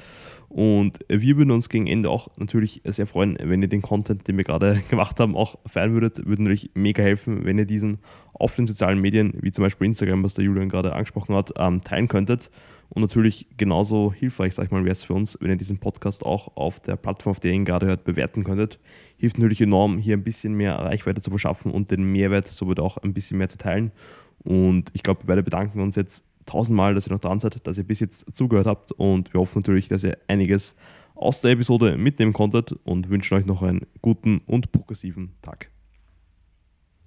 Und 0.49 1.01
wir 1.09 1.37
würden 1.37 1.51
uns 1.51 1.69
gegen 1.69 1.87
Ende 1.87 2.09
auch 2.09 2.29
natürlich 2.39 2.81
sehr 2.85 3.07
freuen, 3.07 3.37
wenn 3.41 3.61
ihr 3.61 3.69
den 3.69 3.83
Content, 3.83 4.27
den 4.27 4.37
wir 4.39 4.45
gerade 4.45 4.83
gemacht 4.91 5.21
haben, 5.21 5.37
auch 5.37 5.57
feiern 5.67 5.93
würdet. 5.93 6.27
Würde 6.27 6.43
natürlich 6.43 6.71
mega 6.75 7.03
helfen, 7.03 7.45
wenn 7.45 7.59
ihr 7.59 7.67
diesen 7.67 7.99
auf 8.33 8.55
den 8.55 8.67
sozialen 8.67 9.01
Medien, 9.01 9.35
wie 9.41 9.53
zum 9.53 9.65
Beispiel 9.65 9.87
Instagram, 9.87 10.23
was 10.23 10.35
der 10.35 10.45
Julian 10.45 10.69
gerade 10.69 10.93
angesprochen 10.93 11.35
hat, 11.35 11.53
ähm, 11.59 11.83
teilen 11.83 12.09
könntet. 12.09 12.51
Und 12.91 13.03
natürlich 13.03 13.47
genauso 13.57 14.13
hilfreich, 14.13 14.55
sag 14.55 14.67
ich 14.67 14.71
mal, 14.71 14.85
wäre 14.85 14.93
es 14.93 15.05
für 15.05 15.15
uns, 15.15 15.37
wenn 15.41 15.51
ihr 15.51 15.57
diesen 15.57 15.79
Podcast 15.79 16.25
auch 16.25 16.57
auf 16.57 16.81
der 16.81 16.97
Plattform, 16.97 17.33
auf 17.33 17.41
der 17.41 17.51
ihr 17.51 17.57
ihn 17.57 17.65
gerade 17.65 17.87
hört, 17.87 18.05
bewerten 18.05 18.45
könntet. 18.45 18.79
Hilft 19.19 19.39
natürlich 19.39 19.61
enorm, 19.61 19.99
hier 19.99 20.17
ein 20.17 20.25
bisschen 20.25 20.55
mehr 20.55 20.79
Reichweite 20.79 21.21
zu 21.21 21.31
verschaffen 21.31 21.71
und 21.71 21.91
den 21.91 22.05
Mehrwert 22.05 22.49
somit 22.49 22.81
auch 22.81 22.97
ein 22.99 23.13
bisschen 23.13 23.39
mehr 23.39 23.49
zu 23.49 23.59
teilen. 23.59 23.93
Und 24.43 24.91
ich 24.95 25.03
glaube, 25.03 25.23
wir 25.23 25.27
beide 25.27 25.43
bedanken 25.43 25.81
uns 25.81 25.97
jetzt 25.97 26.25
tausendmal, 26.47 26.95
dass 26.95 27.07
ihr 27.07 27.13
noch 27.13 27.21
dran 27.21 27.41
seid, 27.41 27.67
dass 27.67 27.77
ihr 27.77 27.85
bis 27.85 28.01
jetzt 28.01 28.25
zugehört 28.35 28.67
habt 28.67 28.93
und 28.93 29.33
wir 29.35 29.41
hoffen 29.41 29.59
natürlich, 29.59 29.89
dass 29.89 30.05
ihr 30.05 30.17
einiges 30.29 30.77
aus 31.15 31.41
der 31.41 31.51
Episode 31.51 31.99
mitnehmen 31.99 32.33
konntet 32.33 32.73
und 32.85 33.11
wünschen 33.11 33.37
euch 33.37 33.45
noch 33.45 33.63
einen 33.63 33.87
guten 34.01 34.39
und 34.47 34.73
progressiven 34.73 35.33
Tag. 35.43 35.71